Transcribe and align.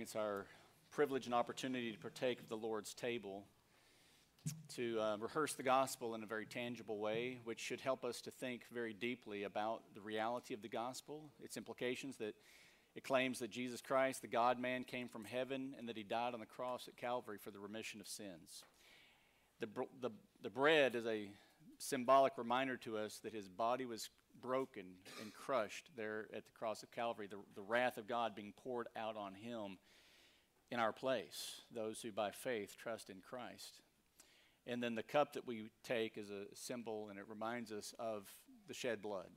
It's 0.00 0.16
our 0.16 0.46
privilege 0.90 1.26
and 1.26 1.34
opportunity 1.34 1.92
to 1.92 1.98
partake 1.98 2.40
of 2.40 2.48
the 2.48 2.56
Lord's 2.56 2.94
table, 2.94 3.44
to 4.76 4.98
uh, 4.98 5.16
rehearse 5.18 5.52
the 5.52 5.62
gospel 5.62 6.14
in 6.14 6.22
a 6.22 6.26
very 6.26 6.46
tangible 6.46 6.98
way, 6.98 7.40
which 7.44 7.60
should 7.60 7.82
help 7.82 8.02
us 8.02 8.22
to 8.22 8.30
think 8.30 8.62
very 8.72 8.94
deeply 8.94 9.42
about 9.42 9.82
the 9.94 10.00
reality 10.00 10.54
of 10.54 10.62
the 10.62 10.68
gospel, 10.68 11.28
its 11.42 11.58
implications 11.58 12.16
that 12.16 12.34
it 12.94 13.04
claims 13.04 13.40
that 13.40 13.50
Jesus 13.50 13.82
Christ, 13.82 14.22
the 14.22 14.28
God 14.28 14.58
man, 14.58 14.84
came 14.84 15.06
from 15.06 15.24
heaven 15.24 15.74
and 15.78 15.86
that 15.86 15.98
he 15.98 16.02
died 16.02 16.32
on 16.32 16.40
the 16.40 16.46
cross 16.46 16.88
at 16.88 16.96
Calvary 16.96 17.36
for 17.36 17.50
the 17.50 17.58
remission 17.58 18.00
of 18.00 18.08
sins. 18.08 18.64
The, 19.60 19.68
the, 20.00 20.10
the 20.42 20.50
bread 20.50 20.94
is 20.94 21.06
a 21.06 21.28
symbolic 21.76 22.38
reminder 22.38 22.78
to 22.78 22.96
us 22.96 23.20
that 23.22 23.34
his 23.34 23.48
body 23.48 23.84
was 23.84 24.08
broken 24.40 24.84
and 25.20 25.32
crushed 25.32 25.90
there 25.96 26.26
at 26.34 26.44
the 26.44 26.52
cross 26.52 26.82
of 26.82 26.90
Calvary, 26.90 27.26
the, 27.26 27.38
the 27.54 27.62
wrath 27.62 27.98
of 27.98 28.06
God 28.06 28.34
being 28.34 28.52
poured 28.56 28.88
out 28.96 29.16
on 29.16 29.34
him 29.34 29.78
in 30.70 30.78
our 30.78 30.92
place, 30.92 31.62
those 31.74 32.00
who 32.00 32.12
by 32.12 32.30
faith 32.30 32.76
trust 32.78 33.10
in 33.10 33.16
Christ. 33.20 33.80
And 34.66 34.82
then 34.82 34.94
the 34.94 35.02
cup 35.02 35.32
that 35.32 35.46
we 35.46 35.70
take 35.84 36.16
is 36.16 36.30
a 36.30 36.44
symbol 36.54 37.08
and 37.08 37.18
it 37.18 37.24
reminds 37.28 37.72
us 37.72 37.94
of 37.98 38.28
the 38.68 38.74
shed 38.74 39.02
blood, 39.02 39.28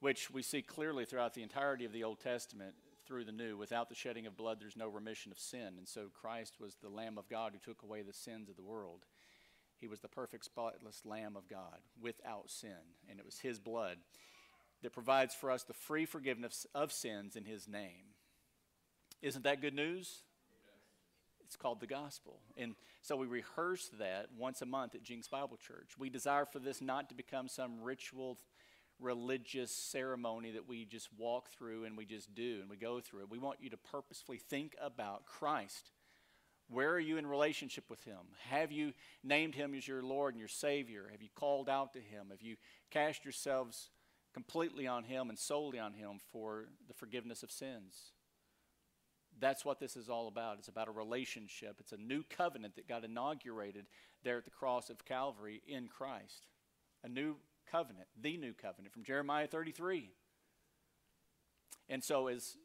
which 0.00 0.30
we 0.30 0.42
see 0.42 0.62
clearly 0.62 1.04
throughout 1.04 1.34
the 1.34 1.42
entirety 1.42 1.84
of 1.84 1.92
the 1.92 2.04
Old 2.04 2.20
Testament 2.20 2.74
through 3.06 3.24
the 3.24 3.32
New. 3.32 3.56
Without 3.56 3.88
the 3.88 3.94
shedding 3.94 4.26
of 4.26 4.36
blood, 4.36 4.58
there's 4.60 4.76
no 4.76 4.88
remission 4.88 5.32
of 5.32 5.38
sin. 5.38 5.74
And 5.78 5.88
so 5.88 6.08
Christ 6.12 6.60
was 6.60 6.76
the 6.76 6.88
Lamb 6.88 7.18
of 7.18 7.28
God 7.28 7.52
who 7.52 7.58
took 7.58 7.82
away 7.82 8.02
the 8.02 8.12
sins 8.12 8.48
of 8.48 8.56
the 8.56 8.62
world. 8.62 9.04
He 9.80 9.88
was 9.88 10.00
the 10.00 10.08
perfect, 10.08 10.44
spotless 10.44 11.02
Lamb 11.04 11.36
of 11.36 11.48
God 11.48 11.78
without 12.00 12.50
sin. 12.50 12.70
And 13.08 13.18
it 13.18 13.24
was 13.24 13.38
His 13.38 13.58
blood 13.58 13.96
that 14.82 14.92
provides 14.92 15.34
for 15.34 15.50
us 15.50 15.62
the 15.62 15.72
free 15.72 16.04
forgiveness 16.04 16.66
of 16.74 16.92
sins 16.92 17.36
in 17.36 17.44
His 17.44 17.66
name. 17.66 18.14
Isn't 19.22 19.44
that 19.44 19.60
good 19.60 19.74
news? 19.74 20.22
It's 21.44 21.56
called 21.56 21.80
the 21.80 21.86
gospel. 21.86 22.40
And 22.56 22.74
so 23.02 23.16
we 23.16 23.26
rehearse 23.26 23.90
that 23.98 24.28
once 24.38 24.62
a 24.62 24.66
month 24.66 24.94
at 24.94 25.02
Jenks 25.02 25.28
Bible 25.28 25.56
Church. 25.56 25.92
We 25.98 26.08
desire 26.08 26.44
for 26.44 26.58
this 26.58 26.80
not 26.80 27.08
to 27.08 27.14
become 27.14 27.48
some 27.48 27.82
ritual, 27.82 28.38
religious 29.00 29.72
ceremony 29.72 30.52
that 30.52 30.68
we 30.68 30.84
just 30.84 31.08
walk 31.18 31.50
through 31.50 31.84
and 31.84 31.96
we 31.96 32.04
just 32.04 32.34
do 32.34 32.58
and 32.60 32.70
we 32.70 32.76
go 32.76 33.00
through 33.00 33.22
it. 33.22 33.30
We 33.30 33.38
want 33.38 33.58
you 33.60 33.70
to 33.70 33.76
purposefully 33.76 34.38
think 34.38 34.76
about 34.80 35.26
Christ 35.26 35.90
where 36.70 36.90
are 36.90 37.00
you 37.00 37.16
in 37.16 37.26
relationship 37.26 37.84
with 37.90 38.02
Him? 38.04 38.18
Have 38.48 38.70
you 38.70 38.92
named 39.24 39.54
Him 39.54 39.74
as 39.74 39.86
your 39.86 40.02
Lord 40.02 40.34
and 40.34 40.38
your 40.38 40.48
Savior? 40.48 41.08
Have 41.10 41.22
you 41.22 41.28
called 41.34 41.68
out 41.68 41.92
to 41.94 41.98
Him? 41.98 42.28
Have 42.30 42.42
you 42.42 42.56
cast 42.90 43.24
yourselves 43.24 43.90
completely 44.32 44.86
on 44.86 45.04
Him 45.04 45.28
and 45.28 45.38
solely 45.38 45.78
on 45.78 45.94
Him 45.94 46.18
for 46.32 46.66
the 46.86 46.94
forgiveness 46.94 47.42
of 47.42 47.50
sins? 47.50 48.12
That's 49.40 49.64
what 49.64 49.80
this 49.80 49.96
is 49.96 50.08
all 50.08 50.28
about. 50.28 50.58
It's 50.58 50.68
about 50.68 50.88
a 50.88 50.92
relationship. 50.92 51.76
It's 51.80 51.92
a 51.92 51.96
new 51.96 52.22
covenant 52.28 52.76
that 52.76 52.88
got 52.88 53.04
inaugurated 53.04 53.86
there 54.22 54.38
at 54.38 54.44
the 54.44 54.50
cross 54.50 54.90
of 54.90 55.04
Calvary 55.04 55.62
in 55.66 55.88
Christ. 55.88 56.46
A 57.02 57.08
new 57.08 57.36
covenant, 57.70 58.06
the 58.20 58.36
new 58.36 58.52
covenant 58.52 58.92
from 58.92 59.04
Jeremiah 59.04 59.46
33. 59.46 60.10
And 61.88 62.04
so, 62.04 62.28
as 62.28 62.56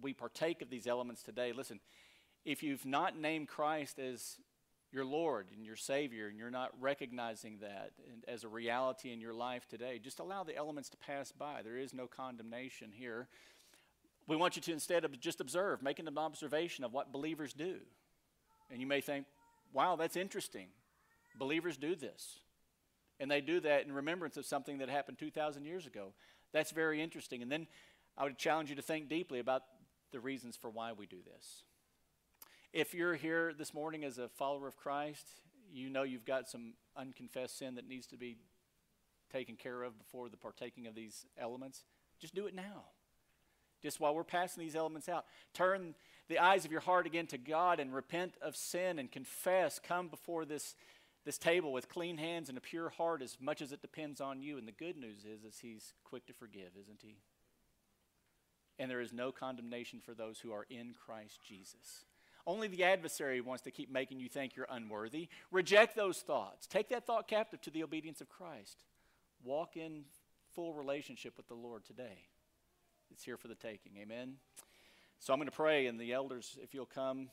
we 0.00 0.12
partake 0.12 0.62
of 0.62 0.70
these 0.70 0.86
elements 0.86 1.22
today, 1.22 1.52
listen, 1.52 1.80
if 2.44 2.62
you've 2.62 2.86
not 2.86 3.18
named 3.18 3.48
Christ 3.48 3.98
as 3.98 4.38
your 4.92 5.04
Lord 5.04 5.46
and 5.54 5.64
your 5.64 5.76
Savior, 5.76 6.28
and 6.28 6.38
you're 6.38 6.50
not 6.50 6.70
recognizing 6.80 7.58
that 7.60 7.92
as 8.26 8.42
a 8.44 8.48
reality 8.48 9.12
in 9.12 9.20
your 9.20 9.34
life 9.34 9.68
today, 9.68 10.00
just 10.02 10.18
allow 10.18 10.42
the 10.42 10.56
elements 10.56 10.88
to 10.90 10.96
pass 10.96 11.30
by. 11.32 11.62
There 11.62 11.76
is 11.78 11.94
no 11.94 12.06
condemnation 12.06 12.90
here. 12.92 13.28
We 14.26 14.36
want 14.36 14.56
you 14.56 14.62
to 14.62 14.72
instead 14.72 15.04
of 15.04 15.18
just 15.20 15.40
observe, 15.40 15.82
making 15.82 16.08
an 16.08 16.18
observation 16.18 16.84
of 16.84 16.92
what 16.92 17.12
believers 17.12 17.52
do. 17.52 17.76
And 18.70 18.80
you 18.80 18.86
may 18.86 19.00
think, 19.00 19.26
wow, 19.72 19.96
that's 19.96 20.16
interesting. 20.16 20.68
Believers 21.38 21.76
do 21.76 21.94
this. 21.94 22.38
And 23.20 23.30
they 23.30 23.40
do 23.40 23.60
that 23.60 23.86
in 23.86 23.92
remembrance 23.92 24.36
of 24.36 24.46
something 24.46 24.78
that 24.78 24.88
happened 24.88 25.18
2,000 25.18 25.64
years 25.64 25.86
ago. 25.86 26.14
That's 26.52 26.70
very 26.72 27.02
interesting. 27.02 27.42
And 27.42 27.52
then 27.52 27.66
I 28.16 28.24
would 28.24 28.38
challenge 28.38 28.70
you 28.70 28.76
to 28.76 28.82
think 28.82 29.08
deeply 29.08 29.38
about 29.38 29.62
the 30.10 30.20
reasons 30.20 30.56
for 30.56 30.70
why 30.70 30.92
we 30.92 31.06
do 31.06 31.18
this. 31.24 31.62
If 32.72 32.94
you're 32.94 33.16
here 33.16 33.52
this 33.52 33.74
morning 33.74 34.04
as 34.04 34.18
a 34.18 34.28
follower 34.28 34.68
of 34.68 34.76
Christ, 34.76 35.26
you 35.72 35.90
know 35.90 36.04
you've 36.04 36.24
got 36.24 36.48
some 36.48 36.74
unconfessed 36.96 37.58
sin 37.58 37.74
that 37.74 37.88
needs 37.88 38.06
to 38.08 38.16
be 38.16 38.36
taken 39.32 39.56
care 39.56 39.82
of 39.82 39.98
before 39.98 40.28
the 40.28 40.36
partaking 40.36 40.86
of 40.86 40.94
these 40.94 41.26
elements. 41.36 41.82
Just 42.20 42.32
do 42.32 42.46
it 42.46 42.54
now. 42.54 42.84
Just 43.82 43.98
while 43.98 44.14
we're 44.14 44.22
passing 44.22 44.62
these 44.62 44.76
elements 44.76 45.08
out, 45.08 45.24
turn 45.52 45.96
the 46.28 46.38
eyes 46.38 46.64
of 46.64 46.70
your 46.70 46.80
heart 46.80 47.06
again 47.06 47.26
to 47.28 47.38
God 47.38 47.80
and 47.80 47.92
repent 47.92 48.34
of 48.40 48.54
sin 48.54 49.00
and 49.00 49.10
confess. 49.10 49.80
Come 49.80 50.06
before 50.06 50.44
this, 50.44 50.76
this 51.24 51.38
table 51.38 51.72
with 51.72 51.88
clean 51.88 52.18
hands 52.18 52.48
and 52.48 52.56
a 52.56 52.60
pure 52.60 52.90
heart 52.90 53.20
as 53.20 53.36
much 53.40 53.62
as 53.62 53.72
it 53.72 53.82
depends 53.82 54.20
on 54.20 54.42
you. 54.42 54.58
And 54.58 54.68
the 54.68 54.72
good 54.72 54.96
news 54.96 55.24
is, 55.24 55.42
is 55.42 55.58
He's 55.58 55.92
quick 56.04 56.24
to 56.26 56.32
forgive, 56.32 56.70
isn't 56.80 57.00
He? 57.02 57.16
And 58.78 58.88
there 58.88 59.00
is 59.00 59.12
no 59.12 59.32
condemnation 59.32 59.98
for 59.98 60.14
those 60.14 60.38
who 60.38 60.52
are 60.52 60.66
in 60.70 60.94
Christ 60.94 61.40
Jesus. 61.44 62.04
Only 62.46 62.68
the 62.68 62.84
adversary 62.84 63.40
wants 63.40 63.62
to 63.64 63.70
keep 63.70 63.90
making 63.90 64.20
you 64.20 64.28
think 64.28 64.56
you're 64.56 64.66
unworthy. 64.70 65.28
Reject 65.50 65.96
those 65.96 66.18
thoughts. 66.18 66.66
Take 66.66 66.88
that 66.88 67.06
thought 67.06 67.28
captive 67.28 67.60
to 67.62 67.70
the 67.70 67.82
obedience 67.82 68.20
of 68.20 68.28
Christ. 68.28 68.82
Walk 69.44 69.76
in 69.76 70.04
full 70.54 70.74
relationship 70.74 71.36
with 71.36 71.48
the 71.48 71.54
Lord 71.54 71.84
today. 71.84 72.26
It's 73.10 73.24
here 73.24 73.36
for 73.36 73.48
the 73.48 73.54
taking. 73.54 73.92
Amen. 74.00 74.34
So 75.18 75.32
I'm 75.32 75.38
going 75.38 75.48
to 75.48 75.54
pray, 75.54 75.86
and 75.86 75.98
the 75.98 76.12
elders, 76.12 76.58
if 76.62 76.72
you'll 76.72 76.86
come, 76.86 77.28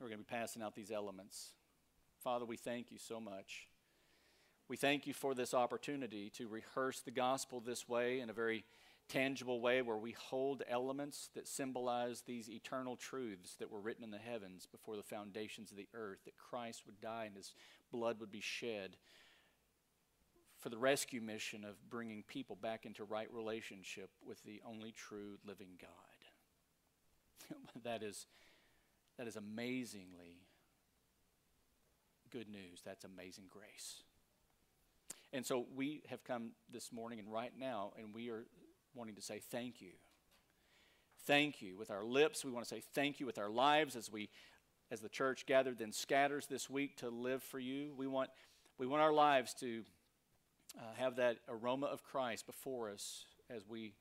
we're 0.00 0.08
going 0.08 0.18
to 0.18 0.24
be 0.24 0.36
passing 0.36 0.62
out 0.62 0.74
these 0.74 0.90
elements. 0.90 1.52
Father, 2.18 2.44
we 2.44 2.56
thank 2.56 2.90
you 2.90 2.98
so 2.98 3.20
much. 3.20 3.68
We 4.68 4.76
thank 4.76 5.06
you 5.06 5.14
for 5.14 5.34
this 5.34 5.54
opportunity 5.54 6.30
to 6.30 6.48
rehearse 6.48 7.00
the 7.00 7.12
gospel 7.12 7.60
this 7.60 7.88
way 7.88 8.18
in 8.18 8.28
a 8.28 8.32
very 8.32 8.64
tangible 9.08 9.60
way 9.60 9.82
where 9.82 9.96
we 9.96 10.12
hold 10.12 10.62
elements 10.68 11.30
that 11.34 11.46
symbolize 11.46 12.22
these 12.22 12.50
eternal 12.50 12.96
truths 12.96 13.54
that 13.56 13.70
were 13.70 13.80
written 13.80 14.04
in 14.04 14.10
the 14.10 14.18
heavens 14.18 14.66
before 14.66 14.96
the 14.96 15.02
foundations 15.02 15.70
of 15.70 15.76
the 15.76 15.88
earth, 15.94 16.18
that 16.24 16.36
Christ 16.36 16.82
would 16.86 17.00
die 17.00 17.24
and 17.26 17.36
his 17.36 17.54
blood 17.92 18.20
would 18.20 18.32
be 18.32 18.40
shed 18.40 18.96
for 20.58 20.70
the 20.70 20.78
rescue 20.78 21.20
mission 21.20 21.64
of 21.64 21.74
bringing 21.88 22.22
people 22.22 22.56
back 22.56 22.86
into 22.86 23.04
right 23.04 23.32
relationship 23.32 24.10
with 24.24 24.42
the 24.44 24.60
only 24.66 24.92
true 24.92 25.38
living 25.46 25.78
God. 25.80 27.58
that 27.84 28.02
is 28.02 28.26
that 29.18 29.26
is 29.26 29.36
amazingly 29.36 30.42
good 32.30 32.48
news. 32.48 32.82
That's 32.84 33.04
amazing 33.04 33.44
grace. 33.48 34.02
And 35.32 35.44
so 35.44 35.66
we 35.74 36.02
have 36.08 36.22
come 36.24 36.50
this 36.70 36.92
morning 36.92 37.18
and 37.18 37.32
right 37.32 37.52
now, 37.58 37.92
and 37.98 38.14
we 38.14 38.30
are 38.30 38.46
wanting 38.96 39.14
to 39.14 39.22
say 39.22 39.40
thank 39.50 39.80
you. 39.80 39.92
Thank 41.26 41.60
you. 41.60 41.76
With 41.76 41.90
our 41.90 42.04
lips, 42.04 42.44
we 42.44 42.50
want 42.50 42.64
to 42.64 42.68
say 42.68 42.82
thank 42.94 43.20
you 43.20 43.26
with 43.26 43.38
our 43.38 43.50
lives 43.50 43.94
as 43.96 44.10
we 44.10 44.28
as 44.90 45.00
the 45.00 45.08
church 45.08 45.46
gathered 45.46 45.78
then 45.78 45.92
scatters 45.92 46.46
this 46.46 46.70
week 46.70 46.96
to 46.98 47.08
live 47.10 47.42
for 47.42 47.58
you. 47.58 47.92
We 47.96 48.06
want 48.06 48.30
we 48.78 48.86
want 48.86 49.02
our 49.02 49.12
lives 49.12 49.54
to 49.60 49.82
uh, 50.78 50.82
have 50.96 51.16
that 51.16 51.38
aroma 51.48 51.86
of 51.86 52.04
Christ 52.04 52.46
before 52.46 52.90
us 52.90 53.24
as 53.50 53.66
we 53.66 53.94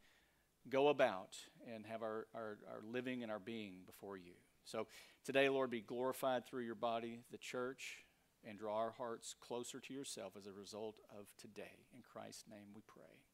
go 0.69 0.87
about 0.89 1.37
and 1.73 1.85
have 1.85 2.01
our, 2.01 2.27
our, 2.33 2.57
our 2.69 2.81
living 2.91 3.23
and 3.23 3.31
our 3.31 3.39
being 3.39 3.75
before 3.85 4.17
you. 4.17 4.33
So 4.65 4.87
today, 5.23 5.47
Lord, 5.49 5.69
be 5.69 5.81
glorified 5.81 6.45
through 6.45 6.63
your 6.63 6.75
body, 6.75 7.19
the 7.31 7.37
church, 7.37 7.99
and 8.47 8.57
draw 8.57 8.77
our 8.77 8.91
hearts 8.91 9.35
closer 9.39 9.79
to 9.79 9.93
yourself 9.93 10.33
as 10.37 10.47
a 10.47 10.51
result 10.51 10.99
of 11.17 11.27
today. 11.37 11.85
In 11.93 12.01
Christ's 12.01 12.45
name 12.49 12.73
we 12.75 12.81
pray. 12.87 13.24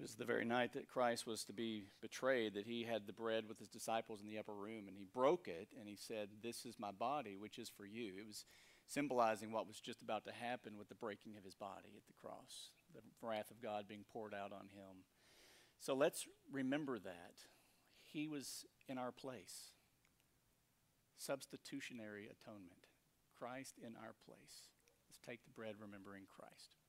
Was 0.00 0.14
the 0.14 0.24
very 0.24 0.44
night 0.44 0.72
that 0.72 0.88
Christ 0.88 1.26
was 1.26 1.44
to 1.44 1.52
be 1.52 1.84
betrayed 2.00 2.54
that 2.54 2.66
he 2.66 2.84
had 2.84 3.06
the 3.06 3.12
bread 3.12 3.44
with 3.48 3.58
his 3.58 3.68
disciples 3.68 4.20
in 4.20 4.28
the 4.28 4.38
upper 4.38 4.54
room 4.54 4.88
and 4.88 4.96
he 4.96 5.04
broke 5.12 5.48
it 5.48 5.68
and 5.78 5.88
he 5.88 5.96
said, 5.96 6.28
This 6.42 6.64
is 6.64 6.78
my 6.78 6.90
body, 6.90 7.36
which 7.36 7.58
is 7.58 7.68
for 7.68 7.84
you. 7.84 8.12
It 8.18 8.26
was 8.26 8.44
symbolizing 8.86 9.52
what 9.52 9.66
was 9.66 9.80
just 9.80 10.02
about 10.02 10.24
to 10.24 10.32
happen 10.32 10.78
with 10.78 10.88
the 10.88 10.94
breaking 10.94 11.36
of 11.36 11.44
his 11.44 11.54
body 11.54 11.94
at 11.96 12.06
the 12.06 12.20
cross, 12.20 12.70
the 12.94 13.02
wrath 13.26 13.50
of 13.50 13.62
God 13.62 13.86
being 13.88 14.04
poured 14.12 14.34
out 14.34 14.52
on 14.52 14.68
him. 14.74 15.04
So 15.78 15.94
let's 15.94 16.26
remember 16.50 16.98
that. 16.98 17.34
He 18.02 18.26
was 18.26 18.66
in 18.88 18.98
our 18.98 19.12
place. 19.12 19.74
Substitutionary 21.16 22.24
atonement. 22.24 22.88
Christ 23.38 23.76
in 23.80 23.94
our 23.96 24.14
place. 24.26 24.68
Let's 25.08 25.20
take 25.24 25.44
the 25.44 25.50
bread 25.50 25.76
remembering 25.80 26.24
Christ. 26.28 26.79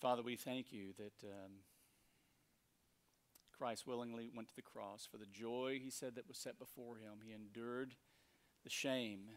Father, 0.00 0.22
we 0.22 0.34
thank 0.34 0.72
you 0.72 0.94
that 0.96 1.28
um, 1.28 1.52
Christ 3.52 3.86
willingly 3.86 4.30
went 4.34 4.48
to 4.48 4.56
the 4.56 4.62
cross 4.62 5.06
for 5.10 5.18
the 5.18 5.26
joy, 5.26 5.78
he 5.82 5.90
said, 5.90 6.14
that 6.14 6.26
was 6.26 6.38
set 6.38 6.58
before 6.58 6.96
him. 6.96 7.20
He 7.22 7.34
endured 7.34 7.94
the 8.64 8.70
shame, 8.70 9.28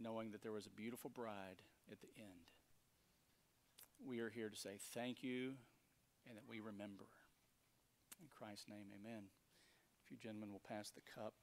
knowing 0.00 0.30
that 0.30 0.42
there 0.42 0.52
was 0.52 0.66
a 0.66 0.70
beautiful 0.70 1.10
bride 1.10 1.62
at 1.90 2.00
the 2.00 2.06
end. 2.16 2.52
We 4.06 4.20
are 4.20 4.30
here 4.30 4.48
to 4.48 4.56
say 4.56 4.78
thank 4.94 5.24
you 5.24 5.54
and 6.28 6.36
that 6.36 6.48
we 6.48 6.60
remember. 6.60 7.06
In 8.20 8.28
Christ's 8.30 8.68
name, 8.68 8.86
amen. 8.94 9.24
If 10.04 10.12
you 10.12 10.16
gentlemen 10.16 10.52
will 10.52 10.62
pass 10.68 10.90
the 10.90 11.02
cup. 11.12 11.34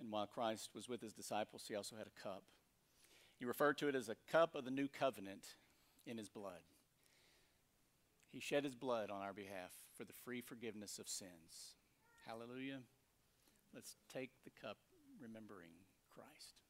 And 0.00 0.10
while 0.10 0.26
Christ 0.26 0.70
was 0.74 0.88
with 0.88 1.00
his 1.00 1.12
disciples, 1.12 1.64
he 1.68 1.76
also 1.76 1.96
had 1.96 2.06
a 2.06 2.22
cup. 2.22 2.42
He 3.38 3.44
referred 3.44 3.78
to 3.78 3.88
it 3.88 3.94
as 3.94 4.08
a 4.08 4.16
cup 4.30 4.54
of 4.54 4.64
the 4.64 4.70
new 4.70 4.88
covenant 4.88 5.56
in 6.06 6.18
his 6.18 6.28
blood. 6.28 6.62
He 8.30 8.40
shed 8.40 8.64
his 8.64 8.74
blood 8.74 9.10
on 9.10 9.20
our 9.20 9.32
behalf 9.32 9.72
for 9.94 10.04
the 10.04 10.12
free 10.24 10.40
forgiveness 10.40 10.98
of 10.98 11.08
sins. 11.08 11.76
Hallelujah. 12.26 12.80
Let's 13.74 13.96
take 14.12 14.30
the 14.44 14.50
cup 14.50 14.78
remembering 15.20 15.70
Christ. 16.10 16.62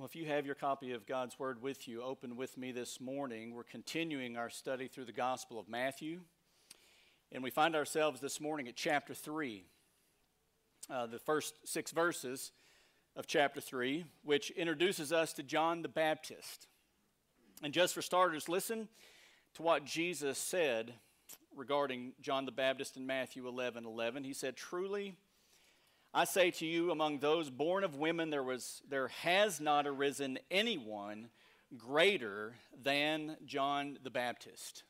Well, 0.00 0.06
if 0.06 0.16
you 0.16 0.24
have 0.24 0.46
your 0.46 0.54
copy 0.54 0.92
of 0.92 1.04
God's 1.04 1.38
Word 1.38 1.60
with 1.60 1.86
you, 1.86 2.02
open 2.02 2.34
with 2.34 2.56
me 2.56 2.72
this 2.72 3.02
morning. 3.02 3.54
We're 3.54 3.64
continuing 3.64 4.34
our 4.34 4.48
study 4.48 4.88
through 4.88 5.04
the 5.04 5.12
Gospel 5.12 5.58
of 5.58 5.68
Matthew. 5.68 6.20
And 7.30 7.42
we 7.42 7.50
find 7.50 7.76
ourselves 7.76 8.18
this 8.18 8.40
morning 8.40 8.66
at 8.66 8.76
chapter 8.76 9.12
3, 9.12 9.62
uh, 10.88 11.04
the 11.04 11.18
first 11.18 11.68
six 11.68 11.90
verses 11.90 12.52
of 13.14 13.26
chapter 13.26 13.60
3, 13.60 14.06
which 14.24 14.48
introduces 14.52 15.12
us 15.12 15.34
to 15.34 15.42
John 15.42 15.82
the 15.82 15.88
Baptist. 15.88 16.66
And 17.62 17.74
just 17.74 17.92
for 17.92 18.00
starters, 18.00 18.48
listen 18.48 18.88
to 19.52 19.62
what 19.62 19.84
Jesus 19.84 20.38
said 20.38 20.94
regarding 21.54 22.14
John 22.22 22.46
the 22.46 22.52
Baptist 22.52 22.96
in 22.96 23.06
Matthew 23.06 23.46
11 23.46 23.84
11. 23.84 24.24
He 24.24 24.32
said, 24.32 24.56
Truly, 24.56 25.16
I 26.12 26.24
say 26.24 26.50
to 26.52 26.66
you, 26.66 26.90
among 26.90 27.20
those 27.20 27.50
born 27.50 27.84
of 27.84 27.94
women, 27.94 28.30
there, 28.30 28.42
was, 28.42 28.82
there 28.88 29.08
has 29.22 29.60
not 29.60 29.86
arisen 29.86 30.40
anyone 30.50 31.28
greater 31.76 32.54
than 32.82 33.36
John 33.44 33.96
the 34.02 34.10
Baptist. 34.10 34.82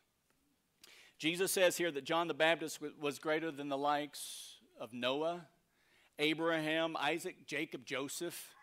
Jesus 1.18 1.52
says 1.52 1.76
here 1.76 1.90
that 1.90 2.04
John 2.04 2.26
the 2.26 2.32
Baptist 2.32 2.78
was 2.98 3.18
greater 3.18 3.50
than 3.50 3.68
the 3.68 3.76
likes 3.76 4.60
of 4.80 4.94
Noah, 4.94 5.42
Abraham, 6.18 6.96
Isaac, 6.98 7.46
Jacob, 7.46 7.84
Joseph. 7.84 8.54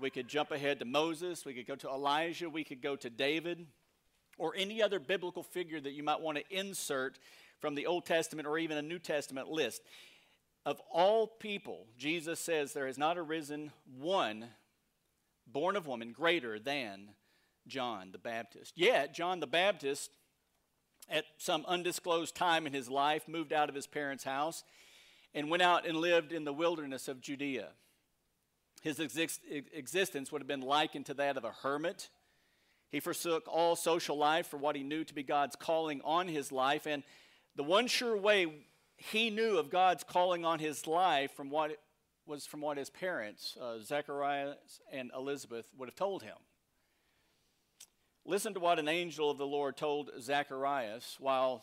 We 0.00 0.10
could 0.10 0.26
jump 0.26 0.50
ahead 0.50 0.80
to 0.80 0.84
Moses, 0.84 1.44
we 1.44 1.54
could 1.54 1.68
go 1.68 1.76
to 1.76 1.88
Elijah, 1.88 2.50
we 2.50 2.64
could 2.64 2.82
go 2.82 2.96
to 2.96 3.08
David, 3.08 3.64
or 4.38 4.54
any 4.56 4.82
other 4.82 4.98
biblical 4.98 5.44
figure 5.44 5.80
that 5.80 5.92
you 5.92 6.02
might 6.02 6.20
want 6.20 6.36
to 6.38 6.44
insert 6.50 7.20
from 7.60 7.76
the 7.76 7.86
Old 7.86 8.06
Testament 8.06 8.48
or 8.48 8.58
even 8.58 8.76
a 8.76 8.82
New 8.82 8.98
Testament 8.98 9.48
list. 9.48 9.82
Of 10.66 10.80
all 10.92 11.28
people, 11.28 11.86
Jesus 11.96 12.40
says 12.40 12.72
there 12.72 12.88
has 12.88 12.98
not 12.98 13.16
arisen 13.16 13.70
one 13.96 14.46
born 15.46 15.76
of 15.76 15.86
woman 15.86 16.10
greater 16.10 16.58
than 16.58 17.10
John 17.68 18.10
the 18.10 18.18
Baptist. 18.18 18.72
Yet, 18.76 19.14
John 19.14 19.38
the 19.38 19.46
Baptist 19.46 20.10
at 21.08 21.24
some 21.38 21.64
undisclosed 21.68 22.34
time 22.34 22.66
in 22.66 22.72
his 22.72 22.90
life, 22.90 23.28
moved 23.28 23.52
out 23.52 23.68
of 23.68 23.76
his 23.76 23.86
parents' 23.86 24.24
house 24.24 24.64
and 25.32 25.48
went 25.48 25.62
out 25.62 25.86
and 25.86 25.98
lived 25.98 26.32
in 26.32 26.44
the 26.44 26.52
wilderness 26.52 27.06
of 27.06 27.20
Judea. 27.20 27.68
His 28.82 28.98
exist- 28.98 29.42
existence 29.48 30.32
would 30.32 30.42
have 30.42 30.48
been 30.48 30.62
likened 30.62 31.06
to 31.06 31.14
that 31.14 31.36
of 31.36 31.44
a 31.44 31.52
hermit. 31.62 32.08
He 32.90 32.98
forsook 32.98 33.46
all 33.46 33.76
social 33.76 34.18
life 34.18 34.48
for 34.48 34.56
what 34.56 34.74
he 34.74 34.82
knew 34.82 35.04
to 35.04 35.14
be 35.14 35.22
God's 35.22 35.54
calling 35.54 36.00
on 36.02 36.26
his 36.26 36.50
life. 36.50 36.86
And 36.86 37.04
the 37.54 37.62
one 37.62 37.86
sure 37.86 38.16
way 38.16 38.66
he 38.96 39.30
knew 39.30 39.58
of 39.58 39.70
God's 39.70 40.04
calling 40.04 40.44
on 40.44 40.58
his 40.58 40.86
life 40.86 41.32
from 41.32 41.50
what 41.50 41.78
was 42.26 42.44
from 42.44 42.60
what 42.60 42.76
his 42.76 42.90
parents, 42.90 43.56
uh, 43.60 43.78
Zacharias 43.78 44.80
and 44.92 45.10
Elizabeth, 45.14 45.66
would 45.78 45.88
have 45.88 45.96
told 45.96 46.22
him. 46.22 46.36
Listen 48.24 48.54
to 48.54 48.60
what 48.60 48.80
an 48.80 48.88
angel 48.88 49.30
of 49.30 49.38
the 49.38 49.46
Lord 49.46 49.76
told 49.76 50.10
Zacharias 50.20 51.16
while 51.20 51.62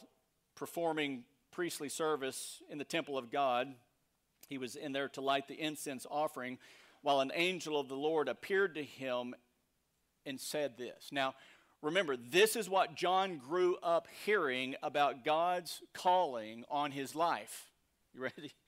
performing 0.56 1.26
priestly 1.52 1.90
service 1.90 2.62
in 2.70 2.78
the 2.78 2.86
temple 2.86 3.18
of 3.18 3.30
God. 3.30 3.74
He 4.48 4.58
was 4.58 4.76
in 4.76 4.94
there 4.94 5.10
to 5.10 5.22
light 5.22 5.48
the 5.48 5.60
incense 5.60 6.08
offering 6.10 6.58
while 7.02 7.20
an 7.20 7.32
angel 7.36 7.78
of 7.78 7.90
the 7.90 7.98
Lord 7.98 8.30
appeared 8.30 8.76
to 8.76 8.84
him 8.84 9.36
and 10.26 10.40
said 10.40 10.78
this. 10.78 11.10
Now, 11.12 11.36
remember, 11.84 12.16
this 12.18 12.56
is 12.56 12.70
what 12.70 12.96
John 12.96 13.38
grew 13.38 13.76
up 13.84 14.08
hearing 14.26 14.76
about 14.82 15.24
God's 15.24 15.82
calling 15.94 16.64
on 16.72 16.92
his 16.92 17.14
life. 17.14 17.72
You 18.14 18.22
ready? 18.22 18.54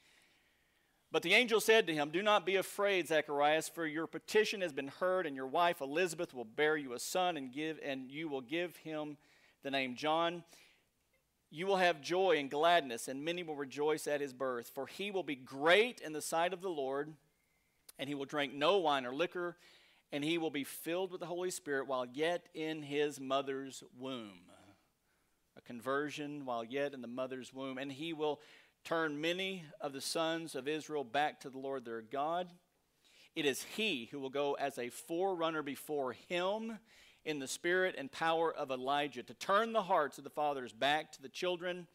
But 1.11 1.21
the 1.23 1.33
angel 1.33 1.61
said 1.61 1.87
to 1.87 1.93
him, 1.93 2.09
Do 2.09 2.21
not 2.21 2.45
be 2.45 2.57
afraid, 2.57 3.07
Zacharias, 3.07 3.69
for 3.69 3.85
your 3.85 4.05
petition 4.05 4.59
has 4.59 4.73
been 4.73 4.89
heard, 4.89 5.25
and 5.25 5.33
your 5.33 5.47
wife 5.47 5.79
Elizabeth 5.79 6.33
will 6.33 6.43
bear 6.43 6.75
you 6.75 6.91
a 6.91 6.99
son, 6.99 7.37
and 7.37 7.53
give 7.53 7.79
and 7.81 8.11
you 8.11 8.27
will 8.27 8.41
give 8.41 8.75
him 8.77 9.15
the 9.63 9.71
name 9.71 9.95
John. 9.95 10.43
You 11.51 11.67
will 11.67 11.77
have 11.77 12.01
joy 12.01 12.37
and 12.37 12.51
gladness, 12.51 13.07
and 13.07 13.23
many 13.23 13.43
will 13.43 13.55
rejoice 13.55 14.07
at 14.07 14.19
his 14.19 14.33
birth, 14.33 14.71
for 14.75 14.87
he 14.87 15.09
will 15.09 15.23
be 15.23 15.35
great 15.35 16.01
in 16.01 16.11
the 16.11 16.21
sight 16.21 16.51
of 16.51 16.61
the 16.61 16.69
Lord, 16.69 17.13
and 17.97 18.09
he 18.09 18.15
will 18.15 18.25
drink 18.25 18.53
no 18.53 18.79
wine 18.79 19.05
or 19.05 19.13
liquor, 19.13 19.55
and 20.15 20.23
he 20.23 20.37
will 20.37 20.49
be 20.49 20.63
filled 20.63 21.11
with 21.11 21.19
the 21.19 21.27
Holy 21.27 21.51
Spirit 21.51 21.87
while 21.87 22.05
yet 22.05 22.47
in 22.53 22.81
his 22.81 23.19
mother's 23.19 23.83
womb. 23.99 24.39
A 25.57 25.61
conversion 25.61 26.45
while 26.45 26.63
yet 26.63 26.93
in 26.93 27.01
the 27.01 27.07
mother's 27.09 27.53
womb, 27.53 27.77
and 27.77 27.91
he 27.91 28.13
will 28.13 28.39
turn 28.85 29.19
many 29.19 29.65
of 29.81 29.91
the 29.91 29.99
sons 29.99 30.55
of 30.55 30.69
Israel 30.69 31.03
back 31.03 31.41
to 31.41 31.49
the 31.49 31.57
Lord 31.57 31.83
their 31.83 32.01
God. 32.01 32.47
It 33.35 33.45
is 33.45 33.63
he 33.75 34.07
who 34.09 34.21
will 34.21 34.29
go 34.29 34.53
as 34.53 34.77
a 34.77 34.87
forerunner 34.87 35.61
before 35.61 36.13
him 36.13 36.79
in 37.25 37.39
the 37.39 37.47
spirit 37.47 37.95
and 37.97 38.09
power 38.09 38.53
of 38.53 38.71
Elijah 38.71 39.23
to 39.23 39.33
turn 39.33 39.73
the 39.73 39.83
hearts 39.83 40.17
of 40.17 40.23
the 40.23 40.29
fathers 40.29 40.71
back 40.71 41.11
to 41.11 41.21
the 41.21 41.27
children 41.27 41.87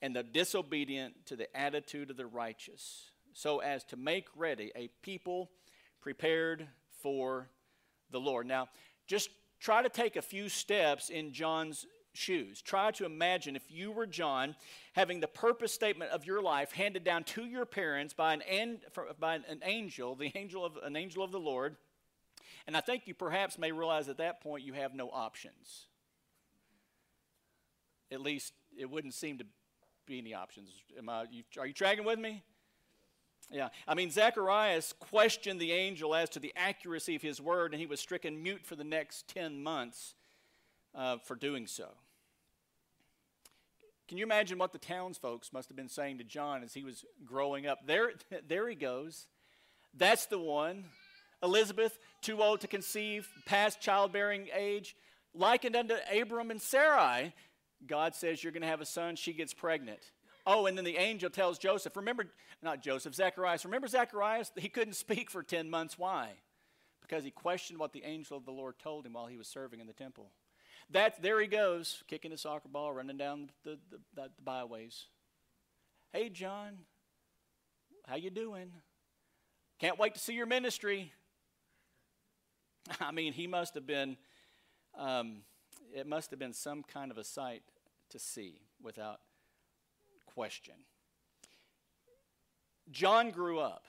and 0.00 0.16
the 0.16 0.24
disobedient 0.24 1.26
to 1.26 1.36
the 1.36 1.56
attitude 1.56 2.10
of 2.10 2.16
the 2.16 2.26
righteous, 2.26 3.12
so 3.32 3.60
as 3.60 3.84
to 3.84 3.96
make 3.96 4.26
ready 4.34 4.72
a 4.74 4.88
people 5.00 5.48
prepared 6.00 6.66
for 7.02 7.48
the 8.10 8.20
Lord. 8.20 8.46
Now, 8.46 8.68
just 9.06 9.30
try 9.60 9.82
to 9.82 9.88
take 9.88 10.16
a 10.16 10.22
few 10.22 10.48
steps 10.48 11.10
in 11.10 11.32
John's 11.32 11.86
shoes. 12.14 12.60
Try 12.62 12.90
to 12.92 13.04
imagine 13.04 13.56
if 13.56 13.70
you 13.70 13.90
were 13.90 14.06
John 14.06 14.54
having 14.92 15.20
the 15.20 15.28
purpose 15.28 15.72
statement 15.72 16.10
of 16.10 16.26
your 16.26 16.42
life 16.42 16.72
handed 16.72 17.04
down 17.04 17.24
to 17.24 17.44
your 17.44 17.64
parents 17.64 18.12
by 18.12 18.34
an, 18.34 18.80
by 19.18 19.36
an 19.36 19.60
angel, 19.64 20.14
the 20.14 20.32
angel 20.34 20.64
of 20.64 20.76
an 20.82 20.96
angel 20.96 21.22
of 21.22 21.32
the 21.32 21.40
Lord. 21.40 21.76
And 22.66 22.76
I 22.76 22.80
think 22.80 23.06
you 23.06 23.14
perhaps 23.14 23.58
may 23.58 23.72
realize 23.72 24.08
at 24.08 24.18
that 24.18 24.40
point 24.40 24.64
you 24.64 24.74
have 24.74 24.94
no 24.94 25.08
options. 25.10 25.86
At 28.10 28.20
least 28.20 28.52
it 28.78 28.90
wouldn't 28.90 29.14
seem 29.14 29.38
to 29.38 29.46
be 30.06 30.18
any 30.18 30.34
options. 30.34 30.70
Am 30.98 31.08
I, 31.08 31.24
you, 31.30 31.44
are 31.58 31.66
you 31.66 31.72
tracking 31.72 32.04
with 32.04 32.18
me? 32.18 32.42
Yeah. 33.52 33.68
I 33.86 33.94
mean, 33.94 34.10
Zacharias 34.10 34.94
questioned 34.98 35.60
the 35.60 35.72
angel 35.72 36.14
as 36.14 36.30
to 36.30 36.40
the 36.40 36.52
accuracy 36.56 37.14
of 37.14 37.22
his 37.22 37.40
word, 37.40 37.72
and 37.72 37.80
he 37.80 37.86
was 37.86 38.00
stricken 38.00 38.42
mute 38.42 38.64
for 38.64 38.76
the 38.76 38.84
next 38.84 39.28
10 39.28 39.62
months 39.62 40.14
uh, 40.94 41.18
for 41.18 41.36
doing 41.36 41.66
so. 41.66 41.88
Can 44.08 44.18
you 44.18 44.24
imagine 44.24 44.58
what 44.58 44.72
the 44.72 44.78
townsfolk 44.78 45.44
must 45.52 45.68
have 45.68 45.76
been 45.76 45.88
saying 45.88 46.18
to 46.18 46.24
John 46.24 46.62
as 46.62 46.74
he 46.74 46.82
was 46.82 47.04
growing 47.24 47.66
up? 47.66 47.86
There, 47.86 48.12
there 48.48 48.68
he 48.68 48.74
goes. 48.74 49.26
That's 49.94 50.26
the 50.26 50.38
one. 50.38 50.86
Elizabeth, 51.42 51.98
too 52.20 52.42
old 52.42 52.60
to 52.60 52.68
conceive, 52.68 53.28
past 53.46 53.80
childbearing 53.80 54.48
age, 54.56 54.96
likened 55.34 55.76
unto 55.76 55.94
Abram 56.14 56.50
and 56.50 56.62
Sarai. 56.62 57.34
God 57.86 58.14
says 58.14 58.42
you're 58.42 58.52
going 58.52 58.62
to 58.62 58.68
have 58.68 58.80
a 58.80 58.86
son. 58.86 59.16
She 59.16 59.32
gets 59.32 59.52
pregnant. 59.52 60.00
Oh, 60.46 60.66
and 60.66 60.76
then 60.76 60.84
the 60.84 60.96
angel 60.96 61.30
tells 61.30 61.58
Joseph, 61.58 61.96
remember, 61.96 62.26
not 62.62 62.82
Joseph, 62.82 63.14
Zacharias. 63.14 63.64
Remember 63.64 63.86
Zacharias? 63.86 64.50
He 64.56 64.68
couldn't 64.68 64.94
speak 64.94 65.30
for 65.30 65.42
10 65.42 65.70
months. 65.70 65.96
Why? 65.96 66.30
Because 67.00 67.24
he 67.24 67.30
questioned 67.30 67.78
what 67.78 67.92
the 67.92 68.04
angel 68.04 68.36
of 68.36 68.44
the 68.44 68.50
Lord 68.50 68.78
told 68.78 69.06
him 69.06 69.12
while 69.12 69.26
he 69.26 69.36
was 69.36 69.46
serving 69.46 69.80
in 69.80 69.86
the 69.86 69.92
temple. 69.92 70.30
That, 70.90 71.22
there 71.22 71.40
he 71.40 71.46
goes, 71.46 72.02
kicking 72.08 72.32
a 72.32 72.36
soccer 72.36 72.68
ball, 72.68 72.92
running 72.92 73.16
down 73.16 73.50
the, 73.64 73.78
the, 73.90 73.98
the, 74.14 74.22
the 74.36 74.42
byways. 74.42 75.06
Hey, 76.12 76.28
John, 76.28 76.78
how 78.06 78.16
you 78.16 78.30
doing? 78.30 78.72
Can't 79.78 79.98
wait 79.98 80.14
to 80.14 80.20
see 80.20 80.34
your 80.34 80.46
ministry. 80.46 81.12
I 83.00 83.12
mean, 83.12 83.32
he 83.32 83.46
must 83.46 83.74
have 83.74 83.86
been, 83.86 84.16
um, 84.98 85.42
it 85.94 86.06
must 86.06 86.30
have 86.30 86.38
been 86.38 86.52
some 86.52 86.82
kind 86.82 87.10
of 87.10 87.18
a 87.18 87.24
sight 87.24 87.62
to 88.10 88.18
see 88.18 88.60
without 88.82 89.20
question. 90.34 90.74
John 92.90 93.30
grew 93.30 93.58
up 93.58 93.84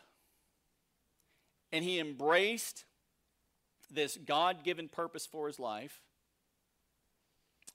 and 1.71 1.83
he 1.83 1.99
embraced 1.99 2.85
this 3.91 4.17
God 4.17 4.63
given 4.63 4.87
purpose 4.87 5.25
for 5.25 5.47
his 5.47 5.59
life 5.59 6.01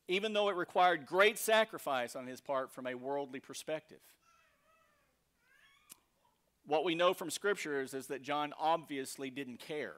even 0.08 0.32
though 0.32 0.48
it 0.48 0.56
required 0.56 1.06
great 1.06 1.38
sacrifice 1.38 2.16
on 2.16 2.26
his 2.26 2.40
part 2.40 2.72
from 2.72 2.86
a 2.86 2.94
worldly 2.94 3.40
perspective. 3.40 4.00
What 6.66 6.84
we 6.84 6.94
know 6.94 7.12
from 7.14 7.30
Scripture 7.30 7.82
is, 7.82 7.94
is 7.94 8.06
that 8.08 8.22
John 8.22 8.52
obviously 8.58 9.30
didn't 9.30 9.60
care. 9.60 9.94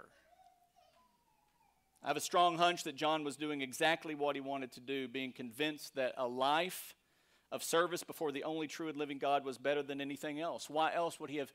I 2.02 2.08
have 2.08 2.16
a 2.16 2.20
strong 2.20 2.58
hunch 2.58 2.84
that 2.84 2.96
John 2.96 3.24
was 3.24 3.36
doing 3.36 3.60
exactly 3.60 4.14
what 4.14 4.34
he 4.34 4.40
wanted 4.40 4.72
to 4.72 4.80
do, 4.80 5.06
being 5.06 5.32
convinced 5.32 5.94
that 5.94 6.14
a 6.16 6.26
life 6.26 6.94
of 7.52 7.62
service 7.62 8.04
before 8.04 8.32
the 8.32 8.44
only 8.44 8.66
true 8.66 8.88
and 8.88 8.96
living 8.96 9.18
God 9.18 9.44
was 9.44 9.58
better 9.58 9.82
than 9.82 10.00
anything 10.00 10.40
else. 10.40 10.70
Why 10.70 10.94
else 10.94 11.18
would 11.18 11.30
he 11.30 11.38
have 11.38 11.52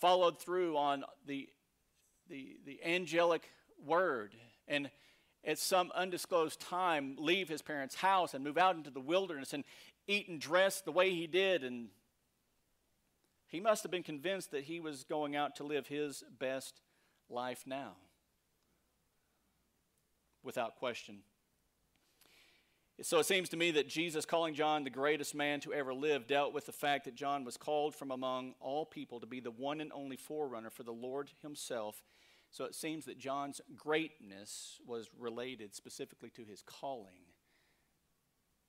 followed 0.00 0.40
through 0.40 0.76
on 0.76 1.04
the, 1.26 1.48
the, 2.28 2.56
the 2.64 2.80
angelic 2.84 3.50
word 3.84 4.34
and 4.66 4.90
at 5.44 5.58
some 5.58 5.90
undisclosed 5.94 6.60
time 6.60 7.16
leave 7.18 7.48
his 7.48 7.62
parents' 7.62 7.94
house 7.94 8.34
and 8.34 8.44
move 8.44 8.58
out 8.58 8.76
into 8.76 8.90
the 8.90 9.00
wilderness 9.00 9.52
and 9.52 9.64
eat 10.06 10.28
and 10.28 10.40
dress 10.40 10.80
the 10.80 10.92
way 10.92 11.10
he 11.10 11.26
did. 11.26 11.64
And 11.64 11.88
he 13.46 13.60
must 13.60 13.82
have 13.82 13.90
been 13.90 14.02
convinced 14.02 14.50
that 14.50 14.64
he 14.64 14.80
was 14.80 15.04
going 15.04 15.36
out 15.36 15.56
to 15.56 15.64
live 15.64 15.86
his 15.86 16.22
best 16.38 16.80
life 17.28 17.64
now, 17.66 17.92
without 20.42 20.76
question. 20.76 21.18
So 23.02 23.18
it 23.18 23.24
seems 23.24 23.48
to 23.50 23.56
me 23.56 23.70
that 23.72 23.88
Jesus, 23.88 24.26
calling 24.26 24.54
John 24.54 24.84
the 24.84 24.90
greatest 24.90 25.34
man 25.34 25.60
to 25.60 25.72
ever 25.72 25.94
live, 25.94 26.26
dealt 26.26 26.52
with 26.52 26.66
the 26.66 26.72
fact 26.72 27.06
that 27.06 27.14
John 27.14 27.44
was 27.44 27.56
called 27.56 27.94
from 27.94 28.10
among 28.10 28.54
all 28.60 28.84
people 28.84 29.20
to 29.20 29.26
be 29.26 29.40
the 29.40 29.50
one 29.50 29.80
and 29.80 29.90
only 29.92 30.16
forerunner 30.16 30.70
for 30.70 30.82
the 30.82 30.92
Lord 30.92 31.30
himself 31.40 32.02
so 32.50 32.64
it 32.64 32.74
seems 32.74 33.04
that 33.04 33.18
John's 33.18 33.60
greatness 33.76 34.80
was 34.84 35.08
related 35.18 35.74
specifically 35.74 36.30
to 36.30 36.44
his 36.44 36.62
calling. 36.62 37.26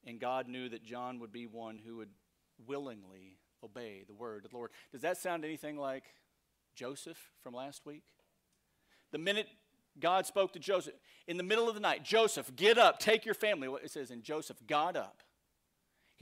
And 0.05 0.19
God 0.19 0.47
knew 0.47 0.69
that 0.69 0.83
John 0.83 1.19
would 1.19 1.31
be 1.31 1.47
one 1.47 1.79
who 1.83 1.97
would 1.97 2.11
willingly 2.67 3.39
obey 3.63 4.03
the 4.05 4.13
word 4.13 4.45
of 4.45 4.51
the 4.51 4.57
Lord. 4.57 4.71
Does 4.91 5.01
that 5.01 5.17
sound 5.17 5.43
anything 5.43 5.77
like 5.77 6.03
Joseph 6.75 7.17
from 7.41 7.55
last 7.55 7.85
week? 7.85 8.03
The 9.11 9.17
minute 9.17 9.47
God 9.99 10.25
spoke 10.25 10.53
to 10.53 10.59
Joseph, 10.59 10.93
in 11.27 11.37
the 11.37 11.43
middle 11.43 11.67
of 11.67 11.75
the 11.75 11.81
night, 11.81 12.03
Joseph, 12.03 12.55
get 12.55 12.77
up, 12.77 12.99
take 12.99 13.25
your 13.25 13.35
family. 13.35 13.67
It 13.83 13.91
says, 13.91 14.11
and 14.11 14.23
Joseph 14.23 14.57
got 14.67 14.95
up 14.95 15.23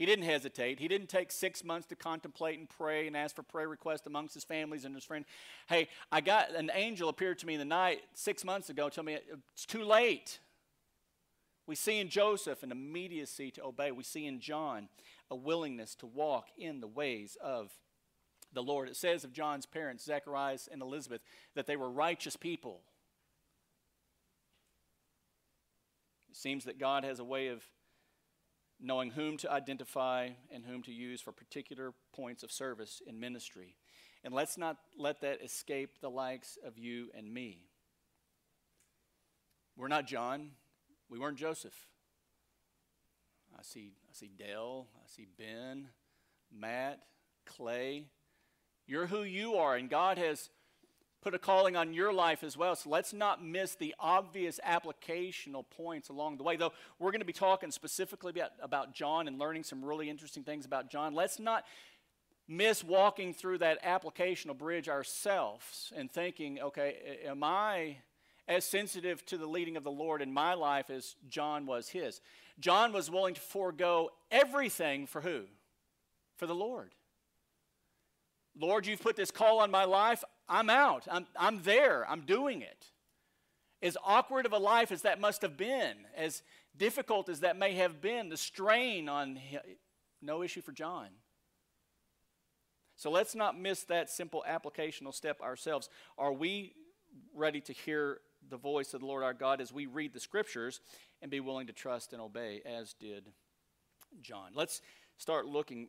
he 0.00 0.06
didn't 0.06 0.24
hesitate. 0.24 0.80
He 0.80 0.88
didn't 0.88 1.10
take 1.10 1.30
six 1.30 1.62
months 1.62 1.86
to 1.88 1.94
contemplate 1.94 2.58
and 2.58 2.66
pray 2.66 3.06
and 3.06 3.14
ask 3.14 3.36
for 3.36 3.42
prayer 3.42 3.68
requests 3.68 4.06
amongst 4.06 4.32
his 4.32 4.44
families 4.44 4.86
and 4.86 4.94
his 4.94 5.04
friends. 5.04 5.26
Hey, 5.68 5.88
I 6.10 6.22
got 6.22 6.54
an 6.54 6.70
angel 6.72 7.10
appeared 7.10 7.38
to 7.40 7.46
me 7.46 7.52
in 7.52 7.58
the 7.58 7.66
night 7.66 8.00
six 8.14 8.42
months 8.42 8.70
ago, 8.70 8.88
told 8.88 9.06
me 9.06 9.18
it's 9.52 9.66
too 9.66 9.84
late. 9.84 10.38
We 11.66 11.74
see 11.74 11.98
in 11.98 12.08
Joseph 12.08 12.62
an 12.62 12.72
immediacy 12.72 13.50
to 13.50 13.64
obey. 13.64 13.92
We 13.92 14.02
see 14.02 14.24
in 14.24 14.40
John 14.40 14.88
a 15.30 15.36
willingness 15.36 15.94
to 15.96 16.06
walk 16.06 16.46
in 16.56 16.80
the 16.80 16.88
ways 16.88 17.36
of 17.38 17.70
the 18.54 18.62
Lord. 18.62 18.88
It 18.88 18.96
says 18.96 19.22
of 19.22 19.34
John's 19.34 19.66
parents, 19.66 20.06
Zacharias 20.06 20.66
and 20.72 20.80
Elizabeth, 20.80 21.20
that 21.54 21.66
they 21.66 21.76
were 21.76 21.90
righteous 21.90 22.36
people. 22.36 22.80
It 26.30 26.36
seems 26.36 26.64
that 26.64 26.78
God 26.78 27.04
has 27.04 27.18
a 27.18 27.24
way 27.24 27.48
of 27.48 27.62
knowing 28.80 29.10
whom 29.10 29.36
to 29.38 29.50
identify 29.50 30.30
and 30.52 30.64
whom 30.64 30.82
to 30.84 30.92
use 30.92 31.20
for 31.20 31.32
particular 31.32 31.92
points 32.14 32.42
of 32.42 32.52
service 32.52 33.02
in 33.06 33.18
ministry. 33.20 33.74
And 34.22 34.32
let's 34.32 34.56
not 34.56 34.76
let 34.96 35.20
that 35.22 35.42
escape 35.42 36.00
the 36.00 36.10
likes 36.10 36.56
of 36.64 36.78
you 36.78 37.08
and 37.16 37.32
me. 37.32 37.64
We're 39.76 39.88
not 39.88 40.06
John. 40.06 40.50
We 41.08 41.18
weren't 41.18 41.38
Joseph. 41.38 41.74
I 43.58 43.62
see, 43.62 43.94
I 44.08 44.12
see 44.12 44.30
Dell. 44.38 44.86
I 44.94 45.08
see 45.08 45.26
Ben, 45.38 45.88
Matt, 46.52 47.00
Clay. 47.44 48.06
You're 48.86 49.06
who 49.06 49.22
you 49.22 49.54
are, 49.54 49.76
and 49.76 49.90
God 49.90 50.18
has 50.18 50.50
put 51.22 51.34
a 51.34 51.38
calling 51.38 51.76
on 51.76 51.92
your 51.92 52.12
life 52.12 52.42
as 52.42 52.56
well. 52.56 52.74
So 52.74 52.88
let's 52.88 53.12
not 53.12 53.44
miss 53.44 53.74
the 53.74 53.94
obvious 53.98 54.58
applicational 54.66 55.64
points 55.76 56.08
along 56.08 56.38
the 56.38 56.42
way. 56.42 56.56
Though 56.56 56.72
we're 56.98 57.10
going 57.10 57.20
to 57.20 57.26
be 57.26 57.32
talking 57.32 57.70
specifically 57.70 58.32
about, 58.62 58.94
John 58.94 59.28
and 59.28 59.38
learning 59.38 59.64
some 59.64 59.84
really 59.84 60.08
interesting 60.08 60.42
things 60.42 60.64
about 60.64 60.90
John, 60.90 61.14
let's 61.14 61.38
not 61.38 61.64
miss 62.48 62.82
walking 62.82 63.34
through 63.34 63.58
that 63.58 63.82
applicational 63.84 64.56
bridge 64.56 64.88
ourselves 64.88 65.92
and 65.94 66.10
thinking, 66.10 66.60
okay, 66.60 67.18
am 67.26 67.44
I 67.44 67.98
as 68.48 68.64
sensitive 68.64 69.24
to 69.26 69.36
the 69.36 69.46
leading 69.46 69.76
of 69.76 69.84
the 69.84 69.90
Lord 69.90 70.22
in 70.22 70.32
my 70.32 70.54
life 70.54 70.90
as 70.90 71.16
John 71.28 71.66
was 71.66 71.90
his? 71.90 72.20
John 72.58 72.92
was 72.92 73.10
willing 73.10 73.34
to 73.34 73.40
forego 73.40 74.10
everything 74.30 75.06
for 75.06 75.20
who? 75.20 75.42
For 76.36 76.46
the 76.46 76.54
Lord. 76.54 76.94
Lord, 78.58 78.86
you've 78.86 79.00
put 79.00 79.16
this 79.16 79.30
call 79.30 79.60
on 79.60 79.70
my 79.70 79.84
life. 79.84 80.24
I'm 80.50 80.68
out. 80.68 81.06
I'm, 81.10 81.26
I'm 81.38 81.62
there. 81.62 82.04
I'm 82.10 82.22
doing 82.22 82.60
it. 82.60 82.86
As 83.80 83.96
awkward 84.04 84.44
of 84.44 84.52
a 84.52 84.58
life 84.58 84.92
as 84.92 85.02
that 85.02 85.20
must 85.20 85.42
have 85.42 85.56
been, 85.56 85.94
as 86.16 86.42
difficult 86.76 87.28
as 87.28 87.40
that 87.40 87.56
may 87.56 87.74
have 87.76 88.02
been, 88.02 88.28
the 88.28 88.36
strain 88.36 89.08
on 89.08 89.38
no 90.20 90.42
issue 90.42 90.60
for 90.60 90.72
John. 90.72 91.06
So 92.96 93.10
let's 93.10 93.34
not 93.34 93.58
miss 93.58 93.84
that 93.84 94.10
simple 94.10 94.44
applicational 94.46 95.14
step 95.14 95.40
ourselves. 95.40 95.88
Are 96.18 96.32
we 96.32 96.74
ready 97.34 97.60
to 97.62 97.72
hear 97.72 98.18
the 98.50 98.58
voice 98.58 98.92
of 98.92 99.00
the 99.00 99.06
Lord 99.06 99.22
our 99.22 99.32
God 99.32 99.60
as 99.60 99.72
we 99.72 99.86
read 99.86 100.12
the 100.12 100.20
scriptures 100.20 100.80
and 101.22 101.30
be 101.30 101.40
willing 101.40 101.68
to 101.68 101.72
trust 101.72 102.12
and 102.12 102.20
obey, 102.20 102.60
as 102.66 102.92
did 102.94 103.30
John? 104.20 104.50
Let's 104.54 104.82
start 105.16 105.46
looking 105.46 105.88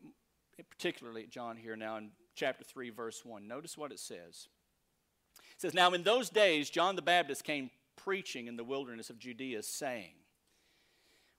particularly 0.69 1.23
at 1.23 1.29
John 1.29 1.57
here 1.57 1.75
now 1.75 1.97
in 1.97 2.11
chapter 2.41 2.63
3, 2.63 2.89
verse 2.89 3.23
1. 3.23 3.47
Notice 3.47 3.77
what 3.77 3.91
it 3.91 3.99
says. 3.99 4.47
It 5.37 5.61
says, 5.61 5.75
Now 5.75 5.93
in 5.93 6.01
those 6.01 6.31
days, 6.31 6.71
John 6.71 6.95
the 6.95 7.03
Baptist 7.03 7.43
came 7.43 7.69
preaching 7.95 8.47
in 8.47 8.57
the 8.57 8.63
wilderness 8.63 9.11
of 9.11 9.19
Judea, 9.19 9.61
saying, 9.61 10.15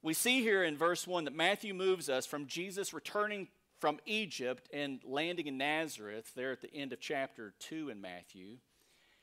We 0.00 0.14
see 0.14 0.42
here 0.42 0.62
in 0.62 0.76
verse 0.76 1.04
1 1.04 1.24
that 1.24 1.34
Matthew 1.34 1.74
moves 1.74 2.08
us 2.08 2.24
from 2.24 2.46
Jesus 2.46 2.94
returning 2.94 3.48
from 3.80 3.98
Egypt 4.06 4.68
and 4.72 5.00
landing 5.04 5.48
in 5.48 5.58
Nazareth, 5.58 6.30
there 6.36 6.52
at 6.52 6.60
the 6.60 6.72
end 6.72 6.92
of 6.92 7.00
chapter 7.00 7.52
2 7.58 7.90
in 7.90 8.00
Matthew, 8.00 8.58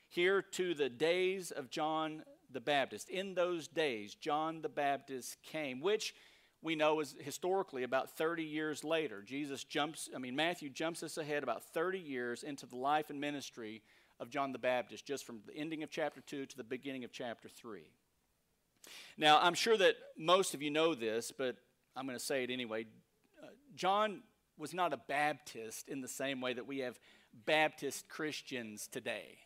here 0.06 0.42
to 0.42 0.74
the 0.74 0.90
days 0.90 1.50
of 1.50 1.70
John 1.70 2.24
the 2.52 2.60
Baptist. 2.60 3.08
In 3.08 3.32
those 3.32 3.68
days, 3.68 4.14
John 4.14 4.60
the 4.60 4.68
Baptist 4.68 5.38
came, 5.42 5.80
which 5.80 6.14
we 6.62 6.74
know 6.76 7.00
is 7.00 7.16
historically 7.20 7.82
about 7.82 8.10
30 8.10 8.42
years 8.42 8.84
later. 8.84 9.22
Jesus 9.22 9.64
jumps, 9.64 10.10
I 10.14 10.18
mean, 10.18 10.36
Matthew 10.36 10.68
jumps 10.68 11.02
us 11.02 11.16
ahead 11.16 11.42
about 11.42 11.64
30 11.72 11.98
years 11.98 12.42
into 12.42 12.66
the 12.66 12.76
life 12.76 13.08
and 13.10 13.20
ministry 13.20 13.82
of 14.18 14.28
John 14.28 14.52
the 14.52 14.58
Baptist, 14.58 15.06
just 15.06 15.24
from 15.24 15.40
the 15.46 15.56
ending 15.56 15.82
of 15.82 15.90
chapter 15.90 16.20
2 16.20 16.46
to 16.46 16.56
the 16.56 16.64
beginning 16.64 17.04
of 17.04 17.12
chapter 17.12 17.48
3. 17.48 17.82
Now, 19.16 19.40
I'm 19.40 19.54
sure 19.54 19.76
that 19.78 19.96
most 20.18 20.52
of 20.52 20.60
you 20.60 20.70
know 20.70 20.94
this, 20.94 21.32
but 21.36 21.56
I'm 21.96 22.06
going 22.06 22.18
to 22.18 22.24
say 22.24 22.44
it 22.44 22.50
anyway. 22.50 22.86
Uh, 23.42 23.46
John 23.74 24.22
was 24.58 24.74
not 24.74 24.92
a 24.92 24.98
Baptist 24.98 25.88
in 25.88 26.02
the 26.02 26.08
same 26.08 26.42
way 26.42 26.52
that 26.52 26.66
we 26.66 26.80
have 26.80 26.98
Baptist 27.46 28.08
Christians 28.08 28.86
today. 28.86 29.38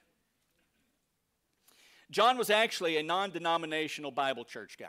John 2.11 2.37
was 2.37 2.50
actually 2.50 2.96
a 2.96 3.03
non 3.03 3.31
denominational 3.31 4.11
Bible 4.11 4.44
church 4.44 4.77
guy. 4.79 4.88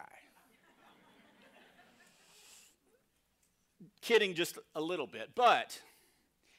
Kidding 4.06 4.36
just 4.36 4.60
a 4.76 4.82
little 4.82 5.08
bit, 5.08 5.32
but 5.34 5.82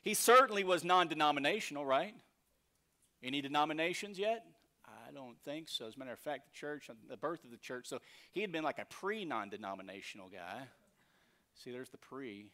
he 0.02 0.14
certainly 0.14 0.64
was 0.64 0.82
non 0.82 1.06
denominational, 1.06 1.87
right? 1.87 2.12
Any 3.22 3.40
denominations 3.40 4.18
yet? 4.18 4.44
I 4.85 5.12
don't 5.12 5.38
think 5.44 5.68
so. 5.68 5.87
As 5.87 5.94
a 5.94 5.98
matter 6.00 6.12
of 6.12 6.18
fact, 6.18 6.46
the 6.46 6.59
church, 6.59 6.90
the 7.09 7.16
birth 7.16 7.44
of 7.44 7.52
the 7.52 7.56
church, 7.56 7.87
so 7.87 8.00
he 8.32 8.40
had 8.40 8.50
been 8.50 8.64
like 8.64 8.80
a 8.80 8.85
pre 8.87 9.24
non 9.24 9.48
denominational 9.48 10.28
guy. 10.28 10.66
See, 11.54 11.70
there's 11.70 11.90
the 11.90 11.98
pre. 11.98 12.50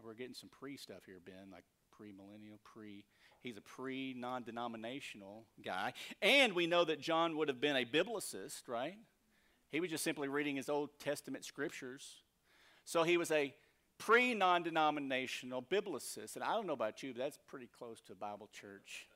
We're 0.00 0.14
getting 0.14 0.34
some 0.34 0.48
pre 0.48 0.76
stuff 0.76 1.00
here, 1.06 1.18
Ben, 1.26 1.50
like 1.50 1.64
pre 1.90 2.12
millennial, 2.12 2.60
pre. 2.62 3.04
He's 3.40 3.56
a 3.56 3.62
pre 3.62 4.14
non 4.16 4.44
denominational 4.44 5.46
guy. 5.60 5.92
And 6.22 6.52
we 6.52 6.68
know 6.68 6.84
that 6.84 7.00
John 7.00 7.36
would 7.36 7.48
have 7.48 7.60
been 7.60 7.74
a 7.74 7.84
biblicist, 7.84 8.68
right? 8.68 8.94
He 9.72 9.80
was 9.80 9.90
just 9.90 10.04
simply 10.04 10.28
reading 10.28 10.54
his 10.54 10.68
Old 10.68 10.90
Testament 11.00 11.44
scriptures. 11.44 12.22
So 12.84 13.02
he 13.02 13.16
was 13.16 13.32
a 13.32 13.52
pre 14.00 14.34
non 14.34 14.64
denominational 14.64 15.62
biblicist. 15.62 16.34
And 16.34 16.42
I 16.42 16.54
don't 16.54 16.66
know 16.66 16.72
about 16.72 17.04
you, 17.04 17.12
but 17.12 17.22
that's 17.22 17.38
pretty 17.46 17.68
close 17.78 18.00
to 18.06 18.12
a 18.12 18.16
Bible 18.16 18.48
church 18.52 19.06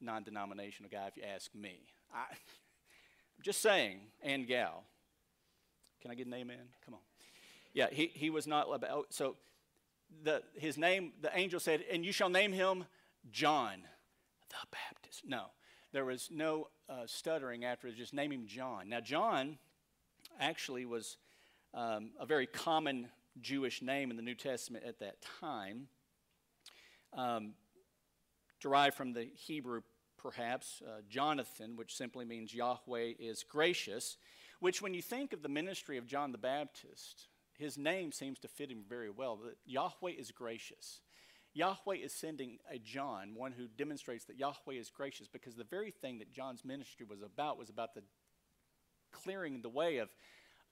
non 0.00 0.22
denominational 0.22 0.90
guy, 0.90 1.08
if 1.08 1.16
you 1.16 1.24
ask 1.24 1.52
me. 1.54 1.80
I, 2.14 2.20
am 2.30 3.42
just 3.42 3.60
saying, 3.60 4.00
and 4.22 4.46
gal. 4.46 4.84
Can 6.00 6.10
I 6.10 6.14
get 6.14 6.26
an 6.26 6.34
amen? 6.34 6.68
Come 6.84 6.94
on. 6.94 7.00
Yeah, 7.72 7.86
he, 7.90 8.10
he 8.12 8.28
was 8.28 8.46
not 8.46 8.66
about, 8.72 9.06
so 9.10 9.36
the, 10.22 10.42
his 10.54 10.76
name, 10.76 11.12
the 11.22 11.30
angel 11.36 11.58
said, 11.58 11.84
and 11.90 12.04
you 12.04 12.12
shall 12.12 12.28
name 12.28 12.52
him 12.52 12.84
John 13.30 13.78
the 14.50 14.66
Baptist. 14.70 15.22
No, 15.24 15.46
there 15.92 16.04
was 16.04 16.28
no 16.30 16.68
uh, 16.88 17.04
stuttering 17.06 17.64
after 17.64 17.90
just 17.92 18.12
name 18.12 18.32
him 18.32 18.46
John. 18.46 18.88
Now, 18.88 19.00
John 19.00 19.58
actually 20.38 20.84
was 20.84 21.16
um, 21.72 22.10
a 22.20 22.26
very 22.26 22.46
common 22.46 23.08
Jewish 23.40 23.82
name 23.82 24.10
in 24.10 24.16
the 24.16 24.22
New 24.22 24.34
Testament 24.34 24.84
at 24.86 24.98
that 25.00 25.16
time, 25.40 25.88
um, 27.12 27.54
derived 28.60 28.96
from 28.96 29.12
the 29.12 29.24
Hebrew, 29.34 29.82
perhaps, 30.18 30.82
uh, 30.86 31.00
Jonathan, 31.08 31.76
which 31.76 31.96
simply 31.96 32.24
means 32.24 32.54
Yahweh 32.54 33.12
is 33.18 33.42
gracious, 33.42 34.16
which, 34.60 34.80
when 34.80 34.94
you 34.94 35.02
think 35.02 35.32
of 35.32 35.42
the 35.42 35.48
ministry 35.48 35.98
of 35.98 36.06
John 36.06 36.30
the 36.30 36.38
Baptist, 36.38 37.26
his 37.58 37.76
name 37.76 38.12
seems 38.12 38.38
to 38.40 38.48
fit 38.48 38.70
him 38.70 38.84
very 38.88 39.10
well. 39.10 39.36
That 39.36 39.56
Yahweh 39.66 40.12
is 40.18 40.30
gracious. 40.30 41.00
Yahweh 41.54 41.96
is 41.96 42.14
sending 42.14 42.58
a 42.70 42.78
John, 42.78 43.34
one 43.34 43.52
who 43.52 43.66
demonstrates 43.66 44.24
that 44.26 44.38
Yahweh 44.38 44.74
is 44.74 44.90
gracious, 44.90 45.28
because 45.28 45.56
the 45.56 45.64
very 45.64 45.90
thing 45.90 46.18
that 46.18 46.32
John's 46.32 46.64
ministry 46.64 47.04
was 47.08 47.22
about 47.22 47.58
was 47.58 47.68
about 47.68 47.94
the 47.94 48.02
clearing 49.10 49.60
the 49.60 49.68
way 49.68 49.98
of, 49.98 50.08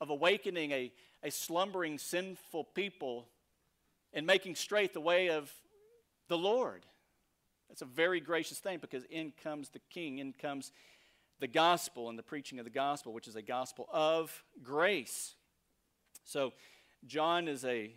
of 0.00 0.10
awakening 0.10 0.72
a, 0.72 0.92
a 1.22 1.30
slumbering, 1.30 1.98
sinful 1.98 2.64
people 2.64 3.26
and 4.12 4.26
making 4.26 4.54
straight 4.54 4.92
the 4.92 5.00
way 5.00 5.30
of 5.30 5.52
the 6.28 6.38
Lord. 6.38 6.86
That's 7.68 7.82
a 7.82 7.86
very 7.86 8.20
gracious 8.20 8.58
thing 8.58 8.78
because 8.80 9.04
in 9.04 9.32
comes 9.42 9.68
the 9.68 9.80
king, 9.90 10.18
in 10.18 10.32
comes 10.32 10.72
the 11.38 11.46
gospel 11.46 12.08
and 12.08 12.18
the 12.18 12.22
preaching 12.22 12.58
of 12.58 12.64
the 12.64 12.70
gospel, 12.70 13.12
which 13.12 13.28
is 13.28 13.36
a 13.36 13.42
gospel 13.42 13.88
of 13.92 14.44
grace. 14.62 15.34
So, 16.24 16.52
John 17.06 17.48
is 17.48 17.64
a 17.64 17.94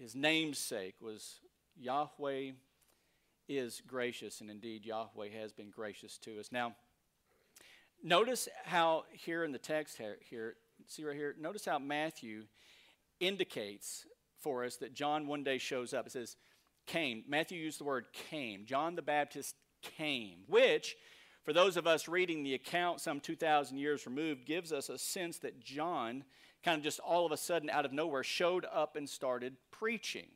his 0.00 0.14
namesake 0.14 0.94
was 1.00 1.40
Yahweh 1.78 2.52
is 3.48 3.82
gracious, 3.86 4.40
and 4.40 4.50
indeed 4.50 4.84
Yahweh 4.84 5.28
has 5.40 5.52
been 5.52 5.70
gracious 5.70 6.18
to 6.18 6.38
us. 6.40 6.50
Now, 6.50 6.74
notice 8.02 8.48
how 8.64 9.04
here 9.12 9.44
in 9.44 9.52
the 9.52 9.58
text 9.58 9.98
here, 9.98 10.18
here 10.28 10.56
see 10.94 11.04
right 11.04 11.16
here, 11.16 11.34
notice 11.38 11.64
how 11.64 11.78
Matthew 11.78 12.44
indicates 13.20 14.06
for 14.40 14.64
us 14.64 14.76
that 14.76 14.94
John 14.94 15.26
one 15.26 15.44
day 15.44 15.58
shows 15.58 15.94
up. 15.94 16.06
It 16.06 16.12
says, 16.12 16.36
came. 16.86 17.24
Matthew 17.28 17.58
used 17.58 17.80
the 17.80 17.84
word 17.84 18.06
came. 18.30 18.64
John 18.64 18.94
the 18.94 19.02
Baptist 19.02 19.56
came, 19.82 20.40
which, 20.46 20.96
for 21.44 21.52
those 21.52 21.76
of 21.76 21.86
us 21.86 22.08
reading 22.08 22.42
the 22.42 22.54
account 22.54 23.00
some 23.00 23.20
2,000 23.20 23.76
years 23.76 24.06
removed, 24.06 24.46
gives 24.46 24.72
us 24.72 24.88
a 24.88 24.98
sense 24.98 25.38
that 25.38 25.60
John 25.60 26.24
kind 26.64 26.78
of 26.78 26.84
just 26.84 27.00
all 27.00 27.26
of 27.26 27.32
a 27.32 27.36
sudden 27.36 27.70
out 27.70 27.84
of 27.84 27.92
nowhere 27.92 28.24
showed 28.24 28.66
up 28.72 28.96
and 28.96 29.08
started 29.08 29.56
preaching. 29.70 30.26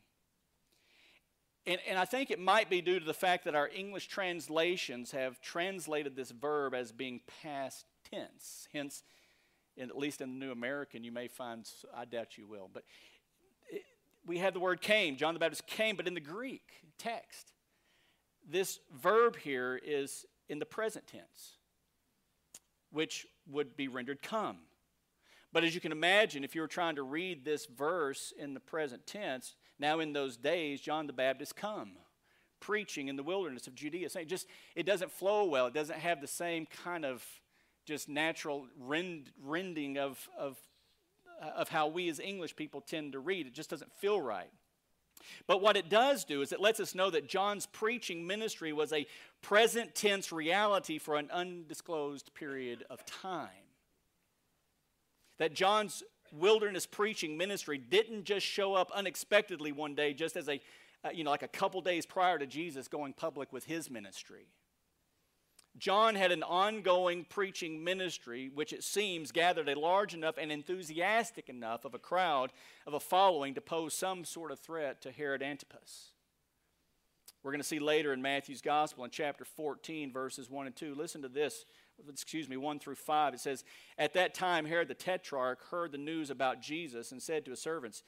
And, 1.67 1.79
and 1.89 1.99
I 1.99 2.05
think 2.05 2.31
it 2.31 2.39
might 2.39 2.71
be 2.71 2.81
due 2.81 2.99
to 2.99 3.05
the 3.05 3.15
fact 3.15 3.45
that 3.45 3.55
our 3.55 3.69
English 3.69 4.09
translations 4.09 5.11
have 5.11 5.41
translated 5.41 6.17
this 6.17 6.31
verb 6.31 6.75
as 6.75 6.91
being 6.91 7.21
past 7.43 7.85
tense. 8.11 8.67
Hence, 8.73 9.03
in, 9.81 9.89
at 9.89 9.97
least 9.97 10.21
in 10.21 10.39
the 10.39 10.47
New 10.47 10.53
American, 10.53 11.03
you 11.03 11.11
may 11.11 11.27
find, 11.27 11.69
I 11.97 12.05
doubt 12.05 12.37
you 12.37 12.47
will, 12.47 12.69
but 12.73 12.85
it, 13.71 13.83
we 14.27 14.39
have 14.39 14.53
the 14.53 14.61
word 14.61 14.81
came. 14.81 15.17
John 15.17 15.35
the 15.35 15.41
Baptist 15.41 15.67
came, 15.67 15.97
but 15.97 16.07
in 16.07 16.15
the 16.15 16.21
Greek 16.21 16.85
text, 16.99 17.53
this 18.49 18.79
verb 18.95 19.37
here 19.37 19.81
is 19.83 20.27
in 20.49 20.59
the 20.59 20.67
present 20.67 21.07
tense, 21.07 21.57
which 22.93 23.27
would 23.51 23.77
be 23.77 23.89
rendered 23.89 24.23
come. 24.23 24.59
But 25.53 25.65
as 25.65 25.75
you 25.75 25.81
can 25.81 25.93
imagine, 25.93 26.45
if 26.45 26.55
you 26.55 26.61
were 26.61 26.69
trying 26.69 26.97
to 26.97 27.03
read 27.03 27.45
this 27.45 27.67
verse 27.67 28.33
in 28.39 28.55
the 28.55 28.61
present 28.61 29.07
tense, 29.07 29.57
now 29.79 29.99
in 29.99 30.13
those 30.13 30.37
days, 30.37 30.81
John 30.81 31.07
the 31.07 31.13
Baptist 31.13 31.57
come 31.57 31.93
preaching 32.61 33.09
in 33.09 33.17
the 33.17 33.23
wilderness 33.23 33.67
of 33.67 33.75
Judea. 33.75 34.11
Saying 34.11 34.29
just 34.29 34.47
it 34.77 34.85
doesn't 34.85 35.11
flow 35.11 35.45
well. 35.45 35.67
It 35.67 35.75
doesn't 35.75 35.99
have 35.99 36.21
the 36.21 36.27
same 36.27 36.67
kind 36.67 37.05
of 37.05 37.25
just 37.91 38.09
natural 38.09 38.67
rend, 38.79 39.31
rending 39.45 39.99
of, 39.99 40.29
of, 40.39 40.57
of 41.57 41.69
how 41.69 41.89
we 41.89 42.09
as 42.09 42.21
English 42.21 42.57
people 42.57 42.81
tend 42.81 43.13
to 43.13 43.19
read. 43.19 43.47
It 43.47 43.53
just 43.53 43.69
doesn't 43.69 43.93
feel 43.99 44.21
right. 44.21 44.51
But 45.47 45.61
what 45.61 45.77
it 45.77 45.89
does 45.89 46.25
do 46.25 46.41
is 46.41 46.53
it 46.53 46.61
lets 46.61 46.81
us 46.81 46.95
know 46.95 47.11
that 47.11 47.29
John's 47.29 47.67
preaching 47.67 48.27
ministry 48.27 48.73
was 48.73 48.93
a 48.93 49.07
present 49.43 49.95
tense 49.95 50.33
reality 50.33 50.99
for 50.99 51.17
an 51.17 51.29
undisclosed 51.33 52.33
period 52.35 52.85
of 52.89 53.05
time. 53.05 53.49
That 55.39 55.53
John's 55.53 56.03
wilderness 56.33 56.87
preaching 56.87 57.37
ministry 57.37 57.79
didn't 57.79 58.25
just 58.25 58.47
show 58.47 58.75
up 58.75 58.91
unexpectedly 58.95 59.73
one 59.73 59.95
day, 59.95 60.15
just 60.15 60.37
as 60.37 60.49
a, 60.49 60.61
uh, 61.05 61.11
you 61.13 61.25
know, 61.25 61.31
like 61.31 61.43
a 61.43 61.49
couple 61.49 61.81
days 61.81 62.07
prior 62.07 62.39
to 62.39 62.47
Jesus 62.47 62.89
going 62.89 63.13
public 63.13 63.53
with 63.53 63.65
his 63.65 63.91
ministry. 63.91 64.47
John 65.79 66.15
had 66.15 66.33
an 66.33 66.43
ongoing 66.43 67.25
preaching 67.25 67.83
ministry, 67.85 68.51
which 68.53 68.73
it 68.73 68.85
seems 68.85 69.33
gathered 69.33 69.69
a 69.69 69.79
large 69.79 70.15
enough 70.15 70.37
and 70.37 70.51
enthusiastic 70.51 71.49
enough 71.49 71.85
of 71.85 71.95
a 71.95 71.99
crowd 71.99 72.53
of 72.87 72.95
a 72.95 73.01
following 73.01 73.55
to 73.55 73.61
pose 73.61 73.95
some 73.95 74.25
sort 74.25 74.51
of 74.51 74.59
threat 74.59 75.01
to 75.03 75.13
Herod 75.13 75.43
Antipas. 75.43 76.13
We're 77.43 77.53
going 77.53 77.63
to 77.63 77.67
see 77.67 77.79
later 77.79 78.13
in 78.13 78.21
Matthew's 78.21 78.61
Gospel 78.61 79.05
in 79.05 79.11
chapter 79.11 79.47
14, 79.47 80.13
verses 80.13 80.51
1 80.51 80.67
and 80.67 80.77
2. 80.77 80.95
Listen 80.95 81.23
to 81.23 81.29
this, 81.29 81.65
excuse 82.07 82.49
me, 82.49 82.59
1 82.59 82.79
through 82.79 82.97
5. 82.97 83.35
It 83.35 83.41
says, 83.41 83.65
At 83.97 84.13
that 84.13 84.35
time, 84.35 84.67
Herod 84.67 84.89
the 84.89 84.95
Tetrarch 84.95 85.63
heard 85.71 85.93
the 85.93 85.99
news 85.99 86.29
about 86.29 86.61
Jesus 86.61 87.13
and 87.13 87.23
said 87.23 87.47
to 87.47 87.53
his 87.53 87.63
servants, 87.63 88.03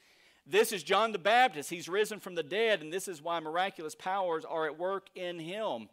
This 0.45 0.71
is 0.71 0.83
John 0.83 1.13
the 1.13 1.17
Baptist. 1.19 1.71
He's 1.71 1.89
risen 1.89 2.19
from 2.19 2.35
the 2.35 2.43
dead, 2.43 2.81
and 2.81 2.93
this 2.93 3.07
is 3.07 3.23
why 3.23 3.39
miraculous 3.39 3.95
powers 3.95 4.45
are 4.45 4.67
at 4.67 4.77
work 4.77 5.07
in 5.15 5.39
him. 5.39 5.89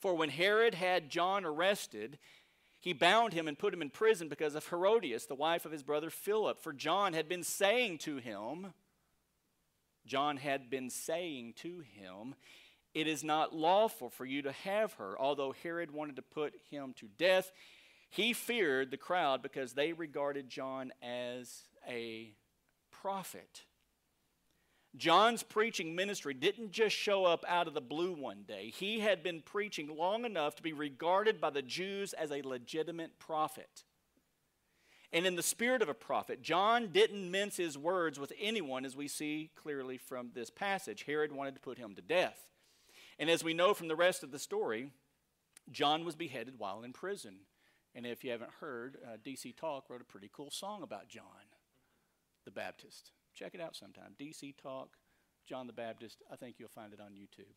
For 0.00 0.14
when 0.14 0.28
Herod 0.28 0.74
had 0.74 1.10
John 1.10 1.44
arrested, 1.44 2.18
he 2.80 2.92
bound 2.92 3.32
him 3.32 3.48
and 3.48 3.58
put 3.58 3.74
him 3.74 3.82
in 3.82 3.90
prison 3.90 4.28
because 4.28 4.54
of 4.54 4.68
Herodias, 4.68 5.26
the 5.26 5.34
wife 5.34 5.64
of 5.64 5.72
his 5.72 5.82
brother 5.82 6.10
Philip. 6.10 6.62
For 6.62 6.72
John 6.72 7.14
had 7.14 7.28
been 7.28 7.42
saying 7.42 7.98
to 7.98 8.16
him, 8.18 8.74
John 10.06 10.36
had 10.36 10.70
been 10.70 10.90
saying 10.90 11.54
to 11.62 11.80
him, 11.80 12.34
It 12.94 13.08
is 13.08 13.24
not 13.24 13.54
lawful 13.54 14.08
for 14.08 14.24
you 14.24 14.42
to 14.42 14.52
have 14.52 14.94
her. 14.94 15.18
Although 15.18 15.54
Herod 15.62 15.90
wanted 15.90 16.16
to 16.16 16.22
put 16.22 16.54
him 16.70 16.94
to 16.98 17.08
death, 17.18 17.50
he 18.08 18.32
feared 18.32 18.90
the 18.90 18.96
crowd 18.96 19.42
because 19.42 19.72
they 19.72 19.92
regarded 19.92 20.48
John 20.48 20.92
as 21.02 21.64
a 21.88 22.34
prophet. 22.92 23.64
John's 24.96 25.42
preaching 25.42 25.94
ministry 25.94 26.32
didn't 26.32 26.70
just 26.70 26.96
show 26.96 27.24
up 27.24 27.44
out 27.46 27.68
of 27.68 27.74
the 27.74 27.80
blue 27.80 28.14
one 28.14 28.44
day. 28.46 28.72
He 28.74 29.00
had 29.00 29.22
been 29.22 29.42
preaching 29.42 29.94
long 29.96 30.24
enough 30.24 30.56
to 30.56 30.62
be 30.62 30.72
regarded 30.72 31.40
by 31.40 31.50
the 31.50 31.62
Jews 31.62 32.12
as 32.14 32.30
a 32.30 32.42
legitimate 32.42 33.18
prophet. 33.18 33.84
And 35.12 35.26
in 35.26 35.36
the 35.36 35.42
spirit 35.42 35.82
of 35.82 35.88
a 35.88 35.94
prophet, 35.94 36.42
John 36.42 36.88
didn't 36.88 37.30
mince 37.30 37.56
his 37.56 37.76
words 37.78 38.18
with 38.18 38.32
anyone, 38.40 38.84
as 38.84 38.96
we 38.96 39.08
see 39.08 39.50
clearly 39.54 39.98
from 39.98 40.30
this 40.34 40.50
passage. 40.50 41.04
Herod 41.04 41.32
wanted 41.32 41.54
to 41.54 41.60
put 41.60 41.78
him 41.78 41.94
to 41.94 42.02
death. 42.02 42.48
And 43.18 43.30
as 43.30 43.44
we 43.44 43.54
know 43.54 43.74
from 43.74 43.88
the 43.88 43.96
rest 43.96 44.22
of 44.22 44.30
the 44.30 44.38
story, 44.38 44.90
John 45.70 46.04
was 46.04 46.16
beheaded 46.16 46.58
while 46.58 46.82
in 46.82 46.92
prison. 46.92 47.36
And 47.94 48.06
if 48.06 48.24
you 48.24 48.30
haven't 48.30 48.50
heard, 48.60 48.98
uh, 49.04 49.16
DC 49.24 49.56
Talk 49.56 49.88
wrote 49.88 50.00
a 50.00 50.04
pretty 50.04 50.30
cool 50.32 50.50
song 50.50 50.82
about 50.82 51.08
John 51.08 51.22
the 52.46 52.50
Baptist. 52.50 53.10
Check 53.34 53.54
it 53.54 53.60
out 53.60 53.76
sometime. 53.76 54.14
DC 54.18 54.56
Talk, 54.56 54.96
John 55.46 55.66
the 55.66 55.74
Baptist. 55.74 56.22
I 56.32 56.36
think 56.36 56.56
you'll 56.58 56.70
find 56.70 56.94
it 56.94 57.00
on 57.00 57.12
YouTube. 57.12 57.52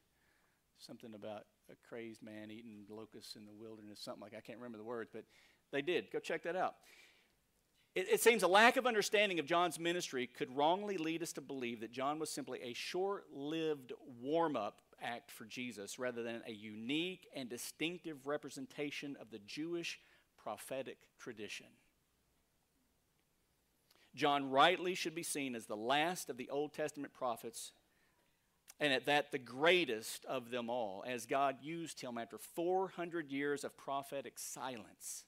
Something 0.77 1.13
about 1.13 1.43
a 1.71 1.75
crazed 1.87 2.21
man 2.21 2.51
eating 2.51 2.83
locusts 2.89 3.35
in 3.35 3.45
the 3.45 3.53
wilderness, 3.53 4.01
something 4.01 4.21
like 4.21 4.33
I 4.35 4.41
can't 4.41 4.57
remember 4.57 4.77
the 4.77 4.83
words, 4.83 5.09
but 5.13 5.23
they 5.71 5.81
did. 5.81 6.11
Go 6.11 6.19
check 6.19 6.43
that 6.43 6.57
out. 6.57 6.75
It, 7.95 8.07
it 8.11 8.21
seems 8.21 8.43
a 8.43 8.47
lack 8.47 8.77
of 8.77 8.85
understanding 8.85 9.39
of 9.39 9.45
John's 9.45 9.79
ministry 9.79 10.27
could 10.27 10.55
wrongly 10.55 10.97
lead 10.97 11.23
us 11.23 11.33
to 11.33 11.41
believe 11.41 11.79
that 11.81 11.91
John 11.91 12.19
was 12.19 12.29
simply 12.29 12.59
a 12.61 12.73
short 12.73 13.25
lived 13.33 13.93
warm 14.21 14.55
up 14.55 14.81
act 15.01 15.31
for 15.31 15.45
Jesus 15.45 15.97
rather 15.97 16.23
than 16.23 16.41
a 16.45 16.51
unique 16.51 17.27
and 17.35 17.49
distinctive 17.49 18.27
representation 18.27 19.15
of 19.19 19.31
the 19.31 19.39
Jewish 19.39 19.99
prophetic 20.37 20.97
tradition. 21.19 21.67
John 24.15 24.49
rightly 24.49 24.95
should 24.95 25.15
be 25.15 25.23
seen 25.23 25.55
as 25.55 25.65
the 25.65 25.77
last 25.77 26.29
of 26.29 26.37
the 26.37 26.49
Old 26.49 26.73
Testament 26.73 27.13
prophets, 27.13 27.71
and 28.79 28.93
at 28.93 29.05
that, 29.05 29.31
the 29.31 29.39
greatest 29.39 30.25
of 30.25 30.51
them 30.51 30.69
all, 30.69 31.03
as 31.05 31.25
God 31.25 31.57
used 31.61 32.01
him 32.01 32.17
after 32.17 32.37
400 32.37 33.29
years 33.29 33.63
of 33.63 33.77
prophetic 33.77 34.39
silence 34.39 35.25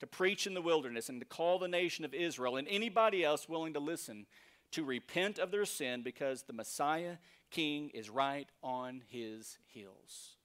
to 0.00 0.06
preach 0.06 0.46
in 0.46 0.54
the 0.54 0.62
wilderness 0.62 1.08
and 1.08 1.20
to 1.20 1.26
call 1.26 1.58
the 1.58 1.68
nation 1.68 2.04
of 2.04 2.14
Israel 2.14 2.56
and 2.56 2.66
anybody 2.68 3.22
else 3.22 3.48
willing 3.48 3.74
to 3.74 3.80
listen 3.80 4.26
to 4.72 4.84
repent 4.84 5.38
of 5.38 5.50
their 5.50 5.64
sin 5.64 6.02
because 6.02 6.42
the 6.42 6.52
Messiah 6.52 7.16
King 7.50 7.90
is 7.90 8.08
right 8.08 8.48
on 8.62 9.02
his 9.08 9.58
heels. 9.66 10.36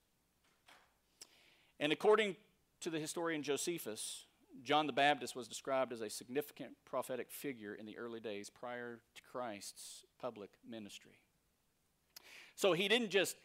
And 1.80 1.92
according 1.92 2.36
to 2.82 2.90
the 2.90 3.00
historian 3.00 3.44
Josephus, 3.44 4.25
John 4.64 4.88
the 4.88 4.94
Baptist 4.94 5.36
was 5.36 5.48
described 5.48 5.94
as 5.94 6.02
a 6.02 6.10
significant 6.10 6.72
prophetic 6.86 7.32
figure 7.32 7.76
in 7.76 7.86
the 7.86 7.98
early 7.98 8.20
days 8.20 8.50
prior 8.50 9.00
to 9.16 9.22
Christ's 9.32 10.06
public 10.20 10.50
ministry. 10.68 11.20
So 12.56 12.74
he 12.74 12.88
didn't 12.88 13.10
just 13.10 13.36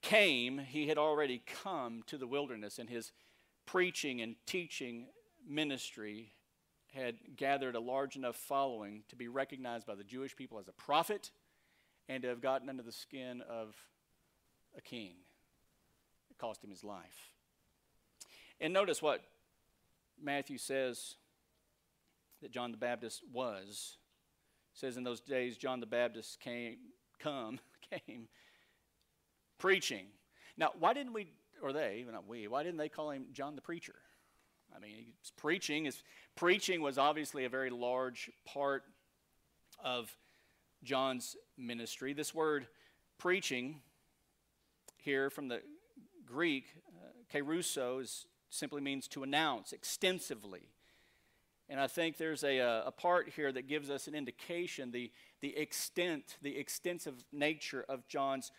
came, 0.00 0.58
he 0.58 0.88
had 0.88 0.98
already 0.98 1.42
come 1.62 2.02
to 2.06 2.18
the 2.18 2.26
wilderness, 2.26 2.78
and 2.78 2.88
his 2.88 3.12
preaching 3.66 4.20
and 4.20 4.36
teaching 4.46 5.06
ministry 5.48 6.32
had 6.92 7.16
gathered 7.36 7.74
a 7.74 7.80
large 7.80 8.16
enough 8.16 8.36
following 8.36 9.04
to 9.08 9.16
be 9.16 9.28
recognized 9.28 9.86
by 9.86 9.94
the 9.94 10.04
Jewish 10.04 10.36
people 10.36 10.58
as 10.58 10.68
a 10.68 10.72
prophet 10.72 11.30
and 12.08 12.22
to 12.22 12.28
have 12.28 12.42
gotten 12.42 12.68
under 12.68 12.82
the 12.82 12.92
skin 12.92 13.42
of 13.48 13.74
a 14.76 14.80
king. 14.80 15.14
It 16.30 16.38
cost 16.38 16.62
him 16.62 16.70
his 16.70 16.84
life. 16.84 17.32
And 18.60 18.72
notice 18.72 19.00
what 19.00 19.24
Matthew 20.22 20.58
says 20.58 21.16
that 22.40 22.50
John 22.50 22.70
the 22.70 22.78
Baptist 22.78 23.22
was. 23.32 23.96
It 24.74 24.78
says 24.78 24.96
in 24.96 25.04
those 25.04 25.20
days 25.20 25.56
John 25.56 25.80
the 25.80 25.86
Baptist 25.86 26.40
came 26.40 26.76
come 27.18 27.60
came 27.90 28.28
preaching. 29.58 30.06
Now, 30.56 30.70
why 30.78 30.92
didn't 30.92 31.12
we 31.12 31.28
or 31.62 31.72
they, 31.72 32.04
not 32.10 32.26
we, 32.26 32.48
why 32.48 32.62
didn't 32.62 32.78
they 32.78 32.88
call 32.88 33.10
him 33.10 33.26
John 33.32 33.54
the 33.54 33.62
preacher? 33.62 33.94
I 34.74 34.80
mean, 34.80 35.06
preaching 35.36 35.86
is 35.86 36.02
preaching 36.34 36.80
was 36.80 36.98
obviously 36.98 37.44
a 37.44 37.48
very 37.48 37.70
large 37.70 38.30
part 38.44 38.84
of 39.82 40.10
John's 40.82 41.36
ministry. 41.56 42.12
This 42.12 42.34
word 42.34 42.66
preaching 43.18 43.80
here 44.96 45.30
from 45.30 45.48
the 45.48 45.60
Greek, 46.24 46.66
uh, 46.88 47.36
kerusso, 47.36 48.00
is 48.00 48.26
simply 48.52 48.82
means 48.82 49.08
to 49.08 49.22
announce 49.22 49.72
extensively. 49.72 50.68
And 51.68 51.80
I 51.80 51.86
think 51.86 52.18
there's 52.18 52.44
a, 52.44 52.60
uh, 52.60 52.82
a 52.86 52.92
part 52.92 53.30
here 53.30 53.50
that 53.50 53.66
gives 53.66 53.88
us 53.88 54.06
an 54.06 54.14
indication 54.14 54.90
the, 54.90 55.10
the 55.40 55.56
extent, 55.56 56.36
the 56.42 56.58
extensive 56.58 57.24
nature 57.32 57.84
of 57.88 58.06
John's 58.08 58.52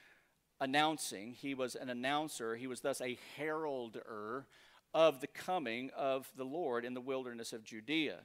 announcing. 0.60 1.34
He 1.34 1.54
was 1.54 1.76
an 1.76 1.90
announcer, 1.90 2.56
he 2.56 2.66
was 2.66 2.82
thus 2.82 3.02
a 3.02 3.20
heralder 3.38 4.48
of 4.96 5.22
the 5.22 5.28
coming 5.28 5.92
of 5.96 6.28
the 6.36 6.44
Lord 6.44 6.86
in 6.86 6.96
the 6.96 7.02
wilderness 7.02 7.54
of 7.54 7.64
Judea. 7.64 8.22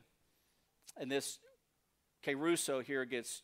And 0.97 1.11
this 1.11 1.39
kerusso 2.25 2.83
here 2.83 3.05
gets 3.05 3.43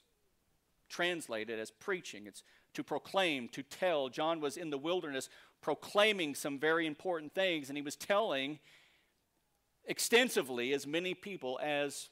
translated 0.89 1.59
as 1.59 1.71
preaching. 1.71 2.27
It's 2.27 2.43
to 2.75 2.83
proclaim, 2.83 3.49
to 3.51 3.63
tell. 3.63 4.09
John 4.09 4.41
was 4.41 4.57
in 4.57 4.71
the 4.71 4.79
wilderness 4.79 5.29
proclaiming 5.65 6.35
some 6.35 6.59
very 6.59 6.87
important 6.87 7.35
things, 7.35 7.71
and 7.71 7.79
he 7.79 7.83
was 7.83 7.97
telling 7.97 8.59
extensively 9.87 10.75
as 10.75 10.87
many 10.87 11.15
people 11.15 11.59
as 11.63 12.11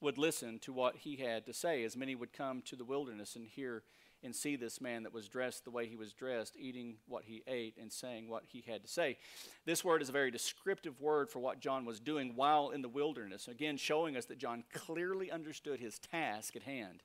would 0.00 0.16
listen 0.16 0.58
to 0.58 0.72
what 0.72 0.96
he 0.96 1.16
had 1.16 1.44
to 1.44 1.52
say, 1.52 1.84
as 1.84 1.98
many 1.98 2.14
would 2.14 2.32
come 2.32 2.62
to 2.62 2.74
the 2.74 2.82
wilderness 2.84 3.36
and 3.36 3.46
hear 3.46 3.82
and 4.24 4.34
see 4.34 4.56
this 4.56 4.80
man 4.80 5.02
that 5.02 5.12
was 5.12 5.28
dressed 5.28 5.64
the 5.64 5.70
way 5.70 5.86
he 5.86 5.96
was 5.96 6.14
dressed, 6.14 6.56
eating 6.58 6.94
what 7.06 7.24
he 7.24 7.42
ate 7.46 7.76
and 7.78 7.92
saying 7.92 8.26
what 8.26 8.44
he 8.46 8.64
had 8.66 8.82
to 8.82 8.88
say. 8.88 9.18
This 9.66 9.84
word 9.84 10.00
is 10.00 10.08
a 10.08 10.12
very 10.12 10.30
descriptive 10.30 10.98
word 10.98 11.28
for 11.28 11.40
what 11.40 11.60
John 11.60 11.84
was 11.84 12.00
doing 12.00 12.32
while 12.36 12.70
in 12.70 12.80
the 12.80 12.88
wilderness, 12.88 13.48
again, 13.48 13.76
showing 13.76 14.16
us 14.16 14.24
that 14.26 14.38
John 14.38 14.64
clearly 14.72 15.30
understood 15.30 15.78
his 15.78 15.98
task 15.98 16.56
at 16.56 16.62
hand. 16.62 17.02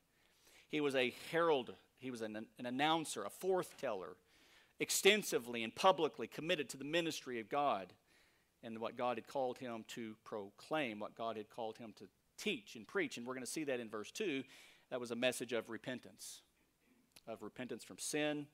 He 0.69 0.79
was 0.79 0.95
a 0.95 1.13
herald, 1.29 1.73
he 1.99 2.09
was 2.09 2.21
an, 2.21 2.45
an 2.57 2.65
announcer, 2.65 3.25
a 3.25 3.29
forth-teller, 3.29 4.15
extensively 4.79 5.63
and 5.63 5.73
publicly 5.73 6.27
committed 6.27 6.69
to 6.69 6.77
the 6.77 6.83
ministry 6.83 7.39
of 7.39 7.49
God 7.49 7.93
and 8.63 8.79
what 8.79 8.97
God 8.97 9.17
had 9.17 9.27
called 9.27 9.57
him 9.57 9.85
to 9.89 10.15
proclaim, 10.23 10.99
what 10.99 11.15
God 11.15 11.37
had 11.37 11.49
called 11.49 11.77
him 11.77 11.93
to 11.97 12.05
teach 12.37 12.75
and 12.75 12.87
preach. 12.87 13.17
And 13.17 13.25
we're 13.25 13.33
going 13.33 13.45
to 13.45 13.51
see 13.51 13.63
that 13.65 13.79
in 13.79 13.89
verse 13.89 14.11
2. 14.11 14.43
That 14.89 14.99
was 14.99 15.11
a 15.11 15.15
message 15.15 15.53
of 15.53 15.69
repentance, 15.69 16.41
of 17.27 17.41
repentance 17.41 17.83
from 17.83 17.97
sin 17.97 18.47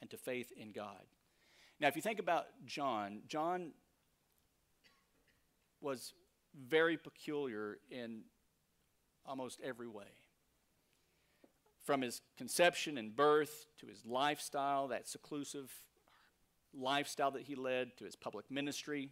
and 0.00 0.10
to 0.10 0.16
faith 0.16 0.52
in 0.56 0.72
God. 0.72 1.04
Now, 1.80 1.88
if 1.88 1.96
you 1.96 2.02
think 2.02 2.18
about 2.18 2.46
John, 2.66 3.20
John 3.28 3.72
was 5.80 6.12
very 6.56 6.96
peculiar 6.96 7.78
in 7.90 8.22
almost 9.26 9.60
every 9.62 9.86
way. 9.86 10.06
From 11.88 12.02
his 12.02 12.20
conception 12.36 12.98
and 12.98 13.16
birth 13.16 13.64
to 13.80 13.86
his 13.86 14.04
lifestyle, 14.04 14.88
that 14.88 15.08
seclusive 15.08 15.72
lifestyle 16.74 17.30
that 17.30 17.44
he 17.44 17.54
led, 17.54 17.96
to 17.96 18.04
his 18.04 18.14
public 18.14 18.50
ministry. 18.50 19.08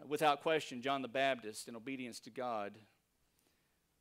Uh, 0.00 0.06
without 0.06 0.40
question, 0.40 0.80
John 0.80 1.02
the 1.02 1.08
Baptist, 1.08 1.68
in 1.68 1.76
obedience 1.76 2.20
to 2.20 2.30
God, 2.30 2.78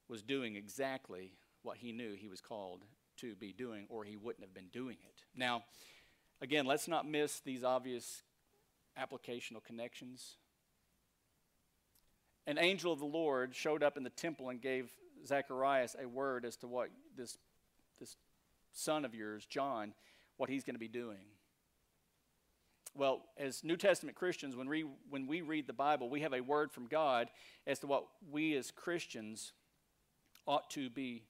was 0.07 0.21
doing 0.21 0.55
exactly 0.55 1.33
what 1.61 1.75
he 1.75 1.91
knew 1.91 2.13
he 2.13 2.29
was 2.29 2.39
called 2.39 2.85
to 3.17 3.35
be 3.35 3.51
doing, 3.51 3.85
or 3.89 4.05
he 4.05 4.15
wouldn't 4.15 4.45
have 4.45 4.53
been 4.53 4.69
doing 4.71 4.95
it. 5.05 5.23
Now, 5.35 5.65
again, 6.41 6.65
let's 6.65 6.87
not 6.87 7.05
miss 7.05 7.41
these 7.41 7.65
obvious 7.65 8.23
applicational 8.97 9.61
connections. 9.61 10.37
An 12.47 12.57
angel 12.57 12.93
of 12.93 12.99
the 12.99 13.05
Lord 13.05 13.53
showed 13.53 13.83
up 13.83 13.97
in 13.97 14.03
the 14.03 14.09
temple 14.09 14.47
and 14.47 14.61
gave 14.61 14.89
Zacharias 15.25 15.95
a 16.01 16.07
word 16.07 16.45
as 16.45 16.55
to 16.57 16.67
what 16.67 16.89
this, 17.15 17.37
this 17.99 18.15
son 18.73 19.05
of 19.05 19.15
yours, 19.15 19.45
John, 19.45 19.93
what 20.37 20.49
he's 20.49 20.63
going 20.63 20.75
to 20.75 20.79
be 20.79 20.87
doing. 20.87 21.25
Well, 22.93 23.23
as 23.37 23.63
New 23.63 23.75
Testament 23.75 24.15
Christians, 24.15 24.55
when 24.55 24.69
we, 24.69 24.85
when 25.09 25.27
we 25.27 25.41
read 25.41 25.67
the 25.67 25.73
Bible, 25.73 26.09
we 26.09 26.21
have 26.21 26.33
a 26.33 26.41
word 26.41 26.71
from 26.71 26.87
God 26.87 27.29
as 27.67 27.79
to 27.79 27.87
what 27.87 28.05
we 28.31 28.55
as 28.55 28.71
Christians 28.71 29.51
ought 30.47 30.69
to 30.71 30.89
be 30.89 31.23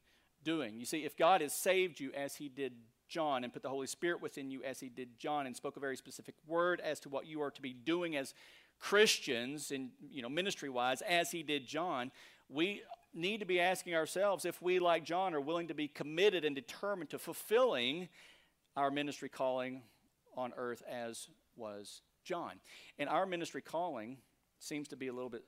doing. 0.43 0.79
You 0.79 0.85
see, 0.85 1.05
if 1.05 1.17
God 1.17 1.41
has 1.41 1.53
saved 1.53 1.99
you 1.99 2.11
as 2.13 2.35
he 2.35 2.49
did 2.49 2.73
John 3.07 3.43
and 3.43 3.51
put 3.51 3.63
the 3.63 3.69
Holy 3.69 3.87
Spirit 3.87 4.21
within 4.21 4.51
you 4.51 4.63
as 4.63 4.79
he 4.79 4.89
did 4.89 5.17
John 5.17 5.47
and 5.47 5.55
spoke 5.55 5.77
a 5.77 5.79
very 5.79 5.97
specific 5.97 6.35
word 6.47 6.81
as 6.81 6.99
to 7.01 7.09
what 7.09 7.25
you 7.25 7.41
are 7.41 7.51
to 7.51 7.61
be 7.61 7.73
doing 7.73 8.15
as 8.15 8.33
Christians 8.79 9.71
in 9.71 9.91
you 10.11 10.21
know 10.21 10.29
ministry 10.29 10.69
wise 10.69 11.01
as 11.01 11.31
he 11.31 11.43
did 11.43 11.65
John, 11.65 12.11
we 12.49 12.81
need 13.15 13.39
to 13.39 13.45
be 13.45 13.59
asking 13.59 13.95
ourselves 13.95 14.45
if 14.45 14.61
we 14.61 14.79
like 14.79 15.03
John 15.03 15.33
are 15.33 15.41
willing 15.41 15.69
to 15.69 15.73
be 15.73 15.87
committed 15.87 16.45
and 16.45 16.55
determined 16.55 17.09
to 17.11 17.19
fulfilling 17.19 18.09
our 18.75 18.91
ministry 18.91 19.29
calling 19.29 19.81
on 20.35 20.53
earth 20.57 20.83
as 20.89 21.29
was 21.55 22.01
John. 22.23 22.59
And 22.99 23.07
our 23.07 23.25
ministry 23.25 23.61
calling 23.61 24.17
seems 24.59 24.87
to 24.89 24.95
be 24.95 25.07
a 25.07 25.13
little 25.13 25.29
bit 25.29 25.45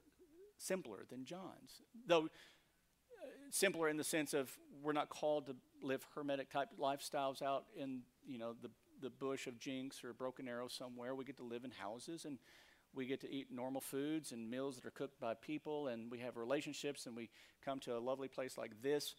simpler 0.58 1.06
than 1.10 1.26
John's. 1.26 1.82
Though 2.08 2.26
uh, 2.26 3.28
simpler 3.52 3.90
in 3.90 3.98
the 3.98 4.04
sense 4.04 4.34
of 4.34 4.50
we're 4.82 4.94
not 4.94 5.10
called 5.10 5.48
to 5.48 5.56
live 5.82 6.06
hermetic 6.16 6.50
type 6.50 6.70
lifestyles 6.80 7.42
out 7.42 7.66
in 7.78 8.02
you 8.26 8.38
know 8.38 8.54
the 8.62 8.70
the 9.02 9.10
bush 9.10 9.46
of 9.46 9.60
Jenks 9.60 10.04
or 10.04 10.14
Broken 10.14 10.48
Arrow 10.48 10.68
somewhere. 10.68 11.14
We 11.14 11.26
get 11.26 11.38
to 11.38 11.44
live 11.44 11.64
in 11.64 11.72
houses 11.72 12.26
and 12.26 12.40
we 12.98 13.06
get 13.06 13.22
to 13.22 13.32
eat 13.32 13.48
normal 13.52 13.80
foods 13.80 14.32
and 14.32 14.50
meals 14.50 14.76
that 14.76 14.86
are 14.86 14.92
cooked 14.92 15.20
by 15.20 15.34
people 15.36 15.88
and 15.88 16.12
we 16.12 16.20
have 16.20 16.36
relationships 16.36 17.06
and 17.06 17.16
we 17.16 17.30
come 17.64 17.80
to 17.82 17.96
a 17.96 18.00
lovely 18.00 18.28
place 18.28 18.58
like 18.58 18.82
this. 18.82 19.16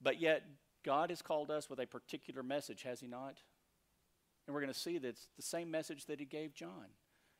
But 0.00 0.20
yet 0.20 0.44
God 0.84 1.10
has 1.10 1.22
called 1.22 1.50
us 1.50 1.68
with 1.68 1.80
a 1.80 1.86
particular 1.86 2.42
message, 2.42 2.82
has 2.82 3.00
he 3.00 3.06
not? 3.06 3.38
And 4.46 4.54
we're 4.54 4.60
going 4.60 4.72
to 4.72 4.78
see 4.78 4.98
that 4.98 5.08
it's 5.08 5.28
the 5.36 5.42
same 5.42 5.70
message 5.70 6.06
that 6.06 6.20
he 6.20 6.26
gave 6.26 6.54
John. 6.54 6.86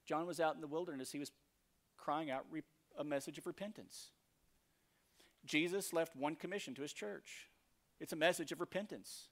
John 0.07 0.27
was 0.27 0.41
out 0.41 0.55
in 0.55 0.61
the 0.61 0.67
wilderness, 0.67 1.13
he 1.13 1.19
was 1.19 1.31
crying 1.97 2.31
out 2.31 2.47
a 2.99 3.05
message 3.05 3.39
of 3.39 3.47
repentance. 3.47 4.11
Jesus 5.45 5.93
left 5.93 6.17
one 6.17 6.37
commission 6.37 6.75
to 6.75 6.83
his 6.83 6.93
church 6.93 7.49
it's 8.03 8.13
a 8.13 8.17
message 8.17 8.51
of 8.51 8.59
repentance. 8.59 9.29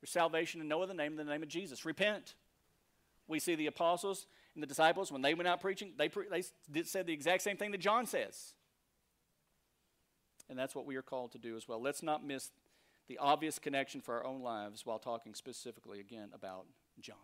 There's 0.00 0.10
salvation 0.10 0.62
in 0.62 0.66
no 0.66 0.82
other 0.82 0.94
name 0.94 1.14
than 1.14 1.26
the 1.26 1.32
name 1.32 1.42
of 1.42 1.50
Jesus. 1.50 1.84
Repent. 1.84 2.36
We 3.28 3.38
see 3.38 3.54
the 3.54 3.66
apostles 3.66 4.26
and 4.54 4.62
the 4.62 4.66
disciples, 4.66 5.10
when 5.10 5.22
they 5.22 5.34
went 5.34 5.48
out 5.48 5.60
preaching, 5.60 5.92
they, 5.96 6.08
pre- 6.08 6.28
they 6.28 6.42
did, 6.70 6.86
said 6.86 7.06
the 7.06 7.12
exact 7.12 7.42
same 7.42 7.56
thing 7.56 7.70
that 7.70 7.80
John 7.80 8.06
says. 8.06 8.54
And 10.50 10.58
that's 10.58 10.74
what 10.74 10.84
we 10.84 10.96
are 10.96 11.02
called 11.02 11.32
to 11.32 11.38
do 11.38 11.56
as 11.56 11.66
well. 11.66 11.80
Let's 11.80 12.02
not 12.02 12.24
miss 12.24 12.50
the 13.08 13.18
obvious 13.18 13.58
connection 13.58 14.00
for 14.00 14.14
our 14.16 14.26
own 14.26 14.42
lives 14.42 14.84
while 14.84 14.98
talking 14.98 15.34
specifically 15.34 16.00
again 16.00 16.28
about 16.34 16.66
John. 17.00 17.16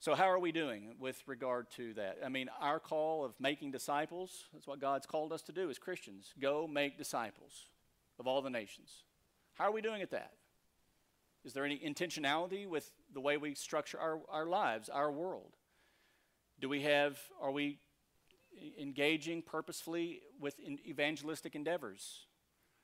So, 0.00 0.14
how 0.14 0.30
are 0.30 0.38
we 0.38 0.52
doing 0.52 0.94
with 1.00 1.20
regard 1.26 1.70
to 1.72 1.92
that? 1.94 2.18
I 2.24 2.28
mean, 2.28 2.48
our 2.60 2.78
call 2.78 3.24
of 3.24 3.34
making 3.40 3.72
disciples, 3.72 4.44
that's 4.52 4.66
what 4.66 4.80
God's 4.80 5.06
called 5.06 5.32
us 5.32 5.42
to 5.42 5.52
do 5.52 5.70
as 5.70 5.78
Christians. 5.78 6.32
Go 6.40 6.68
make 6.68 6.96
disciples 6.96 7.66
of 8.20 8.28
all 8.28 8.40
the 8.40 8.50
nations. 8.50 9.02
How 9.54 9.64
are 9.64 9.72
we 9.72 9.82
doing 9.82 10.02
at 10.02 10.12
that? 10.12 10.34
Is 11.44 11.52
there 11.52 11.64
any 11.64 11.78
intentionality 11.78 12.66
with 12.66 12.92
the 13.12 13.20
way 13.20 13.38
we 13.38 13.54
structure 13.54 13.98
our, 13.98 14.20
our 14.28 14.46
lives, 14.46 14.88
our 14.88 15.10
world? 15.10 15.56
Do 16.60 16.68
we 16.68 16.82
have, 16.82 17.18
are 17.40 17.52
we 17.52 17.78
engaging 18.80 19.42
purposefully 19.42 20.22
with 20.40 20.58
evangelistic 20.60 21.54
endeavors? 21.54 22.26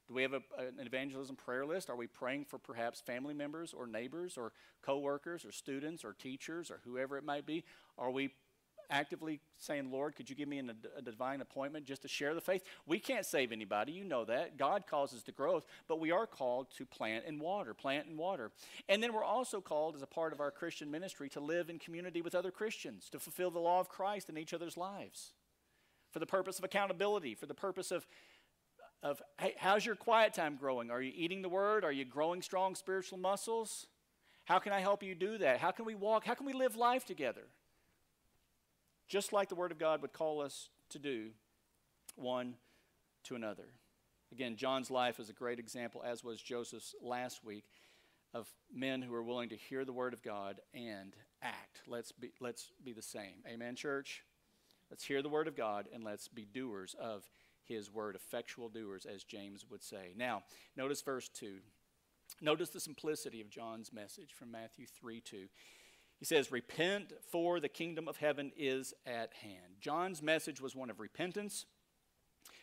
Do 0.06 0.14
we 0.14 0.22
have 0.22 0.34
a, 0.34 0.42
an 0.58 0.87
evangelism 0.87 1.34
prayer 1.34 1.64
list? 1.64 1.88
Are 1.88 1.96
we 1.96 2.06
praying 2.06 2.44
for 2.44 2.58
perhaps 2.58 3.00
family 3.00 3.34
members 3.34 3.72
or 3.72 3.87
neighbors 3.87 4.37
or 4.37 4.52
coworkers 4.82 5.44
or 5.44 5.50
students 5.50 6.04
or 6.04 6.12
teachers 6.12 6.70
or 6.70 6.80
whoever 6.84 7.16
it 7.16 7.24
might 7.24 7.46
be? 7.46 7.64
Are 7.98 8.10
we 8.10 8.30
actively 8.90 9.40
saying, 9.59 9.90
Lord, 9.90 10.16
could 10.16 10.29
you 10.29 10.37
give 10.37 10.49
me 10.49 10.59
an, 10.59 10.73
a 10.97 11.03
divine 11.03 11.40
appointment 11.40 11.87
just 11.87 12.03
to 12.03 12.09
share 12.09 12.35
the 12.35 12.40
faith? 12.40 12.62
We 12.87 12.99
can't 12.99 13.27
save 13.27 13.53
anybody. 13.53 13.92
You 13.92 14.05
know 14.05 14.25
that. 14.25 14.57
God 14.57 14.87
causes 14.87 15.23
the 15.23 15.33
growth, 15.33 15.66
but 15.88 16.01
we 16.01 16.11
are 16.11 16.27
called 16.27 16.68
to 16.77 16.87
plant 16.87 17.25
and 17.27 17.40
water, 17.40 17.75
plant 17.75 18.07
and 18.07 18.18
water. 18.18 18.51
And 18.88 19.03
then 19.03 19.12
we're 19.12 19.25
also 19.25 19.61
called, 19.61 19.97
as 19.97 20.03
a 20.03 20.07
part 20.07 20.33
of 20.33 20.40
our 20.40 20.51
Christian 20.51 20.90
ministry, 20.90 21.29
to 21.31 21.40
live 21.40 21.70
in 21.70 21.79
community 21.79 22.23
with 22.23 22.35
other 22.35 22.51
Christians, 22.51 23.09
to 23.11 23.18
fulfill 23.18 23.51
the 23.51 23.59
law 23.59 23.81
of 23.81 23.88
Christ 23.88 24.29
in 24.29 24.38
each 24.38 24.55
other's 24.55 24.77
lives 24.77 25.33
for 26.11 26.20
the 26.20 26.27
purpose 26.27 26.59
of 26.59 26.64
accountability, 26.64 27.35
for 27.35 27.47
the 27.47 27.55
purpose 27.55 27.90
of 27.90 28.07
of 29.03 29.23
hey, 29.38 29.55
how's 29.59 29.85
your 29.85 29.94
quiet 29.94 30.33
time 30.33 30.57
growing? 30.57 30.90
Are 30.90 31.03
you 31.03 31.12
eating 31.14 31.42
the 31.42 31.49
word? 31.49 31.85
Are 31.85 31.92
you 31.92 32.07
growing 32.07 32.40
strong 32.40 32.75
spiritual 32.75 33.18
muscles? 33.18 33.87
How 34.44 34.59
can 34.59 34.73
I 34.73 34.81
help 34.81 35.03
you 35.03 35.14
do 35.14 35.38
that? 35.38 35.59
How 35.59 35.70
can 35.70 35.85
we 35.85 35.94
walk? 35.94 36.25
How 36.25 36.35
can 36.35 36.47
we 36.47 36.53
live 36.53 36.75
life 36.75 37.05
together? 37.05 37.42
Just 39.09 39.33
like 39.33 39.49
the 39.49 39.55
word 39.55 39.73
of 39.73 39.79
God 39.79 40.03
would 40.03 40.12
call 40.12 40.40
us 40.40 40.69
to 40.90 40.99
do 40.99 41.31
one 42.17 42.55
to 43.25 43.35
another. 43.35 43.69
Again, 44.33 44.57
John's 44.57 44.90
life 44.90 45.21
is 45.21 45.31
a 45.31 45.35
great 45.35 45.59
example, 45.59 46.03
as 46.05 46.25
was 46.25 46.40
Joseph's 46.40 46.95
last 47.01 47.45
week, 47.45 47.64
of 48.33 48.49
men 48.73 49.01
who 49.01 49.14
are 49.14 49.23
willing 49.23 49.49
to 49.51 49.57
hear 49.57 49.85
the 49.85 49.93
word 49.93 50.12
of 50.12 50.23
God 50.23 50.61
and 50.75 51.14
act. 51.40 51.83
Let's 51.87 52.11
be, 52.11 52.33
let's 52.40 52.73
be 52.83 52.93
the 52.93 53.03
same. 53.03 53.45
Amen, 53.49 53.77
church? 53.77 54.25
Let's 54.90 55.05
hear 55.05 55.23
the 55.23 55.29
word 55.29 55.47
of 55.47 55.57
God 55.57 55.87
and 55.93 56.03
let's 56.03 56.27
be 56.27 56.45
doers 56.45 56.97
of 57.01 57.29
his 57.62 57.90
word, 57.90 58.17
effectual 58.17 58.69
doers, 58.69 59.07
as 59.07 59.25
James 59.25 59.64
would 59.71 59.83
say. 59.83 60.12
Now, 60.17 60.43
notice 60.77 61.01
verse 61.01 61.29
2. 61.29 61.59
Notice 62.40 62.71
the 62.71 62.81
simplicity 62.81 63.40
of 63.40 63.49
John's 63.49 63.93
message 63.93 64.33
from 64.37 64.51
Matthew 64.51 64.87
3 64.87 65.21
2. 65.21 65.47
He 66.24 66.26
says, 66.34 66.50
Repent, 66.50 67.12
for 67.30 67.60
the 67.60 67.68
kingdom 67.68 68.08
of 68.08 68.16
heaven 68.16 68.50
is 68.56 68.94
at 69.04 69.34
hand. 69.42 69.74
John's 69.78 70.22
message 70.22 70.58
was 70.58 70.74
one 70.74 70.88
of 70.88 70.98
repentance, 70.98 71.66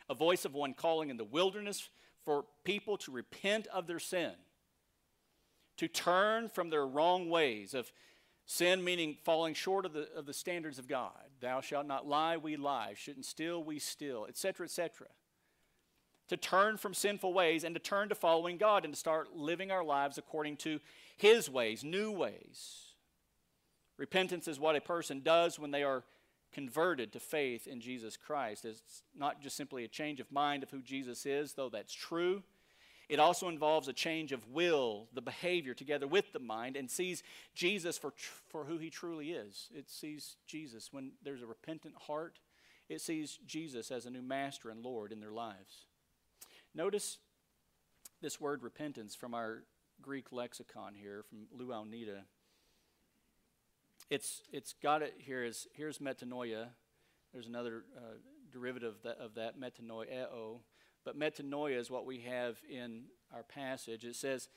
a 0.09 0.15
voice 0.15 0.45
of 0.45 0.55
one 0.55 0.73
calling 0.73 1.11
in 1.11 1.17
the 1.17 1.23
wilderness 1.23 1.91
for 2.25 2.45
people 2.63 2.97
to 2.97 3.11
repent 3.11 3.67
of 3.67 3.85
their 3.85 3.99
sin, 3.99 4.31
to 5.77 5.87
turn 5.87 6.49
from 6.49 6.71
their 6.71 6.87
wrong 6.87 7.29
ways 7.29 7.75
of 7.75 7.91
sin, 8.47 8.83
meaning 8.83 9.17
falling 9.23 9.53
short 9.53 9.85
of 9.85 9.93
the, 9.93 10.11
of 10.15 10.25
the 10.25 10.33
standards 10.33 10.79
of 10.79 10.87
God 10.87 11.29
Thou 11.39 11.61
shalt 11.61 11.85
not 11.85 12.07
lie, 12.07 12.37
we 12.37 12.55
lie. 12.55 12.95
Shouldn't 12.95 13.25
steal, 13.27 13.63
we 13.63 13.77
steal, 13.77 14.25
etc., 14.27 14.63
etc. 14.65 15.05
To 16.29 16.35
turn 16.35 16.77
from 16.77 16.95
sinful 16.95 17.31
ways 17.31 17.63
and 17.63 17.75
to 17.75 17.79
turn 17.79 18.09
to 18.09 18.15
following 18.15 18.57
God 18.57 18.85
and 18.85 18.93
to 18.95 18.99
start 18.99 19.35
living 19.35 19.69
our 19.69 19.83
lives 19.83 20.17
according 20.17 20.57
to 20.57 20.79
His 21.15 21.47
ways, 21.47 21.83
new 21.83 22.11
ways. 22.11 22.87
Repentance 24.01 24.47
is 24.47 24.59
what 24.59 24.75
a 24.75 24.81
person 24.81 25.21
does 25.21 25.59
when 25.59 25.69
they 25.69 25.83
are 25.83 26.03
converted 26.51 27.13
to 27.13 27.19
faith 27.19 27.67
in 27.67 27.79
Jesus 27.79 28.17
Christ. 28.17 28.65
It's 28.65 29.03
not 29.15 29.43
just 29.43 29.55
simply 29.55 29.83
a 29.83 29.87
change 29.87 30.19
of 30.19 30.31
mind 30.31 30.63
of 30.63 30.71
who 30.71 30.81
Jesus 30.81 31.23
is, 31.27 31.53
though 31.53 31.69
that's 31.69 31.93
true. 31.93 32.41
It 33.09 33.19
also 33.19 33.47
involves 33.47 33.87
a 33.87 33.93
change 33.93 34.31
of 34.31 34.47
will, 34.47 35.07
the 35.13 35.21
behavior 35.21 35.75
together 35.75 36.07
with 36.07 36.33
the 36.33 36.39
mind, 36.39 36.75
and 36.75 36.89
sees 36.89 37.21
Jesus 37.53 37.99
for, 37.99 38.11
for 38.49 38.65
who 38.65 38.79
he 38.79 38.89
truly 38.89 39.33
is. 39.33 39.69
It 39.71 39.87
sees 39.87 40.35
Jesus 40.47 40.91
when 40.91 41.11
there's 41.21 41.43
a 41.43 41.45
repentant 41.45 41.93
heart, 42.07 42.39
it 42.89 43.01
sees 43.01 43.37
Jesus 43.45 43.91
as 43.91 44.07
a 44.07 44.09
new 44.09 44.23
master 44.23 44.71
and 44.71 44.83
Lord 44.83 45.11
in 45.11 45.19
their 45.19 45.31
lives. 45.31 45.85
Notice 46.73 47.19
this 48.19 48.41
word 48.41 48.63
repentance 48.63 49.13
from 49.13 49.35
our 49.35 49.61
Greek 50.01 50.31
lexicon 50.31 50.95
here, 50.95 51.23
from 51.29 51.45
Louw-Nida. 51.55 52.21
It's, 54.11 54.41
it's 54.51 54.73
got 54.73 55.01
it 55.01 55.13
here 55.17 55.41
is, 55.41 55.67
here's 55.73 55.99
metanoia, 55.99 56.67
There's 57.31 57.47
another 57.47 57.85
uh, 57.95 58.17
derivative 58.51 58.95
of 58.95 59.03
that, 59.03 59.17
of 59.19 59.35
that 59.35 59.57
metanoeo. 59.57 60.59
But 61.05 61.17
metanoia 61.17 61.77
is 61.79 61.89
what 61.89 62.05
we 62.05 62.19
have 62.19 62.57
in 62.69 63.05
our 63.33 63.43
passage. 63.43 64.03
It 64.03 64.17
says, 64.17 64.49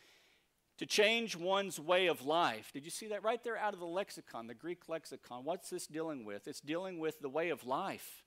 to 0.78 0.86
change 0.86 1.36
one's 1.36 1.78
way 1.78 2.08
of 2.08 2.26
life. 2.26 2.72
Did 2.72 2.84
you 2.84 2.90
see 2.90 3.06
that 3.06 3.22
right 3.22 3.42
there 3.44 3.56
out 3.56 3.74
of 3.74 3.78
the 3.78 3.86
lexicon, 3.86 4.48
the 4.48 4.54
Greek 4.54 4.88
lexicon? 4.88 5.44
What's 5.44 5.70
this 5.70 5.86
dealing 5.86 6.24
with? 6.24 6.48
It's 6.48 6.60
dealing 6.60 6.98
with 6.98 7.20
the 7.20 7.28
way 7.28 7.50
of 7.50 7.64
life. 7.64 8.24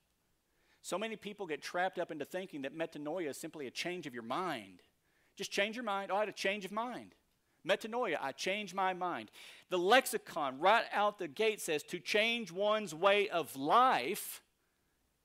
So 0.80 0.98
many 0.98 1.16
people 1.16 1.46
get 1.46 1.60
trapped 1.60 1.98
up 1.98 2.10
into 2.10 2.24
thinking 2.24 2.62
that 2.62 2.74
metanoia 2.74 3.28
is 3.28 3.36
simply 3.36 3.66
a 3.66 3.70
change 3.70 4.06
of 4.06 4.14
your 4.14 4.22
mind. 4.22 4.80
Just 5.36 5.52
change 5.52 5.76
your 5.76 5.84
mind. 5.84 6.10
Oh, 6.10 6.16
I 6.16 6.20
had 6.20 6.30
a 6.30 6.32
change 6.32 6.64
of 6.64 6.72
mind. 6.72 7.14
Metanoia, 7.66 8.16
I 8.20 8.32
change 8.32 8.74
my 8.74 8.92
mind. 8.94 9.30
The 9.70 9.78
lexicon 9.78 10.58
right 10.58 10.84
out 10.92 11.18
the 11.18 11.28
gate 11.28 11.60
says 11.60 11.82
to 11.84 11.98
change 11.98 12.52
one's 12.52 12.94
way 12.94 13.28
of 13.28 13.54
life. 13.56 14.42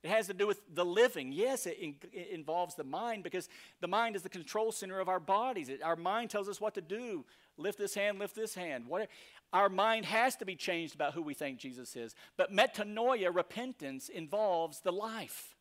It 0.04 0.10
has 0.10 0.28
to 0.28 0.34
do 0.34 0.46
with 0.48 0.60
the 0.74 0.84
living. 0.84 1.32
Yes, 1.32 1.66
it, 1.66 1.78
in, 1.80 1.96
it, 2.12 2.30
involves 2.32 2.76
the 2.76 2.84
mind 2.84 3.24
because 3.24 3.48
the 3.80 3.88
mind 3.88 4.18
is 4.18 4.22
the 4.22 4.30
control 4.30 4.72
center 4.74 5.00
of 5.00 5.08
our 5.08 5.20
bodies. 5.20 5.70
It, 5.70 5.82
our 5.82 5.96
mind 5.96 6.30
tells 6.30 6.50
us 6.50 6.60
what 6.60 6.74
to 6.74 6.82
do. 6.82 7.24
Lift 7.58 7.78
this 7.78 7.96
hand, 7.96 8.20
lift 8.20 8.36
this 8.36 8.54
hand. 8.54 8.86
What, 8.88 9.08
our 9.54 9.70
mind 9.70 10.06
has 10.06 10.36
to 10.38 10.46
be 10.46 10.56
changed 10.56 10.96
about 10.96 11.14
who 11.14 11.22
we 11.22 11.34
think 11.34 11.60
Jesus 11.60 11.96
is. 11.96 12.16
But 12.36 12.52
metanoia, 12.52 13.34
repentance, 13.34 14.10
involves 14.10 14.82
the 14.82 14.92
life. 14.92 15.53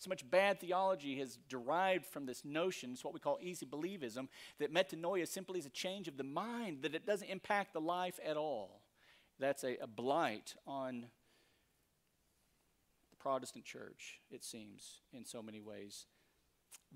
So 0.00 0.08
much 0.08 0.28
bad 0.30 0.58
theology 0.60 1.18
has 1.18 1.38
derived 1.50 2.06
from 2.06 2.24
this 2.24 2.42
notion, 2.42 2.92
it's 2.92 3.04
what 3.04 3.12
we 3.12 3.20
call 3.20 3.38
easy 3.42 3.66
believism, 3.66 4.28
that 4.58 4.72
metanoia 4.72 5.28
simply 5.28 5.58
is 5.58 5.66
a 5.66 5.70
change 5.70 6.08
of 6.08 6.16
the 6.16 6.24
mind, 6.24 6.78
that 6.82 6.94
it 6.94 7.06
doesn't 7.06 7.28
impact 7.28 7.74
the 7.74 7.82
life 7.82 8.18
at 8.24 8.38
all. 8.38 8.80
That's 9.38 9.62
a, 9.62 9.76
a 9.76 9.86
blight 9.86 10.54
on 10.66 11.02
the 13.10 13.16
Protestant 13.18 13.66
church, 13.66 14.20
it 14.30 14.42
seems, 14.42 15.00
in 15.12 15.26
so 15.26 15.42
many 15.42 15.60
ways. 15.60 16.06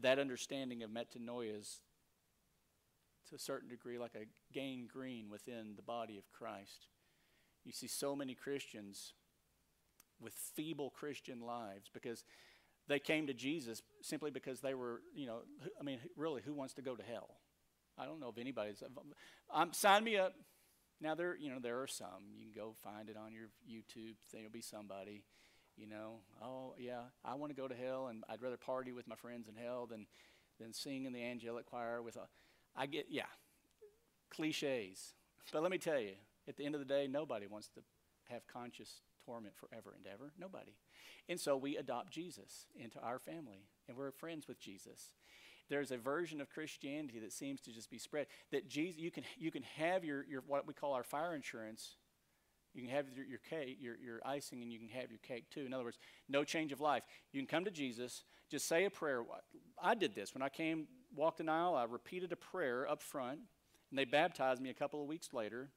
That 0.00 0.18
understanding 0.18 0.82
of 0.82 0.88
metanoia 0.88 1.60
is, 1.60 1.80
to 3.28 3.34
a 3.34 3.38
certain 3.38 3.68
degree, 3.68 3.98
like 3.98 4.14
a 4.14 4.24
gangrene 4.54 5.28
within 5.28 5.74
the 5.76 5.82
body 5.82 6.16
of 6.16 6.32
Christ. 6.32 6.86
You 7.66 7.72
see 7.72 7.86
so 7.86 8.16
many 8.16 8.34
Christians 8.34 9.12
with 10.18 10.32
feeble 10.32 10.88
Christian 10.88 11.42
lives 11.42 11.90
because 11.92 12.24
they 12.88 12.98
came 12.98 13.26
to 13.26 13.34
Jesus 13.34 13.82
simply 14.02 14.30
because 14.30 14.60
they 14.60 14.74
were, 14.74 15.00
you 15.14 15.26
know, 15.26 15.40
I 15.80 15.82
mean, 15.82 15.98
really, 16.16 16.42
who 16.42 16.52
wants 16.52 16.74
to 16.74 16.82
go 16.82 16.94
to 16.94 17.02
hell? 17.02 17.30
I 17.98 18.04
don't 18.04 18.20
know 18.20 18.28
if 18.28 18.38
anybody's. 18.38 18.82
Um, 19.52 19.72
sign 19.72 20.04
me 20.04 20.16
up. 20.16 20.34
Now 21.00 21.14
there, 21.14 21.36
you 21.36 21.50
know, 21.50 21.58
there 21.60 21.80
are 21.80 21.86
some. 21.86 22.32
You 22.34 22.44
can 22.44 22.52
go 22.54 22.74
find 22.82 23.08
it 23.08 23.16
on 23.16 23.32
your 23.32 23.48
YouTube. 23.68 24.14
There'll 24.32 24.50
be 24.50 24.60
somebody, 24.60 25.22
you 25.76 25.86
know. 25.86 26.20
Oh 26.42 26.74
yeah, 26.78 27.02
I 27.24 27.34
want 27.34 27.54
to 27.54 27.60
go 27.60 27.68
to 27.68 27.74
hell, 27.74 28.08
and 28.08 28.24
I'd 28.28 28.42
rather 28.42 28.56
party 28.56 28.92
with 28.92 29.06
my 29.06 29.16
friends 29.16 29.48
in 29.48 29.54
hell 29.54 29.86
than 29.86 30.06
than 30.60 30.72
sing 30.72 31.04
in 31.04 31.12
the 31.12 31.22
angelic 31.22 31.66
choir 31.66 32.02
with 32.02 32.16
a. 32.16 32.26
I 32.76 32.86
get 32.86 33.06
yeah, 33.10 33.24
cliches. 34.30 35.14
But 35.52 35.62
let 35.62 35.70
me 35.70 35.78
tell 35.78 36.00
you, 36.00 36.14
at 36.48 36.56
the 36.56 36.64
end 36.64 36.74
of 36.74 36.80
the 36.80 36.86
day, 36.86 37.06
nobody 37.06 37.46
wants 37.46 37.68
to 37.74 37.80
have 38.30 38.46
conscious 38.46 39.00
torment 39.24 39.54
forever 39.56 39.94
and 39.96 40.06
ever. 40.12 40.32
Nobody. 40.38 40.72
And 41.28 41.40
so 41.40 41.56
we 41.56 41.76
adopt 41.76 42.12
Jesus 42.12 42.66
into 42.78 43.00
our 43.00 43.18
family, 43.18 43.66
and 43.88 43.96
we're 43.96 44.10
friends 44.10 44.46
with 44.46 44.60
Jesus. 44.60 45.10
There's 45.70 45.90
a 45.90 45.96
version 45.96 46.40
of 46.40 46.50
Christianity 46.50 47.18
that 47.20 47.32
seems 47.32 47.60
to 47.62 47.72
just 47.72 47.90
be 47.90 47.98
spread 47.98 48.26
that 48.52 48.68
Jesus, 48.68 49.00
you 49.00 49.10
can, 49.10 49.24
you 49.38 49.50
can 49.50 49.62
have 49.76 50.04
your, 50.04 50.24
your 50.24 50.42
what 50.46 50.66
we 50.66 50.74
call 50.74 50.92
our 50.92 51.02
fire 51.02 51.34
insurance. 51.34 51.96
You 52.74 52.82
can 52.82 52.90
have 52.90 53.06
your, 53.14 53.24
your 53.24 53.38
cake, 53.38 53.78
your, 53.80 53.96
your 53.96 54.20
icing, 54.26 54.62
and 54.62 54.70
you 54.72 54.78
can 54.78 54.88
have 54.88 55.10
your 55.10 55.20
cake 55.20 55.48
too. 55.50 55.64
In 55.64 55.72
other 55.72 55.84
words, 55.84 55.98
no 56.28 56.44
change 56.44 56.72
of 56.72 56.80
life. 56.80 57.04
You 57.32 57.40
can 57.40 57.46
come 57.46 57.64
to 57.64 57.70
Jesus, 57.70 58.24
just 58.50 58.68
say 58.68 58.84
a 58.84 58.90
prayer. 58.90 59.22
I 59.82 59.94
did 59.94 60.14
this 60.14 60.34
when 60.34 60.42
I 60.42 60.48
came, 60.48 60.86
walked 61.14 61.40
an 61.40 61.48
aisle. 61.48 61.76
I 61.76 61.84
repeated 61.84 62.32
a 62.32 62.36
prayer 62.36 62.88
up 62.88 63.00
front, 63.00 63.38
and 63.90 63.98
they 63.98 64.04
baptized 64.04 64.60
me 64.60 64.70
a 64.70 64.74
couple 64.74 65.00
of 65.00 65.08
weeks 65.08 65.32
later, 65.32 65.70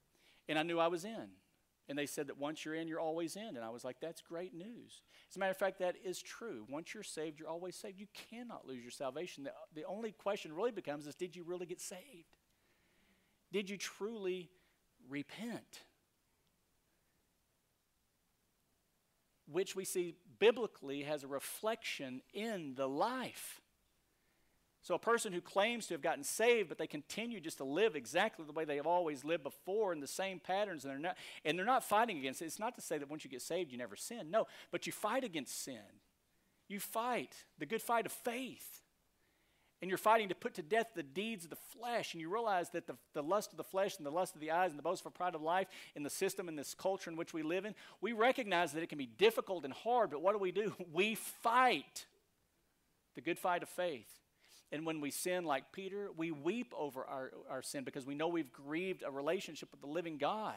and 0.50 0.60
I 0.60 0.64
knew 0.64 0.80
I 0.80 0.88
was 0.88 1.06
in. 1.06 1.28
And 1.90 1.98
they 1.98 2.06
said 2.06 2.28
that 2.28 2.38
once 2.38 2.66
you're 2.66 2.76
in, 2.76 2.88
you're 2.88 3.00
always 3.00 3.36
in. 3.38 3.56
And 3.56 3.64
I 3.64 3.70
was 3.70 3.86
like, 3.86 3.98
that's 4.02 4.22
great 4.22 4.54
news. 4.54 5.02
As 5.30 5.38
a 5.38 5.40
matter 5.40 5.52
of 5.52 5.58
fact, 5.58 5.80
that 5.80 5.96
is 6.04 6.22
true. 6.22 6.66
Once 6.70 6.94
you're 6.94 7.04
saved, 7.04 7.40
you're 7.40 7.50
always 7.50 7.76
saved. 7.76 8.00
You 8.00 8.08
cannot 8.14 8.68
lose 8.68 8.82
your 8.82 8.92
salvation. 8.92 9.46
The, 9.46 9.52
the 9.74 9.86
only 9.86 10.12
question 10.12 10.54
really 10.54 10.72
becomes 10.72 11.08
is 11.08 11.16
did 11.16 11.36
you 11.36 11.44
really 11.44 11.66
get 11.66 11.80
saved? 11.80 12.36
Did 13.52 13.70
you 13.70 13.78
truly 13.78 14.50
repent? 15.10 15.84
Which 19.50 19.76
we 19.76 19.86
see 19.86 20.16
biblically 20.40 21.04
has 21.04 21.24
a 21.24 21.28
reflection 21.28 22.22
in 22.34 22.76
the 22.76 22.88
life. 22.88 23.62
So, 24.88 24.96
a 24.96 25.00
person 25.00 25.34
who 25.34 25.42
claims 25.42 25.88
to 25.88 25.96
have 25.96 26.02
gotten 26.02 26.24
saved, 26.24 26.70
but 26.70 26.78
they 26.78 26.88
continue 26.88 27.42
just 27.42 27.58
to 27.58 27.66
live 27.66 27.98
exactly 27.98 28.46
the 28.46 28.54
way 28.54 28.64
they 28.64 28.78
have 28.78 28.88
always 28.88 29.26
lived 29.26 29.44
before 29.44 29.92
in 29.92 30.00
the 30.00 30.08
same 30.08 30.40
patterns, 30.40 30.86
and 30.86 30.92
they're 30.94 30.98
not, 30.98 31.18
and 31.44 31.60
they're 31.60 31.66
not 31.66 31.84
fighting 31.84 32.18
against 32.18 32.42
it. 32.42 32.46
It's 32.46 32.58
not 32.58 32.74
to 32.76 32.82
say 32.82 32.98
that 32.98 33.10
once 33.10 33.26
you 33.26 33.30
get 33.30 33.42
saved, 33.42 33.70
you 33.70 33.78
never 33.78 33.98
sin. 33.98 34.32
No, 34.32 34.48
but 34.72 34.88
you 34.88 34.94
fight 34.94 35.26
against 35.26 35.62
sin. 35.62 35.82
You 36.70 36.80
fight 36.80 37.36
the 37.60 37.66
good 37.66 37.82
fight 37.82 38.06
of 38.06 38.14
faith. 38.14 38.82
And 39.82 39.90
you're 39.90 39.98
fighting 39.98 40.30
to 40.30 40.36
put 40.36 40.54
to 40.54 40.62
death 40.62 40.92
the 40.96 41.04
deeds 41.04 41.44
of 41.44 41.50
the 41.50 41.58
flesh. 41.78 42.14
And 42.14 42.22
you 42.22 42.32
realize 42.32 42.70
that 42.70 42.88
the, 42.88 42.96
the 43.14 43.22
lust 43.22 43.52
of 43.52 43.58
the 43.58 43.66
flesh 43.66 43.98
and 43.98 44.06
the 44.06 44.10
lust 44.10 44.36
of 44.36 44.42
the 44.42 44.52
eyes 44.52 44.70
and 44.70 44.80
the 44.80 44.84
boastful 44.84 45.12
pride 45.12 45.36
of 45.36 45.42
life 45.42 45.68
in 45.98 46.04
the 46.04 46.10
system 46.10 46.48
and 46.48 46.58
this 46.58 46.74
culture 46.74 47.12
in 47.12 47.18
which 47.18 47.34
we 47.34 47.44
live 47.44 47.66
in, 47.66 47.76
we 48.00 48.14
recognize 48.14 48.72
that 48.72 48.84
it 48.84 48.88
can 48.88 48.98
be 48.98 49.06
difficult 49.06 49.66
and 49.66 49.74
hard, 49.74 50.12
but 50.12 50.22
what 50.22 50.32
do 50.32 50.40
we 50.40 50.54
do? 50.54 50.74
We 50.94 51.16
fight 51.16 52.06
the 53.16 53.22
good 53.22 53.38
fight 53.38 53.64
of 53.64 53.68
faith. 53.70 54.08
And 54.72 54.86
when 54.86 55.00
we 55.00 55.12
sin 55.12 55.46
like 55.46 55.72
Peter, 55.72 56.10
we 56.16 56.32
weep 56.32 56.74
over 56.78 57.06
our, 57.06 57.32
our 57.50 57.62
sin 57.62 57.84
because 57.84 58.06
we 58.06 58.16
know 58.16 58.28
we've 58.28 58.52
grieved 58.52 59.04
a 59.06 59.12
relationship 59.12 59.70
with 59.72 59.82
the 59.82 59.88
living 59.88 60.18
God. 60.18 60.56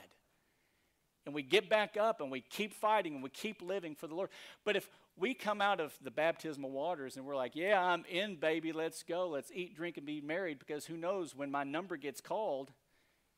And 1.26 1.34
we 1.34 1.42
get 1.42 1.68
back 1.68 1.96
up 1.96 2.20
and 2.20 2.30
we 2.30 2.40
keep 2.40 2.72
fighting 2.74 3.14
and 3.14 3.22
we 3.22 3.28
keep 3.30 3.62
living 3.62 3.94
for 3.94 4.06
the 4.06 4.14
Lord. 4.14 4.30
But 4.64 4.74
if 4.74 4.88
we 5.16 5.34
come 5.34 5.60
out 5.60 5.78
of 5.78 5.92
the 6.02 6.10
baptismal 6.10 6.70
waters 6.70 7.16
and 7.16 7.26
we're 7.26 7.36
like, 7.36 7.54
yeah, 7.54 7.80
I'm 7.80 8.04
in, 8.10 8.36
baby, 8.36 8.72
let's 8.72 9.02
go, 9.02 9.28
let's 9.28 9.52
eat, 9.54 9.76
drink, 9.76 9.96
and 9.96 10.06
be 10.06 10.20
married, 10.20 10.58
because 10.58 10.86
who 10.86 10.96
knows 10.96 11.36
when 11.36 11.50
my 11.50 11.62
number 11.62 11.96
gets 11.96 12.20
called, 12.20 12.72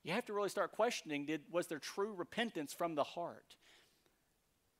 you 0.05 0.13
have 0.13 0.25
to 0.27 0.33
really 0.33 0.49
start 0.49 0.73
questioning 0.73 1.27
did, 1.27 1.43
was 1.51 1.67
there 1.67 1.79
true 1.79 2.15
repentance 2.15 2.73
from 2.73 2.95
the 2.95 3.05
heart? 3.05 3.57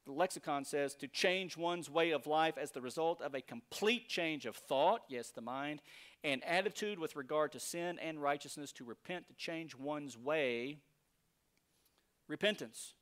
The 0.05 0.13
lexicon 0.13 0.65
says 0.65 0.95
to 0.97 1.07
change 1.07 1.57
one's 1.57 1.89
way 1.89 2.11
of 2.11 2.27
life 2.27 2.59
as 2.59 2.73
the 2.73 2.81
result 2.81 3.21
of 3.21 3.35
a 3.35 3.41
complete 3.41 4.09
change 4.09 4.47
of 4.47 4.57
thought, 4.57 5.03
yes, 5.09 5.31
the 5.31 5.41
mind, 5.41 5.81
and 6.25 6.43
attitude 6.45 6.99
with 6.99 7.15
regard 7.15 7.53
to 7.53 7.61
sin 7.61 7.99
and 8.01 8.21
righteousness, 8.21 8.73
to 8.73 8.85
repent, 8.85 9.29
to 9.29 9.35
change 9.35 9.77
one's 9.77 10.19
way. 10.19 10.79
Repentance. 12.29 12.95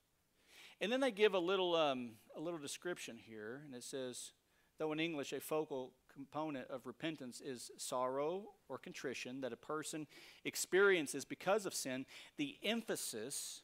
And 0.80 0.92
then 0.92 1.00
they 1.00 1.10
give 1.10 1.34
a 1.34 1.38
little, 1.38 1.74
um, 1.74 2.12
a 2.36 2.40
little 2.40 2.58
description 2.58 3.18
here, 3.18 3.62
and 3.64 3.74
it 3.74 3.84
says, 3.84 4.32
though 4.78 4.92
in 4.92 5.00
English 5.00 5.32
a 5.32 5.40
focal 5.40 5.92
component 6.12 6.68
of 6.70 6.86
repentance 6.86 7.40
is 7.40 7.70
sorrow 7.78 8.44
or 8.68 8.78
contrition 8.78 9.40
that 9.40 9.52
a 9.52 9.56
person 9.56 10.06
experiences 10.44 11.24
because 11.24 11.66
of 11.66 11.74
sin, 11.74 12.04
the 12.36 12.56
emphasis 12.62 13.62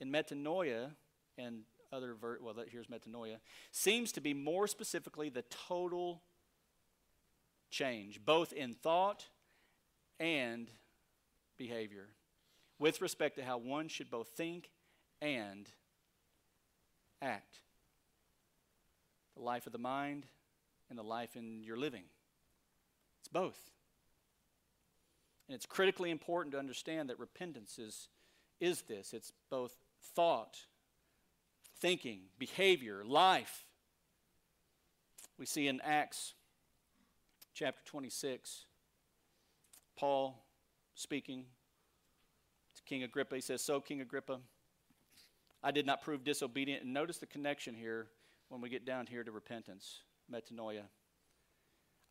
in 0.00 0.10
metanoia 0.10 0.90
and 1.38 1.62
other 1.92 2.14
ver- 2.14 2.38
well, 2.40 2.54
that, 2.54 2.68
here's 2.68 2.86
metanoia, 2.86 3.36
seems 3.72 4.12
to 4.12 4.20
be 4.20 4.34
more 4.34 4.66
specifically 4.66 5.28
the 5.28 5.44
total 5.68 6.22
change, 7.70 8.20
both 8.24 8.52
in 8.52 8.74
thought 8.74 9.26
and 10.18 10.70
behavior, 11.56 12.08
with 12.78 13.00
respect 13.00 13.36
to 13.36 13.44
how 13.44 13.58
one 13.58 13.88
should 13.88 14.10
both 14.10 14.28
think 14.28 14.70
and 15.20 15.68
act. 17.22 17.58
The 19.36 19.42
life 19.42 19.66
of 19.66 19.72
the 19.72 19.78
mind 19.78 20.26
and 20.88 20.98
the 20.98 21.02
life 21.04 21.36
in 21.36 21.62
your 21.62 21.76
living. 21.76 22.04
It's 23.20 23.28
both. 23.28 23.70
And 25.48 25.54
it's 25.54 25.66
critically 25.66 26.10
important 26.10 26.52
to 26.52 26.58
understand 26.58 27.10
that 27.10 27.18
repentance 27.18 27.78
is, 27.78 28.08
is 28.60 28.82
this 28.82 29.12
it's 29.12 29.32
both 29.50 29.76
thought 30.14 30.60
thinking, 31.80 32.20
behavior, 32.38 33.02
life. 33.04 33.64
We 35.38 35.46
see 35.46 35.68
in 35.68 35.80
Acts 35.82 36.34
chapter 37.54 37.80
26, 37.84 38.66
Paul 39.96 40.44
speaking 40.94 41.46
to 42.76 42.82
King 42.82 43.02
Agrippa. 43.02 43.34
He 43.34 43.40
says, 43.40 43.62
So, 43.62 43.80
King 43.80 44.00
Agrippa, 44.00 44.40
I 45.62 45.70
did 45.70 45.86
not 45.86 46.02
prove 46.02 46.24
disobedient. 46.24 46.84
And 46.84 46.92
notice 46.92 47.18
the 47.18 47.26
connection 47.26 47.74
here 47.74 48.08
when 48.48 48.60
we 48.60 48.68
get 48.68 48.84
down 48.84 49.06
here 49.06 49.24
to 49.24 49.30
repentance, 49.30 50.00
metanoia. 50.32 50.82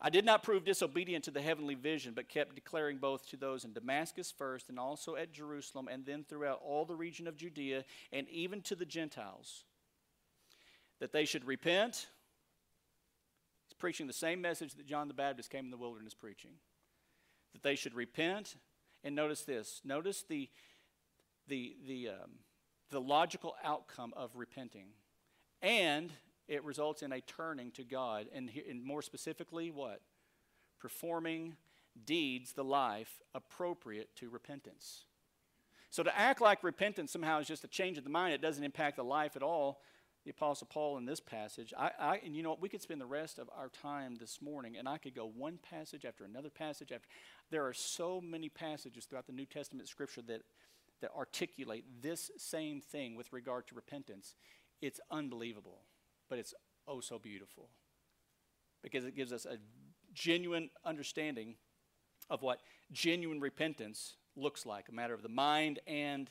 I 0.02 0.10
did 0.10 0.24
not 0.24 0.44
prove 0.44 0.64
disobedient 0.64 1.26
to 1.26 1.32
the 1.32 1.42
heavenly 1.42 1.76
vision, 1.76 2.14
but 2.14 2.30
kept 2.30 2.56
declaring 2.56 2.98
both 2.98 3.28
to 3.30 3.38
those 3.38 3.66
in 3.66 3.74
Damascus 3.74 4.32
first 4.32 4.70
and 4.70 4.80
also 4.80 5.16
at 5.16 5.34
Jerusalem, 5.34 5.90
and 5.92 6.06
then 6.06 6.24
throughout 6.24 6.62
all 6.64 6.86
the 6.86 6.96
region 6.96 7.28
of 7.28 7.36
Judea, 7.36 7.84
and 8.14 8.28
even 8.30 8.62
to 8.62 8.76
the 8.76 8.86
Gentiles, 8.86 9.66
that 11.00 11.12
they 11.12 11.26
should 11.26 11.46
repent. 11.46 12.08
He's 13.68 13.74
preaching 13.78 14.08
the 14.08 14.14
same 14.14 14.40
message 14.40 14.76
that 14.76 14.88
John 14.88 15.10
the 15.10 15.14
Baptist 15.14 15.50
came 15.50 15.66
in 15.66 15.72
the 15.72 15.78
wilderness 15.78 16.14
preaching. 16.14 16.52
That 17.54 17.64
they 17.64 17.76
should 17.76 17.94
repent. 17.94 18.56
And 19.04 19.16
notice 19.16 19.42
this 19.42 19.82
notice 19.84 20.24
the, 20.28 20.50
the, 21.48 21.76
the, 21.86 22.10
um, 22.10 22.32
the 22.90 23.02
logical 23.02 23.56
outcome 23.64 24.14
of 24.16 24.32
repenting. 24.36 24.88
And 25.62 26.12
it 26.50 26.64
results 26.66 27.02
in 27.02 27.14
a 27.14 27.22
turning 27.22 27.72
to 27.72 27.84
God. 27.84 28.26
And, 28.34 28.52
and 28.70 28.84
more 28.84 29.02
specifically, 29.02 29.72
what? 29.72 30.02
Performing 30.80 31.56
deeds, 32.06 32.52
the 32.54 32.64
life 32.64 33.22
appropriate 33.34 34.16
to 34.18 34.30
repentance. 34.30 35.06
So 35.90 36.04
to 36.04 36.18
act 36.18 36.42
like 36.42 36.64
repentance 36.64 37.12
somehow 37.12 37.40
is 37.40 37.48
just 37.48 37.64
a 37.64 37.68
change 37.68 37.98
of 37.98 38.04
the 38.04 38.10
mind, 38.10 38.34
it 38.34 38.42
doesn't 38.42 38.64
impact 38.64 38.98
the 38.98 39.04
life 39.04 39.36
at 39.36 39.44
all. 39.44 39.80
The 40.26 40.32
Apostle 40.32 40.68
Paul 40.70 40.98
in 40.98 41.06
this 41.06 41.22
passage, 41.22 41.74
I, 41.78 41.92
I, 41.98 42.16
and 42.26 42.36
you 42.36 42.44
know 42.44 42.50
what, 42.50 42.62
we 42.62 42.68
could 42.68 42.82
spend 42.82 43.00
the 43.00 43.06
rest 43.06 43.40
of 43.40 43.50
our 43.58 43.70
time 43.70 44.18
this 44.20 44.42
morning, 44.42 44.76
and 44.78 44.88
I 44.88 44.98
could 44.98 45.16
go 45.16 45.32
one 45.34 45.58
passage 45.58 46.04
after 46.04 46.26
another 46.26 46.50
passage 46.50 46.92
after. 46.92 47.08
There 47.50 47.66
are 47.66 47.74
so 47.74 48.20
many 48.20 48.50
passages 48.50 49.06
throughout 49.06 49.28
the 49.28 49.34
New 49.34 49.46
Testament 49.46 49.88
Scripture 49.88 50.22
that 50.24 50.42
that 51.02 51.12
articulate 51.16 51.86
this 52.02 52.32
same 52.38 52.82
thing 52.82 53.16
with 53.16 53.32
regard 53.32 53.68
to 53.68 53.76
repentance. 53.76 54.36
It's 54.82 55.00
unbelievable, 55.12 55.80
but 56.30 56.40
it's 56.40 56.54
oh 56.88 57.00
so 57.00 57.20
beautiful 57.20 57.70
because 58.82 59.06
it 59.06 59.16
gives 59.16 59.34
us 59.34 59.46
a 59.46 59.58
genuine 60.14 60.70
understanding 60.86 61.56
of 62.30 62.42
what 62.42 62.62
genuine 62.92 63.40
repentance 63.40 64.16
looks 64.36 64.66
like, 64.66 64.90
a 64.90 64.94
matter 64.94 65.14
of 65.14 65.22
the 65.22 65.30
mind 65.30 65.80
and 65.88 66.30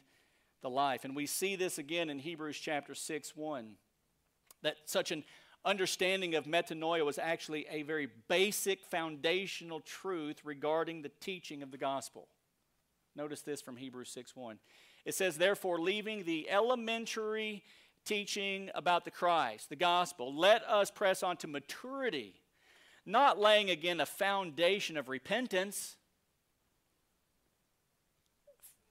the 0.62 0.70
life. 0.70 1.04
And 1.04 1.14
we 1.14 1.26
see 1.26 1.56
this 1.56 1.78
again 1.78 2.10
in 2.10 2.18
Hebrews 2.18 2.58
chapter 2.58 2.94
6 2.94 3.36
1, 3.36 3.74
that 4.62 4.76
such 4.86 5.10
an 5.10 5.24
understanding 5.64 6.34
of 6.34 6.44
metanoia 6.44 7.04
was 7.04 7.18
actually 7.18 7.66
a 7.70 7.82
very 7.82 8.08
basic 8.28 8.84
foundational 8.84 9.80
truth 9.80 10.40
regarding 10.44 11.02
the 11.02 11.10
teaching 11.20 11.62
of 11.62 11.70
the 11.70 11.78
gospel. 11.78 12.28
Notice 13.14 13.42
this 13.42 13.60
from 13.60 13.76
Hebrews 13.76 14.10
6 14.10 14.34
1. 14.36 14.58
It 15.04 15.14
says, 15.14 15.36
Therefore, 15.36 15.80
leaving 15.80 16.24
the 16.24 16.48
elementary 16.50 17.64
teaching 18.04 18.70
about 18.74 19.04
the 19.04 19.10
Christ, 19.10 19.68
the 19.68 19.76
gospel, 19.76 20.34
let 20.34 20.62
us 20.64 20.90
press 20.90 21.22
on 21.22 21.36
to 21.38 21.46
maturity, 21.46 22.40
not 23.04 23.38
laying 23.38 23.70
again 23.70 24.00
a 24.00 24.06
foundation 24.06 24.96
of 24.96 25.08
repentance. 25.08 25.96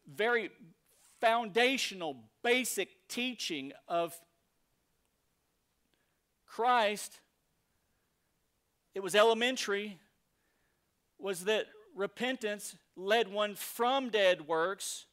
Very 0.08 0.50
foundational, 1.20 2.18
basic 2.44 3.08
teaching 3.08 3.74
of 3.88 4.14
Christ, 6.46 7.20
it 8.96 9.02
was 9.02 9.16
elementary, 9.16 10.00
was 11.20 11.46
that 11.46 11.68
repentance 11.96 12.76
led 12.96 13.28
one 13.32 13.56
from 13.56 14.10
dead 14.10 14.48
works, 14.48 15.06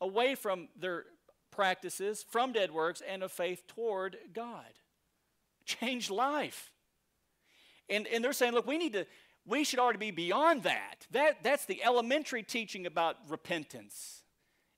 away 0.00 0.34
from 0.34 0.68
their 0.78 1.04
practices, 1.56 2.24
from 2.28 2.52
dead 2.52 2.70
works, 2.70 3.02
and 3.06 3.22
of 3.22 3.32
faith 3.32 3.66
toward 3.66 4.16
God. 4.32 4.64
Changed 5.64 6.10
life. 6.10 6.70
And, 7.88 8.06
and 8.06 8.22
they're 8.22 8.32
saying, 8.32 8.52
look, 8.52 8.66
we 8.66 8.78
need 8.78 8.92
to 8.92 9.06
we 9.46 9.64
should 9.64 9.78
already 9.78 9.98
be 9.98 10.10
beyond 10.10 10.64
that. 10.64 11.06
that. 11.12 11.42
That's 11.42 11.66
the 11.66 11.82
elementary 11.84 12.42
teaching 12.42 12.84
about 12.84 13.16
repentance, 13.28 14.22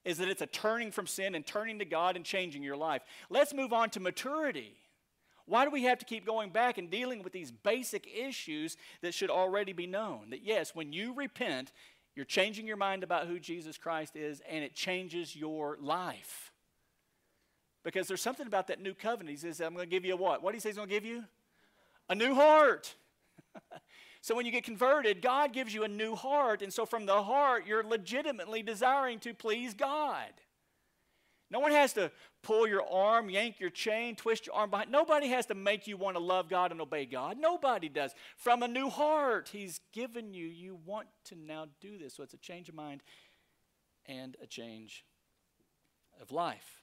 is 0.04 0.18
that 0.18 0.28
it's 0.28 0.42
a 0.42 0.46
turning 0.46 0.92
from 0.92 1.06
sin 1.06 1.34
and 1.34 1.44
turning 1.44 1.78
to 1.78 1.84
God 1.84 2.16
and 2.16 2.24
changing 2.24 2.62
your 2.62 2.76
life. 2.76 3.02
Let's 3.30 3.54
move 3.54 3.72
on 3.72 3.90
to 3.90 4.00
maturity. 4.00 4.74
Why 5.46 5.64
do 5.64 5.70
we 5.70 5.84
have 5.84 5.98
to 6.00 6.04
keep 6.04 6.26
going 6.26 6.50
back 6.50 6.76
and 6.76 6.90
dealing 6.90 7.22
with 7.22 7.32
these 7.32 7.50
basic 7.50 8.06
issues 8.06 8.76
that 9.00 9.14
should 9.14 9.30
already 9.30 9.72
be 9.72 9.86
known? 9.86 10.30
That 10.30 10.44
yes, 10.44 10.74
when 10.74 10.92
you 10.92 11.14
repent, 11.14 11.72
you're 12.14 12.26
changing 12.26 12.66
your 12.66 12.76
mind 12.76 13.02
about 13.02 13.26
who 13.26 13.38
Jesus 13.38 13.78
Christ 13.78 14.16
is, 14.16 14.42
and 14.46 14.62
it 14.62 14.74
changes 14.74 15.34
your 15.34 15.78
life. 15.80 16.52
Because 17.84 18.08
there's 18.08 18.20
something 18.20 18.46
about 18.46 18.66
that 18.68 18.82
new 18.82 18.94
covenant. 18.94 19.30
He 19.30 19.36
says, 19.36 19.60
I'm 19.60 19.74
going 19.74 19.88
to 19.88 19.90
give 19.90 20.04
you 20.04 20.14
a 20.14 20.16
what? 20.16 20.42
What 20.42 20.52
do 20.52 20.56
he 20.56 20.60
say 20.60 20.70
he's 20.70 20.76
going 20.76 20.88
to 20.88 20.94
give 20.94 21.04
you? 21.04 21.24
A 22.08 22.14
new 22.14 22.34
heart. 22.34 22.94
So 24.20 24.34
when 24.34 24.46
you 24.46 24.52
get 24.52 24.64
converted, 24.64 25.22
God 25.22 25.52
gives 25.52 25.72
you 25.72 25.84
a 25.84 25.88
new 25.88 26.14
heart. 26.14 26.62
And 26.62 26.72
so 26.72 26.84
from 26.84 27.06
the 27.06 27.22
heart, 27.22 27.66
you're 27.66 27.84
legitimately 27.84 28.62
desiring 28.62 29.20
to 29.20 29.32
please 29.32 29.74
God. 29.74 30.32
No 31.50 31.60
one 31.60 31.72
has 31.72 31.94
to 31.94 32.10
pull 32.42 32.68
your 32.68 32.86
arm, 32.86 33.30
yank 33.30 33.58
your 33.58 33.70
chain, 33.70 34.16
twist 34.16 34.46
your 34.46 34.54
arm 34.54 34.70
behind. 34.70 34.90
Nobody 34.90 35.28
has 35.28 35.46
to 35.46 35.54
make 35.54 35.86
you 35.86 35.96
want 35.96 36.16
to 36.16 36.22
love 36.22 36.50
God 36.50 36.72
and 36.72 36.80
obey 36.80 37.06
God. 37.06 37.38
Nobody 37.38 37.88
does. 37.88 38.12
From 38.36 38.62
a 38.62 38.68
new 38.68 38.90
heart, 38.90 39.48
He's 39.50 39.80
given 39.92 40.34
you. 40.34 40.46
You 40.46 40.78
want 40.84 41.08
to 41.26 41.34
now 41.34 41.66
do 41.80 41.96
this. 41.96 42.14
So 42.14 42.22
it's 42.22 42.34
a 42.34 42.38
change 42.38 42.68
of 42.68 42.74
mind 42.74 43.02
and 44.04 44.36
a 44.42 44.46
change 44.46 45.06
of 46.20 46.32
life. 46.32 46.82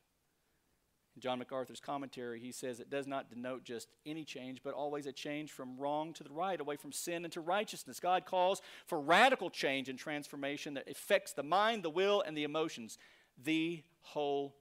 In 1.15 1.21
John 1.21 1.39
MacArthur's 1.39 1.79
commentary, 1.79 2.39
he 2.39 2.51
says 2.51 2.79
it 2.79 2.89
does 2.89 3.07
not 3.07 3.29
denote 3.29 3.63
just 3.63 3.87
any 4.05 4.25
change, 4.25 4.61
but 4.63 4.73
always 4.73 5.05
a 5.05 5.13
change 5.13 5.51
from 5.51 5.77
wrong 5.77 6.11
to 6.13 6.23
the 6.23 6.31
right, 6.31 6.59
away 6.59 6.75
from 6.75 6.91
sin 6.91 7.23
into 7.23 7.39
righteousness. 7.39 8.01
God 8.01 8.25
calls 8.25 8.61
for 8.85 8.99
radical 8.99 9.49
change 9.49 9.87
and 9.87 9.97
transformation 9.97 10.73
that 10.73 10.89
affects 10.89 11.31
the 11.31 11.43
mind, 11.43 11.83
the 11.83 11.89
will, 11.89 12.21
and 12.21 12.35
the 12.35 12.43
emotions, 12.43 12.97
the 13.41 13.81
whole 14.01 14.55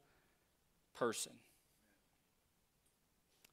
person. 0.94 1.32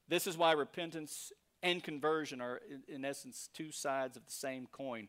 This 0.07 0.27
is 0.27 0.37
why 0.37 0.51
repentance 0.51 1.31
and 1.63 1.83
conversion 1.83 2.39
are, 2.39 2.61
in 2.87 3.03
essence, 3.03 3.49
two 3.53 3.71
sides 3.71 4.15
of 4.17 4.25
the 4.25 4.31
same 4.31 4.67
coin. 4.71 5.07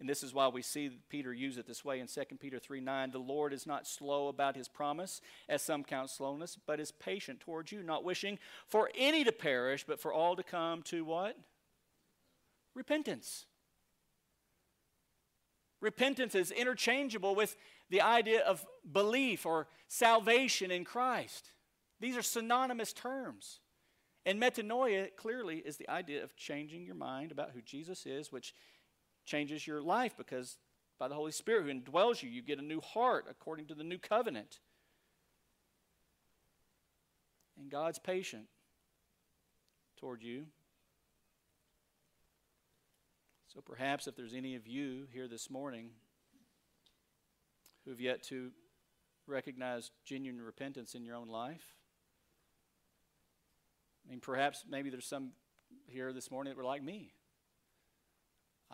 And 0.00 0.08
this 0.08 0.22
is 0.22 0.34
why 0.34 0.48
we 0.48 0.62
see 0.62 0.90
Peter 1.08 1.32
use 1.32 1.56
it 1.56 1.66
this 1.66 1.84
way 1.84 2.00
in 2.00 2.08
2 2.08 2.22
Peter 2.40 2.58
3 2.58 2.80
9. 2.80 3.10
The 3.10 3.18
Lord 3.18 3.52
is 3.52 3.66
not 3.66 3.86
slow 3.86 4.28
about 4.28 4.56
his 4.56 4.68
promise, 4.68 5.20
as 5.48 5.62
some 5.62 5.84
count 5.84 6.10
slowness, 6.10 6.58
but 6.66 6.80
is 6.80 6.90
patient 6.90 7.40
towards 7.40 7.70
you, 7.70 7.82
not 7.82 8.04
wishing 8.04 8.38
for 8.66 8.90
any 8.96 9.24
to 9.24 9.32
perish, 9.32 9.84
but 9.86 10.00
for 10.00 10.12
all 10.12 10.34
to 10.36 10.42
come 10.42 10.82
to 10.84 11.04
what? 11.04 11.36
Repentance. 12.74 13.46
Repentance 15.80 16.34
is 16.34 16.50
interchangeable 16.50 17.34
with 17.34 17.56
the 17.90 18.00
idea 18.00 18.40
of 18.40 18.64
belief 18.90 19.46
or 19.46 19.68
salvation 19.86 20.70
in 20.70 20.84
Christ. 20.84 21.50
These 22.00 22.16
are 22.16 22.22
synonymous 22.22 22.92
terms. 22.92 23.60
And 24.26 24.40
metanoia 24.40 25.14
clearly 25.16 25.58
is 25.58 25.76
the 25.76 25.88
idea 25.88 26.24
of 26.24 26.34
changing 26.36 26.84
your 26.84 26.94
mind 26.94 27.30
about 27.30 27.50
who 27.50 27.60
Jesus 27.60 28.06
is, 28.06 28.32
which 28.32 28.54
changes 29.24 29.66
your 29.66 29.80
life 29.80 30.16
because 30.16 30.58
by 30.98 31.08
the 31.08 31.14
Holy 31.14 31.32
Spirit 31.32 31.64
who 31.64 31.74
indwells 31.74 32.22
you, 32.22 32.30
you 32.30 32.42
get 32.42 32.58
a 32.58 32.62
new 32.62 32.80
heart 32.80 33.26
according 33.28 33.66
to 33.66 33.74
the 33.74 33.84
new 33.84 33.98
covenant. 33.98 34.60
And 37.58 37.70
God's 37.70 37.98
patient 37.98 38.46
toward 39.98 40.22
you. 40.22 40.46
So 43.52 43.60
perhaps 43.60 44.06
if 44.06 44.16
there's 44.16 44.34
any 44.34 44.56
of 44.56 44.66
you 44.66 45.06
here 45.12 45.28
this 45.28 45.48
morning 45.48 45.90
who 47.84 47.90
have 47.90 48.00
yet 48.00 48.22
to 48.24 48.50
recognize 49.26 49.90
genuine 50.04 50.42
repentance 50.42 50.94
in 50.94 51.04
your 51.04 51.14
own 51.16 51.28
life, 51.28 51.76
I 54.06 54.10
mean, 54.10 54.20
perhaps 54.20 54.64
maybe 54.68 54.90
there's 54.90 55.06
some 55.06 55.30
here 55.86 56.12
this 56.12 56.30
morning 56.30 56.52
that 56.52 56.56
were 56.56 56.64
like 56.64 56.82
me. 56.82 57.12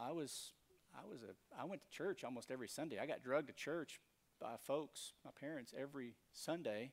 I 0.01 0.13
was, 0.13 0.53
I 0.95 1.09
was 1.09 1.23
a, 1.23 1.61
I 1.61 1.65
went 1.65 1.83
to 1.83 1.89
church 1.91 2.25
almost 2.25 2.51
every 2.51 2.69
Sunday. 2.69 2.99
I 2.99 3.07
got 3.07 3.23
drugged 3.23 3.49
to 3.49 3.53
church 3.53 4.01
by 4.41 4.55
folks, 4.67 5.13
my 5.25 5.31
parents, 5.39 5.75
every 5.79 6.15
Sunday, 6.33 6.93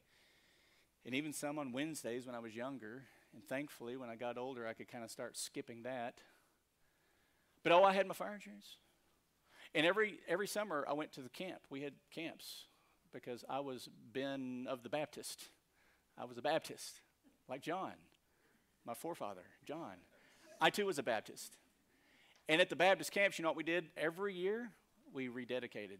and 1.05 1.15
even 1.15 1.31
some 1.31 1.57
on 1.57 1.71
Wednesdays 1.71 2.25
when 2.25 2.35
I 2.35 2.39
was 2.39 2.55
younger. 2.55 3.03
And 3.33 3.43
thankfully, 3.43 3.95
when 3.95 4.09
I 4.09 4.15
got 4.15 4.37
older, 4.37 4.67
I 4.67 4.73
could 4.73 4.87
kind 4.89 5.03
of 5.03 5.11
start 5.11 5.37
skipping 5.37 5.83
that. 5.83 6.15
But 7.63 7.71
oh, 7.71 7.83
I 7.83 7.93
had 7.93 8.07
my 8.07 8.13
fire 8.13 8.33
insurance. 8.33 8.77
And 9.75 9.85
every 9.85 10.19
every 10.27 10.47
summer, 10.47 10.85
I 10.87 10.93
went 10.93 11.11
to 11.13 11.21
the 11.21 11.29
camp. 11.29 11.61
We 11.69 11.81
had 11.81 11.93
camps 12.13 12.65
because 13.13 13.43
I 13.49 13.59
was 13.59 13.89
Ben 14.13 14.65
of 14.69 14.83
the 14.83 14.89
Baptist. 14.89 15.49
I 16.17 16.25
was 16.25 16.37
a 16.37 16.41
Baptist, 16.41 17.01
like 17.47 17.61
John, 17.61 17.93
my 18.85 18.93
forefather, 18.93 19.43
John. 19.65 19.97
I 20.59 20.69
too 20.69 20.85
was 20.85 20.97
a 20.97 21.03
Baptist. 21.03 21.57
And 22.49 22.61
at 22.61 22.69
the 22.69 22.75
Baptist 22.75 23.11
camps, 23.11 23.37
you 23.37 23.43
know 23.43 23.49
what 23.49 23.57
we 23.57 23.63
did? 23.63 23.85
Every 23.97 24.33
year, 24.33 24.69
we 25.13 25.27
rededicated. 25.27 25.97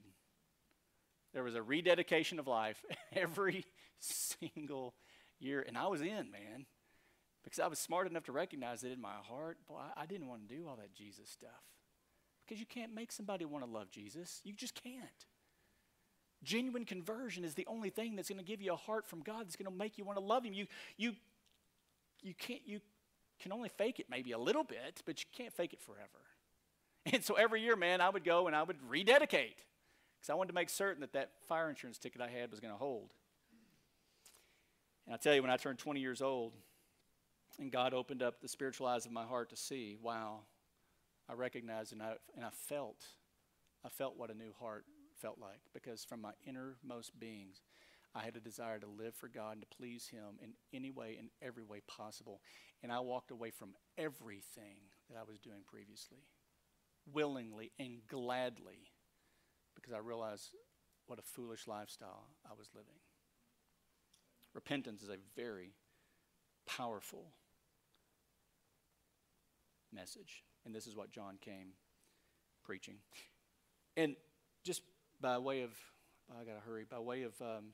There 1.34 1.44
was 1.44 1.56
a 1.56 1.62
rededication 1.62 2.40
of 2.40 2.48
life 2.48 2.84
every 3.14 3.66
single 4.00 4.94
year. 5.40 5.64
And 5.68 5.78
I 5.78 5.88
was 5.88 6.02
in, 6.02 6.32
man, 6.32 6.66
because 7.44 7.60
I 7.60 7.68
was 7.68 7.80
smart 7.80 8.08
enough 8.08 8.24
to 8.26 8.32
recognize 8.32 8.84
it 8.84 8.92
in 8.92 9.02
my 9.02 9.16
heart. 9.28 9.58
Boy, 9.68 9.82
I 9.96 10.06
didn't 10.06 10.28
want 10.28 10.48
to 10.48 10.56
do 10.56 10.68
all 10.68 10.78
that 10.78 10.94
Jesus 10.94 11.30
stuff. 11.30 11.50
Because 12.46 12.60
you 12.60 12.66
can't 12.66 12.96
make 12.96 13.12
somebody 13.12 13.44
want 13.44 13.66
to 13.66 13.70
love 13.70 13.92
Jesus. 13.92 14.42
You 14.44 14.54
just 14.54 14.82
can't. 14.82 15.26
Genuine 16.44 16.86
conversion 16.86 17.44
is 17.44 17.56
the 17.56 17.68
only 17.68 17.90
thing 17.90 18.16
that's 18.16 18.30
going 18.30 18.40
to 18.40 18.46
give 18.46 18.62
you 18.62 18.72
a 18.72 18.78
heart 18.78 19.06
from 19.06 19.22
God 19.22 19.46
that's 19.46 19.56
going 19.56 19.70
to 19.70 19.78
make 19.78 19.98
you 19.98 20.06
want 20.06 20.18
to 20.18 20.24
love 20.24 20.46
Him. 20.46 20.54
You, 20.54 20.68
you 20.96 21.14
you 22.22 22.34
can't, 22.34 22.62
you 22.66 22.80
can 23.40 23.52
only 23.52 23.70
fake 23.70 24.00
it 24.00 24.08
maybe 24.10 24.32
a 24.32 24.38
little 24.38 24.64
bit, 24.64 25.02
but 25.06 25.20
you 25.20 25.26
can't 25.32 25.54
fake 25.54 25.74
it 25.74 25.82
forever. 25.82 26.08
And 27.14 27.24
so 27.24 27.36
every 27.36 27.62
year, 27.62 27.76
man, 27.76 28.02
I 28.02 28.10
would 28.10 28.24
go 28.24 28.48
and 28.48 28.56
I 28.56 28.64
would 28.64 28.78
rededicate 28.88 29.58
because 30.18 30.30
I 30.30 30.34
wanted 30.34 30.50
to 30.50 30.56
make 30.56 30.70
certain 30.70 31.02
that 31.02 31.14
that 31.14 31.32
fire 31.48 31.70
insurance 31.70 31.98
ticket 31.98 32.22
I 32.22 32.28
had 32.28 32.52
was 32.52 32.60
going 32.60 32.74
to 32.74 32.78
hold. 32.78 33.12
And 35.06 35.14
I 35.14 35.18
tell 35.18 35.34
you, 35.34 35.42
when 35.42 35.52
I 35.52 35.58
turned 35.58 35.80
20 35.80 36.00
years 36.00 36.22
old 36.22 36.54
and 37.60 37.72
God 37.72 37.94
opened 37.94 38.22
up 38.22 38.42
the 38.42 38.48
spiritual 38.48 38.88
eyes 38.88 39.06
of 39.06 39.12
my 39.12 39.24
heart 39.24 39.50
to 39.52 39.56
see, 39.56 39.96
wow, 40.02 40.42
I 41.30 41.34
recognized 41.34 41.94
and 41.94 42.02
I, 42.02 42.16
and 42.36 42.44
I 42.44 42.50
felt, 42.50 43.06
I 43.86 43.90
felt 43.90 44.18
what 44.18 44.30
a 44.30 44.34
new 44.34 44.54
heart 44.60 44.86
felt 45.22 45.38
like 45.40 45.62
because 45.74 46.04
from 46.04 46.22
my 46.22 46.32
innermost 46.46 47.18
beings, 47.20 47.62
I 48.16 48.24
had 48.24 48.36
a 48.36 48.40
desire 48.40 48.80
to 48.80 48.88
live 48.88 49.16
for 49.16 49.28
God 49.28 49.54
and 49.54 49.62
to 49.62 49.78
please 49.78 50.08
Him 50.08 50.40
in 50.42 50.54
any 50.74 50.90
way, 50.90 51.18
in 51.20 51.30
every 51.42 51.64
way 51.64 51.82
possible. 51.88 52.42
And 52.82 52.92
I 52.92 53.00
walked 53.00 53.32
away 53.32 53.52
from 53.52 53.76
everything 53.98 54.78
that 55.10 55.18
I 55.18 55.24
was 55.30 55.40
doing 55.40 55.62
previously, 55.68 56.20
willingly 57.14 57.72
and 57.80 58.00
gladly, 58.08 58.92
because 59.76 59.94
I 59.94 60.00
realized 60.00 60.52
what 61.08 61.20
a 61.20 61.24
foolish 61.24 61.68
lifestyle 61.68 62.28
I 62.46 62.54
was 62.58 62.70
living. 62.74 63.00
Repentance 64.54 65.02
is 65.02 65.10
a 65.10 65.18
very 65.36 65.74
powerful 66.66 67.32
message. 69.94 70.44
And 70.66 70.76
this 70.76 70.88
is 70.88 70.96
what 70.96 71.12
John 71.12 71.38
came 71.40 71.74
preaching. 72.64 72.96
And 73.96 74.16
just 74.64 74.82
by 75.22 75.38
way 75.38 75.62
of, 75.62 75.72
I 76.30 76.44
got 76.44 76.56
to 76.56 76.68
hurry, 76.68 76.86
by 76.90 77.00
way 77.00 77.24
of 77.24 77.34
um, 77.42 77.72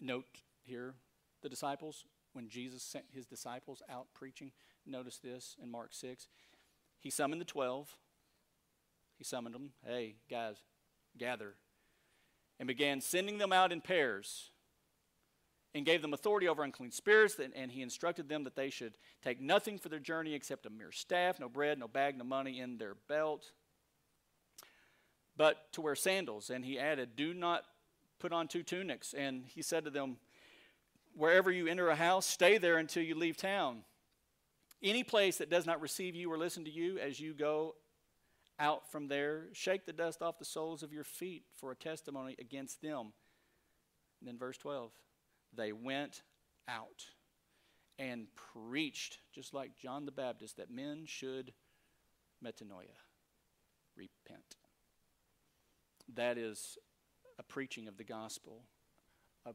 note 0.00 0.26
here, 0.62 0.94
the 1.42 1.48
disciples, 1.48 2.04
when 2.32 2.48
Jesus 2.48 2.82
sent 2.82 3.06
his 3.12 3.26
disciples 3.26 3.82
out 3.88 4.08
preaching, 4.14 4.52
notice 4.86 5.18
this 5.18 5.56
in 5.62 5.70
Mark 5.70 5.90
6. 5.92 6.28
He 7.00 7.10
summoned 7.10 7.40
the 7.40 7.46
12. 7.46 7.96
He 9.18 9.24
summoned 9.24 9.54
them, 9.54 9.70
hey, 9.84 10.14
guys, 10.30 10.56
gather. 11.18 11.54
And 12.60 12.66
began 12.66 13.00
sending 13.00 13.38
them 13.38 13.52
out 13.52 13.72
in 13.72 13.80
pairs 13.80 14.50
and 15.74 15.84
gave 15.84 16.02
them 16.02 16.14
authority 16.14 16.48
over 16.48 16.62
unclean 16.62 16.92
spirits, 16.92 17.36
and, 17.38 17.70
he 17.70 17.82
instructed 17.82 18.28
them 18.28 18.44
that 18.44 18.56
they 18.56 18.70
should 18.70 18.94
take 19.22 19.40
nothing 19.40 19.76
for 19.78 19.88
their 19.88 19.98
journey 19.98 20.34
except 20.34 20.66
a 20.66 20.70
mere 20.70 20.92
staff, 20.92 21.38
no 21.38 21.48
bread, 21.48 21.78
no 21.78 21.86
bag, 21.86 22.16
no 22.16 22.24
money 22.24 22.58
in 22.60 22.78
their 22.78 22.94
belt, 23.08 23.52
but 25.36 25.70
to 25.72 25.80
wear 25.80 25.94
sandals. 25.94 26.48
And 26.48 26.64
he 26.64 26.78
added, 26.78 27.16
Do 27.16 27.34
not 27.34 27.64
put 28.18 28.32
on 28.32 28.48
two 28.48 28.62
tunics. 28.62 29.14
And 29.14 29.44
he 29.46 29.62
said 29.62 29.84
to 29.84 29.90
them, 29.90 30.16
Wherever 31.14 31.50
you 31.50 31.66
enter 31.66 31.88
a 31.88 31.96
house, 31.96 32.26
stay 32.26 32.58
there 32.58 32.78
until 32.78 33.02
you 33.02 33.14
leave 33.14 33.36
town. 33.36 33.82
Any 34.82 35.02
place 35.02 35.38
that 35.38 35.50
does 35.50 35.66
not 35.66 35.80
receive 35.80 36.14
you 36.14 36.32
or 36.32 36.38
listen 36.38 36.64
to 36.64 36.70
you 36.70 36.98
as 36.98 37.18
you 37.20 37.34
go 37.34 37.74
out 38.58 38.90
from 38.90 39.08
there, 39.08 39.44
shake 39.52 39.86
the 39.86 39.92
dust 39.92 40.22
off 40.22 40.38
the 40.38 40.44
soles 40.44 40.82
of 40.82 40.92
your 40.92 41.04
feet 41.04 41.44
for 41.56 41.70
a 41.70 41.76
testimony 41.76 42.34
against 42.38 42.82
them. 42.82 43.12
And 44.20 44.28
then 44.28 44.38
verse 44.38 44.58
12 44.58 44.92
they 45.54 45.72
went 45.72 46.22
out 46.68 47.06
and 47.98 48.26
preached, 48.34 49.18
just 49.34 49.54
like 49.54 49.76
John 49.76 50.04
the 50.04 50.12
Baptist, 50.12 50.58
that 50.58 50.70
men 50.70 51.04
should 51.06 51.52
metanoia, 52.44 52.94
repent. 53.96 54.56
That 56.14 56.38
is 56.38 56.78
a 57.38 57.42
preaching 57.42 57.88
of 57.88 57.96
the 57.96 58.04
gospel, 58.04 58.62
a 59.46 59.52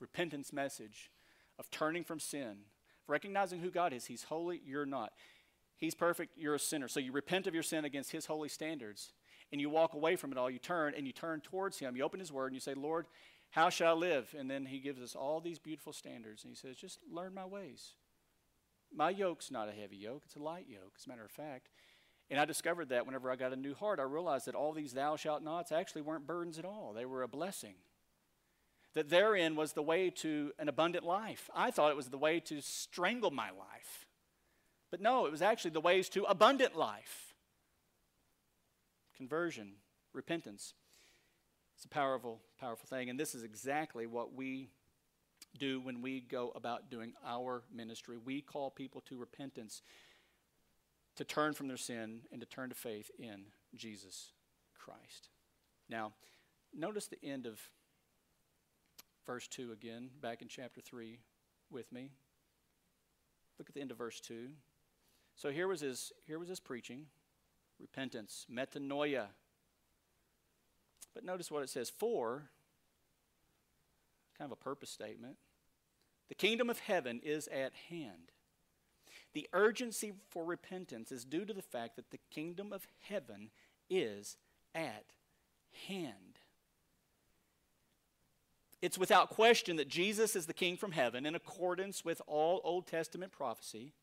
repentance 0.00 0.52
message 0.52 1.10
of 1.58 1.70
turning 1.70 2.04
from 2.04 2.18
sin, 2.18 2.56
recognizing 3.06 3.60
who 3.60 3.70
God 3.70 3.92
is. 3.92 4.06
He's 4.06 4.24
holy, 4.24 4.60
you're 4.64 4.86
not. 4.86 5.12
He's 5.80 5.94
perfect, 5.94 6.36
you're 6.36 6.54
a 6.54 6.58
sinner. 6.58 6.88
So 6.88 7.00
you 7.00 7.10
repent 7.10 7.46
of 7.46 7.54
your 7.54 7.62
sin 7.62 7.84
against 7.84 8.12
His 8.12 8.26
holy 8.26 8.48
standards, 8.48 9.12
and 9.50 9.60
you 9.60 9.70
walk 9.70 9.94
away 9.94 10.14
from 10.14 10.30
it 10.30 10.38
all. 10.38 10.50
You 10.50 10.58
turn 10.58 10.94
and 10.96 11.06
you 11.06 11.12
turn 11.12 11.40
towards 11.40 11.78
Him. 11.78 11.96
You 11.96 12.04
open 12.04 12.20
His 12.20 12.32
Word 12.32 12.46
and 12.46 12.54
you 12.54 12.60
say, 12.60 12.74
Lord, 12.74 13.06
how 13.50 13.68
shall 13.68 13.96
I 13.96 13.98
live? 13.98 14.34
And 14.38 14.50
then 14.50 14.64
he 14.66 14.78
gives 14.78 15.00
us 15.00 15.16
all 15.16 15.40
these 15.40 15.58
beautiful 15.58 15.92
standards. 15.92 16.44
And 16.44 16.52
he 16.52 16.56
says, 16.56 16.76
just 16.76 17.00
learn 17.12 17.34
my 17.34 17.44
ways. 17.44 17.94
My 18.94 19.10
yoke's 19.10 19.50
not 19.50 19.68
a 19.68 19.72
heavy 19.72 19.96
yoke, 19.96 20.22
it's 20.26 20.36
a 20.36 20.42
light 20.42 20.66
yoke, 20.68 20.94
as 20.98 21.06
a 21.06 21.08
matter 21.08 21.24
of 21.24 21.30
fact. 21.30 21.68
And 22.28 22.40
I 22.40 22.44
discovered 22.44 22.88
that 22.90 23.06
whenever 23.06 23.30
I 23.30 23.36
got 23.36 23.52
a 23.52 23.56
new 23.56 23.74
heart, 23.74 23.98
I 23.98 24.04
realized 24.04 24.46
that 24.46 24.54
all 24.54 24.72
these 24.72 24.92
thou 24.92 25.16
shalt 25.16 25.42
nots 25.42 25.72
actually 25.72 26.02
weren't 26.02 26.26
burdens 26.26 26.58
at 26.58 26.64
all, 26.64 26.92
they 26.94 27.04
were 27.04 27.22
a 27.22 27.28
blessing. 27.28 27.74
That 28.94 29.08
therein 29.08 29.54
was 29.54 29.72
the 29.72 29.82
way 29.82 30.10
to 30.10 30.50
an 30.58 30.68
abundant 30.68 31.04
life. 31.04 31.48
I 31.54 31.70
thought 31.70 31.92
it 31.92 31.96
was 31.96 32.08
the 32.08 32.18
way 32.18 32.40
to 32.40 32.60
strangle 32.60 33.30
my 33.30 33.50
life. 33.50 34.06
But 34.90 35.00
no, 35.00 35.26
it 35.26 35.32
was 35.32 35.42
actually 35.42 35.70
the 35.70 35.80
ways 35.80 36.08
to 36.10 36.24
abundant 36.24 36.76
life. 36.76 37.34
Conversion, 39.16 39.72
repentance. 40.12 40.74
It's 41.76 41.84
a 41.84 41.88
powerful, 41.88 42.40
powerful 42.58 42.86
thing. 42.86 43.08
And 43.08 43.18
this 43.18 43.34
is 43.34 43.42
exactly 43.42 44.06
what 44.06 44.34
we 44.34 44.70
do 45.58 45.80
when 45.80 46.02
we 46.02 46.20
go 46.20 46.52
about 46.54 46.90
doing 46.90 47.12
our 47.26 47.62
ministry. 47.74 48.16
We 48.22 48.40
call 48.40 48.70
people 48.70 49.00
to 49.02 49.16
repentance, 49.16 49.82
to 51.16 51.24
turn 51.24 51.54
from 51.54 51.68
their 51.68 51.76
sin, 51.76 52.20
and 52.32 52.40
to 52.40 52.46
turn 52.46 52.68
to 52.70 52.74
faith 52.74 53.10
in 53.18 53.44
Jesus 53.74 54.32
Christ. 54.78 55.28
Now, 55.88 56.12
notice 56.76 57.06
the 57.06 57.22
end 57.24 57.46
of 57.46 57.60
verse 59.26 59.46
2 59.48 59.72
again, 59.72 60.10
back 60.20 60.42
in 60.42 60.48
chapter 60.48 60.80
3 60.80 61.18
with 61.70 61.90
me. 61.92 62.10
Look 63.58 63.68
at 63.68 63.74
the 63.74 63.80
end 63.80 63.90
of 63.90 63.98
verse 63.98 64.20
2. 64.20 64.48
So 65.40 65.50
here 65.50 65.66
was 65.68 65.80
his, 65.80 66.12
here 66.26 66.38
was 66.38 66.50
his 66.50 66.60
preaching 66.60 67.06
repentance, 67.80 68.44
metanoia, 68.54 69.28
but 71.14 71.24
notice 71.24 71.50
what 71.50 71.62
it 71.62 71.70
says 71.70 71.88
for, 71.88 72.50
kind 74.36 74.52
of 74.52 74.52
a 74.52 74.62
purpose 74.62 74.90
statement. 74.90 75.36
The 76.28 76.34
kingdom 76.34 76.68
of 76.68 76.80
heaven 76.80 77.22
is 77.24 77.48
at 77.48 77.72
hand. 77.88 78.32
The 79.32 79.48
urgency 79.54 80.12
for 80.28 80.44
repentance 80.44 81.10
is 81.10 81.24
due 81.24 81.46
to 81.46 81.54
the 81.54 81.62
fact 81.62 81.96
that 81.96 82.10
the 82.10 82.20
kingdom 82.30 82.70
of 82.70 82.86
heaven 83.08 83.48
is 83.88 84.36
at 84.74 85.06
hand. 85.88 86.38
It's 88.82 88.98
without 88.98 89.30
question 89.30 89.76
that 89.76 89.88
Jesus 89.88 90.36
is 90.36 90.44
the 90.44 90.52
king 90.52 90.76
from 90.76 90.92
heaven 90.92 91.24
in 91.24 91.34
accordance 91.34 92.04
with 92.04 92.20
all 92.26 92.60
Old 92.62 92.86
Testament 92.86 93.32
prophecy. 93.32 93.94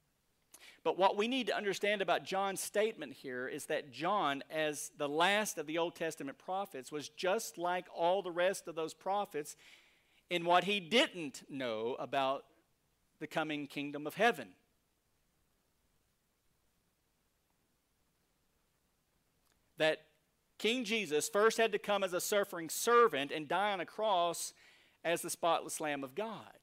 But 0.84 0.98
what 0.98 1.18
we 1.18 1.28
need 1.28 1.48
to 1.48 1.56
understand 1.56 2.02
about 2.02 2.24
John's 2.24 2.62
statement 2.62 3.14
here 3.14 3.48
is 3.48 3.66
that 3.66 3.92
John, 3.92 4.44
as 4.50 4.92
the 4.98 5.10
last 5.10 5.58
of 5.58 5.68
the 5.68 5.78
Old 5.78 5.96
Testament 5.96 6.38
prophets, 6.38 6.92
was 6.92 7.10
just 7.10 7.58
like 7.58 7.86
all 7.94 8.22
the 8.22 8.32
rest 8.32 8.68
of 8.68 8.76
those 8.76 8.94
prophets 8.94 9.56
in 10.30 10.46
what 10.46 10.64
he 10.64 10.80
didn't 10.80 11.44
know 11.50 11.96
about 12.00 12.46
the 13.20 13.28
coming 13.28 13.68
kingdom 13.68 14.08
of 14.08 14.16
heaven. 14.16 14.50
That 19.78 20.00
King 20.58 20.86
Jesus 20.86 21.30
first 21.30 21.58
had 21.58 21.72
to 21.72 21.80
come 21.80 22.04
as 22.04 22.14
a 22.14 22.22
suffering 22.22 22.70
servant 22.70 23.32
and 23.32 23.48
die 23.48 23.74
on 23.74 23.80
a 23.80 23.86
cross 23.86 24.54
as 25.04 25.22
the 25.22 25.30
spotless 25.30 25.80
Lamb 25.80 26.04
of 26.04 26.16
God. 26.16 26.58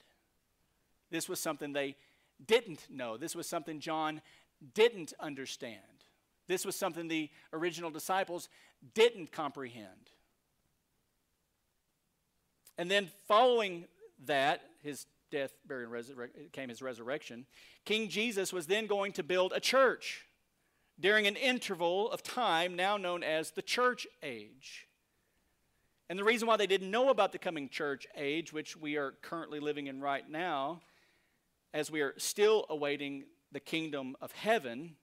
This 1.11 1.29
was 1.29 1.39
something 1.39 1.73
they 1.73 1.97
didn't 2.45 2.87
know. 2.91 3.17
This 3.17 3.35
was 3.35 3.47
something 3.47 3.81
John 3.81 4.21
didn't 4.75 5.13
understand. 5.21 5.81
This 6.47 6.65
was 6.65 6.77
something 6.77 7.09
the 7.09 7.31
original 7.53 7.91
disciples 7.91 8.49
didn't 8.95 9.33
comprehend. 9.33 10.11
And 12.77 12.91
then, 12.91 13.09
following 13.29 13.87
that, 14.27 14.63
his 14.83 15.07
death, 15.31 15.53
burial, 15.67 15.93
and 15.93 16.05
resurre- 16.05 16.53
came 16.53 16.69
his 16.69 16.83
resurrection, 16.83 17.47
King 17.85 18.09
Jesus 18.09 18.53
was 18.53 18.67
then 18.67 18.87
going 18.87 19.13
to 19.13 19.23
build 19.23 19.53
a 19.55 19.61
church 19.61 20.27
during 20.99 21.27
an 21.27 21.37
interval 21.37 22.11
of 22.11 22.23
time 22.23 22.77
now 22.77 22.97
known 22.97 23.23
as 23.23 23.51
the 23.51 23.63
church 23.63 24.07
age. 24.23 24.87
And 26.09 26.19
the 26.19 26.25
reason 26.25 26.47
why 26.47 26.57
they 26.57 26.67
didn't 26.67 26.91
know 26.91 27.09
about 27.09 27.33
the 27.33 27.39
coming 27.39 27.69
church 27.69 28.07
age, 28.17 28.53
which 28.53 28.77
we 28.77 28.97
are 28.97 29.13
currently 29.23 29.59
living 29.59 29.87
in 29.87 30.01
right 30.01 30.29
now, 30.29 30.83
as 31.75 31.91
we 31.91 32.01
are 32.01 32.15
still 32.17 32.65
awaiting 32.71 33.25
the 33.51 33.61
kingdom 33.61 34.17
of 34.23 34.33
heaven 34.33 34.95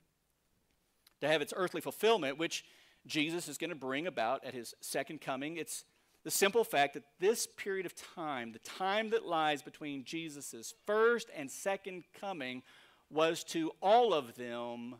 to 1.19 1.27
have 1.27 1.41
its 1.41 1.53
earthly 1.55 1.81
fulfillment, 1.81 2.39
which 2.39 2.63
Jesus 3.05 3.47
is 3.49 3.57
going 3.57 3.69
to 3.69 3.75
bring 3.75 4.07
about 4.07 4.43
at 4.45 4.53
his 4.53 4.73
second 4.79 5.19
coming. 5.19 5.57
It's 5.57 5.83
the 6.23 6.31
simple 6.31 6.63
fact 6.63 6.93
that 6.93 7.03
this 7.19 7.45
period 7.45 7.85
of 7.85 7.93
time, 7.93 8.53
the 8.53 8.59
time 8.59 9.09
that 9.09 9.25
lies 9.25 9.61
between 9.61 10.05
Jesus' 10.05 10.73
first 10.85 11.29
and 11.35 11.51
second 11.51 12.05
coming, 12.19 12.63
was 13.09 13.43
to 13.43 13.71
all 13.81 14.13
of 14.13 14.35
them 14.35 14.95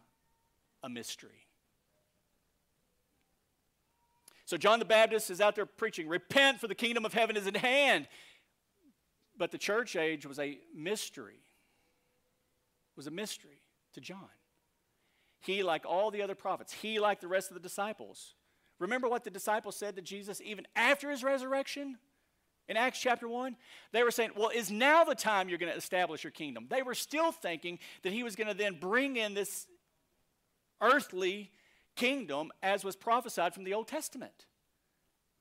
a 0.83 0.89
mystery. 0.89 1.47
So 4.45 4.57
John 4.57 4.79
the 4.79 4.85
Baptist 4.85 5.29
is 5.29 5.39
out 5.39 5.55
there 5.55 5.65
preaching, 5.65 6.09
Repent, 6.09 6.59
for 6.59 6.67
the 6.67 6.75
kingdom 6.75 7.05
of 7.05 7.13
heaven 7.13 7.37
is 7.37 7.47
at 7.47 7.55
hand. 7.55 8.09
But 9.37 9.51
the 9.51 9.57
church 9.57 9.95
age 9.95 10.25
was 10.25 10.37
a 10.37 10.59
mystery. 10.75 11.39
Was 12.95 13.07
a 13.07 13.11
mystery 13.11 13.61
to 13.93 14.01
John. 14.01 14.29
He, 15.41 15.63
like 15.63 15.85
all 15.85 16.11
the 16.11 16.21
other 16.21 16.35
prophets, 16.35 16.71
he, 16.71 16.99
like 16.99 17.19
the 17.19 17.27
rest 17.27 17.49
of 17.49 17.55
the 17.55 17.61
disciples, 17.61 18.35
remember 18.79 19.09
what 19.09 19.23
the 19.23 19.31
disciples 19.31 19.75
said 19.75 19.95
to 19.95 20.01
Jesus 20.01 20.41
even 20.43 20.67
after 20.75 21.09
his 21.09 21.23
resurrection? 21.23 21.97
In 22.67 22.77
Acts 22.77 22.99
chapter 22.99 23.27
1, 23.27 23.57
they 23.91 24.03
were 24.03 24.11
saying, 24.11 24.31
Well, 24.37 24.49
is 24.49 24.71
now 24.71 25.03
the 25.03 25.15
time 25.15 25.49
you're 25.49 25.57
going 25.57 25.71
to 25.71 25.77
establish 25.77 26.23
your 26.23 26.31
kingdom? 26.31 26.67
They 26.69 26.83
were 26.83 26.93
still 26.93 27.31
thinking 27.31 27.79
that 28.03 28.13
he 28.13 28.23
was 28.23 28.35
going 28.35 28.47
to 28.47 28.53
then 28.53 28.77
bring 28.79 29.17
in 29.17 29.33
this 29.33 29.67
earthly 30.79 31.51
kingdom 31.95 32.51
as 32.61 32.83
was 32.83 32.95
prophesied 32.95 33.53
from 33.53 33.63
the 33.63 33.73
Old 33.73 33.87
Testament. 33.87 34.45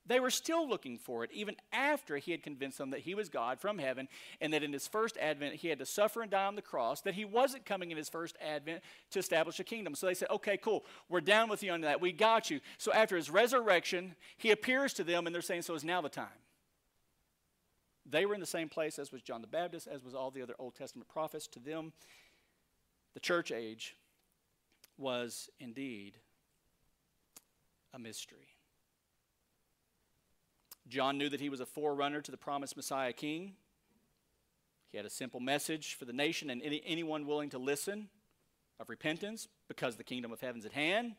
They 0.07 0.19
were 0.19 0.31
still 0.31 0.67
looking 0.67 0.97
for 0.97 1.23
it, 1.23 1.31
even 1.31 1.55
after 1.71 2.17
he 2.17 2.31
had 2.31 2.41
convinced 2.41 2.79
them 2.79 2.89
that 2.89 3.01
he 3.01 3.13
was 3.13 3.29
God 3.29 3.59
from 3.59 3.77
heaven 3.77 4.07
and 4.41 4.51
that 4.51 4.63
in 4.63 4.73
his 4.73 4.87
first 4.87 5.15
advent 5.17 5.55
he 5.55 5.67
had 5.67 5.77
to 5.79 5.85
suffer 5.85 6.21
and 6.21 6.31
die 6.31 6.45
on 6.45 6.55
the 6.55 6.61
cross, 6.61 7.01
that 7.01 7.13
he 7.13 7.23
wasn't 7.23 7.65
coming 7.65 7.91
in 7.91 7.97
his 7.97 8.09
first 8.09 8.35
advent 8.41 8.81
to 9.11 9.19
establish 9.19 9.59
a 9.59 9.63
kingdom. 9.63 9.93
So 9.93 10.07
they 10.07 10.15
said, 10.15 10.29
okay, 10.31 10.57
cool, 10.57 10.85
we're 11.07 11.21
down 11.21 11.49
with 11.49 11.61
you 11.61 11.71
on 11.71 11.81
that. 11.81 12.01
We 12.01 12.11
got 12.11 12.49
you. 12.49 12.61
So 12.79 12.91
after 12.91 13.15
his 13.15 13.29
resurrection, 13.29 14.15
he 14.37 14.49
appears 14.49 14.93
to 14.95 15.03
them 15.03 15.27
and 15.27 15.35
they're 15.35 15.41
saying, 15.41 15.61
so 15.61 15.75
is 15.75 15.83
now 15.83 16.01
the 16.01 16.09
time. 16.09 16.27
They 18.09 18.25
were 18.25 18.33
in 18.33 18.39
the 18.39 18.47
same 18.47 18.69
place 18.69 18.97
as 18.97 19.11
was 19.11 19.21
John 19.21 19.41
the 19.41 19.47
Baptist, 19.47 19.87
as 19.87 20.03
was 20.03 20.15
all 20.15 20.31
the 20.31 20.41
other 20.41 20.55
Old 20.57 20.75
Testament 20.75 21.07
prophets. 21.07 21.47
To 21.49 21.59
them, 21.59 21.93
the 23.13 23.19
church 23.19 23.51
age 23.51 23.95
was 24.97 25.49
indeed 25.59 26.17
a 27.93 27.99
mystery. 27.99 28.47
John 30.91 31.17
knew 31.17 31.29
that 31.29 31.39
he 31.39 31.49
was 31.49 31.61
a 31.61 31.65
forerunner 31.65 32.21
to 32.21 32.31
the 32.31 32.37
promised 32.37 32.75
Messiah 32.75 33.13
King. 33.13 33.53
He 34.89 34.97
had 34.97 35.05
a 35.05 35.09
simple 35.09 35.39
message 35.39 35.95
for 35.95 36.05
the 36.05 36.13
nation 36.13 36.49
and 36.49 36.61
any, 36.61 36.83
anyone 36.85 37.25
willing 37.25 37.49
to 37.51 37.57
listen 37.57 38.09
of 38.79 38.89
repentance 38.89 39.47
because 39.67 39.95
the 39.95 40.03
kingdom 40.03 40.31
of 40.31 40.41
heaven's 40.41 40.65
at 40.65 40.73
hand. 40.73 41.13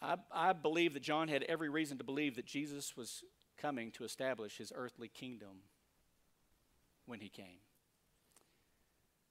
I, 0.00 0.16
I 0.30 0.52
believe 0.52 0.94
that 0.94 1.02
John 1.02 1.28
had 1.28 1.42
every 1.44 1.68
reason 1.68 1.98
to 1.98 2.04
believe 2.04 2.36
that 2.36 2.46
Jesus 2.46 2.96
was 2.96 3.24
coming 3.58 3.90
to 3.92 4.04
establish 4.04 4.58
his 4.58 4.72
earthly 4.74 5.08
kingdom 5.08 5.62
when 7.06 7.20
he 7.20 7.28
came. 7.28 7.58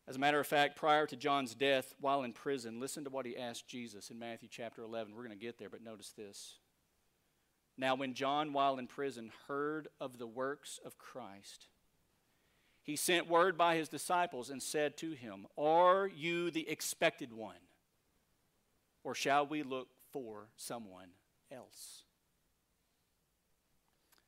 As 0.07 0.17
a 0.17 0.19
matter 0.19 0.39
of 0.39 0.47
fact, 0.47 0.75
prior 0.75 1.07
to 1.07 1.15
John's 1.15 1.55
death, 1.55 1.95
while 2.01 2.23
in 2.23 2.33
prison, 2.33 2.81
listen 2.81 3.05
to 3.05 3.09
what 3.09 3.25
he 3.25 3.37
asked 3.37 3.69
Jesus 3.69 4.09
in 4.09 4.19
Matthew 4.19 4.49
chapter 4.51 4.81
11. 4.81 5.15
We're 5.15 5.23
going 5.23 5.37
to 5.37 5.45
get 5.45 5.57
there, 5.57 5.69
but 5.69 5.81
notice 5.81 6.09
this. 6.09 6.55
Now, 7.77 7.95
when 7.95 8.13
John, 8.13 8.53
while 8.53 8.77
in 8.77 8.87
prison, 8.87 9.31
heard 9.47 9.87
of 9.99 10.17
the 10.17 10.27
works 10.27 10.79
of 10.85 10.97
Christ, 10.97 11.67
he 12.83 12.95
sent 12.95 13.29
word 13.29 13.57
by 13.57 13.75
his 13.75 13.89
disciples 13.89 14.49
and 14.49 14.61
said 14.61 14.97
to 14.97 15.11
him, 15.11 15.47
Are 15.57 16.05
you 16.07 16.51
the 16.51 16.69
expected 16.69 17.33
one? 17.33 17.55
Or 19.03 19.15
shall 19.15 19.47
we 19.47 19.63
look 19.63 19.87
for 20.11 20.49
someone 20.55 21.09
else? 21.51 22.03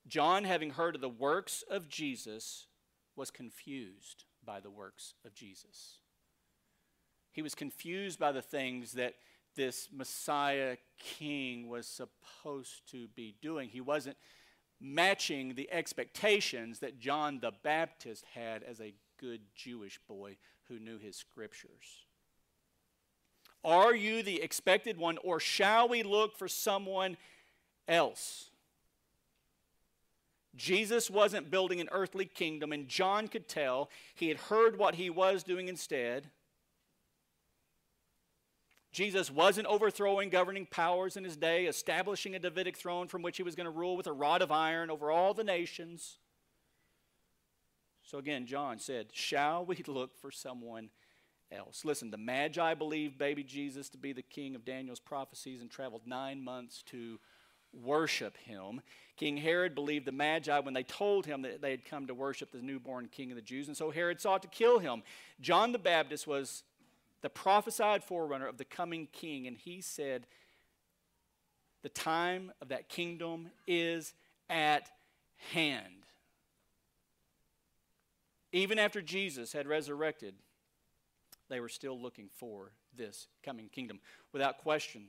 John, 0.07 0.43
having 0.43 0.71
heard 0.71 0.95
of 0.95 1.01
the 1.01 1.09
works 1.09 1.63
of 1.69 1.89
Jesus, 1.89 2.67
was 3.15 3.31
confused 3.31 4.23
by 4.43 4.59
the 4.59 4.69
works 4.69 5.13
of 5.25 5.33
Jesus. 5.33 5.99
He 7.31 7.41
was 7.41 7.55
confused 7.55 8.19
by 8.19 8.31
the 8.31 8.41
things 8.41 8.93
that 8.93 9.15
this 9.55 9.89
Messiah 9.91 10.77
king 10.99 11.69
was 11.69 11.87
supposed 11.87 12.89
to 12.91 13.07
be 13.15 13.35
doing. 13.41 13.69
He 13.69 13.81
wasn't 13.81 14.17
matching 14.79 15.55
the 15.55 15.71
expectations 15.71 16.79
that 16.79 16.99
John 16.99 17.39
the 17.39 17.53
Baptist 17.63 18.25
had 18.33 18.63
as 18.63 18.81
a 18.81 18.93
good 19.19 19.41
Jewish 19.55 19.99
boy 20.07 20.37
who 20.67 20.79
knew 20.79 20.97
his 20.97 21.15
scriptures. 21.15 22.05
Are 23.63 23.95
you 23.95 24.21
the 24.21 24.41
expected 24.41 24.97
one, 24.97 25.17
or 25.23 25.39
shall 25.39 25.87
we 25.87 26.03
look 26.03 26.37
for 26.37 26.47
someone 26.47 27.17
else? 27.87 28.51
Jesus 30.55 31.09
wasn't 31.09 31.51
building 31.51 31.81
an 31.81 31.89
earthly 31.91 32.25
kingdom, 32.25 32.71
and 32.71 32.87
John 32.87 33.27
could 33.27 33.47
tell 33.47 33.89
he 34.13 34.29
had 34.29 34.37
heard 34.37 34.77
what 34.77 34.95
he 34.95 35.09
was 35.09 35.43
doing 35.43 35.67
instead. 35.67 36.29
Jesus 38.95 39.29
wasn't 39.29 39.67
overthrowing 39.67 40.29
governing 40.29 40.65
powers 40.65 41.17
in 41.17 41.25
his 41.25 41.35
day, 41.35 41.65
establishing 41.65 42.33
a 42.33 42.39
Davidic 42.39 42.77
throne 42.77 43.09
from 43.09 43.21
which 43.21 43.35
he 43.35 43.43
was 43.43 43.53
going 43.53 43.65
to 43.65 43.69
rule 43.69 43.97
with 43.97 44.07
a 44.07 44.13
rod 44.13 44.41
of 44.41 44.53
iron 44.53 44.89
over 44.89 45.11
all 45.11 45.33
the 45.33 45.43
nations. 45.43 46.15
So 48.03 48.19
again, 48.19 48.45
John 48.45 48.79
said, 48.79 49.07
Shall 49.11 49.65
we 49.65 49.83
look 49.87 50.17
for 50.17 50.31
someone 50.31 50.91
else? 51.51 51.83
Listen, 51.83 52.09
the 52.09 52.17
Magi 52.17 52.73
believed 52.75 53.17
baby 53.17 53.43
Jesus 53.43 53.89
to 53.89 53.97
be 53.97 54.13
the 54.13 54.21
king 54.21 54.55
of 54.55 54.63
Daniel's 54.63 55.01
prophecies 55.01 55.59
and 55.59 55.69
traveled 55.69 56.03
nine 56.05 56.41
months 56.41 56.81
to 56.83 57.19
worship 57.73 58.37
him. 58.37 58.79
King 59.17 59.35
Herod 59.35 59.75
believed 59.75 60.05
the 60.05 60.13
Magi 60.13 60.57
when 60.59 60.73
they 60.73 60.83
told 60.83 61.25
him 61.25 61.41
that 61.41 61.61
they 61.61 61.71
had 61.71 61.83
come 61.83 62.07
to 62.07 62.13
worship 62.13 62.53
the 62.53 62.61
newborn 62.61 63.09
king 63.11 63.29
of 63.29 63.35
the 63.35 63.41
Jews, 63.41 63.67
and 63.67 63.75
so 63.75 63.91
Herod 63.91 64.21
sought 64.21 64.41
to 64.43 64.47
kill 64.47 64.79
him. 64.79 65.03
John 65.41 65.73
the 65.73 65.79
Baptist 65.79 66.25
was 66.25 66.63
the 67.25 67.29
prophesied 67.29 68.03
forerunner 68.03 68.45
of 68.45 68.59
the 68.59 68.63
coming 68.63 69.07
king, 69.11 69.47
and 69.47 69.57
he 69.57 69.81
said, 69.81 70.27
The 71.81 71.89
time 71.89 72.51
of 72.61 72.67
that 72.67 72.87
kingdom 72.87 73.49
is 73.65 74.13
at 74.47 74.91
hand. 75.51 76.05
Even 78.51 78.77
after 78.77 79.01
Jesus 79.01 79.53
had 79.53 79.65
resurrected, 79.65 80.35
they 81.49 81.59
were 81.59 81.67
still 81.67 81.99
looking 81.99 82.29
for 82.31 82.73
this 82.95 83.27
coming 83.43 83.69
kingdom. 83.69 84.01
Without 84.31 84.59
question, 84.59 85.07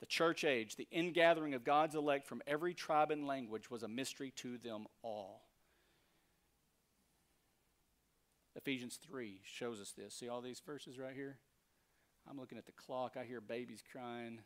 the 0.00 0.06
church 0.06 0.42
age, 0.42 0.76
the 0.76 0.88
ingathering 0.90 1.52
of 1.52 1.64
God's 1.64 1.96
elect 1.96 2.26
from 2.26 2.40
every 2.46 2.72
tribe 2.72 3.10
and 3.10 3.26
language, 3.26 3.70
was 3.70 3.82
a 3.82 3.88
mystery 3.88 4.32
to 4.36 4.56
them 4.56 4.86
all. 5.02 5.49
Ephesians 8.60 8.98
3 9.10 9.40
shows 9.42 9.80
us 9.80 9.92
this. 9.92 10.12
See 10.12 10.28
all 10.28 10.42
these 10.42 10.60
verses 10.60 10.98
right 10.98 11.14
here? 11.14 11.38
I'm 12.28 12.38
looking 12.38 12.58
at 12.58 12.66
the 12.66 12.72
clock. 12.72 13.16
I 13.18 13.24
hear 13.24 13.40
babies 13.40 13.82
crying. 13.90 14.40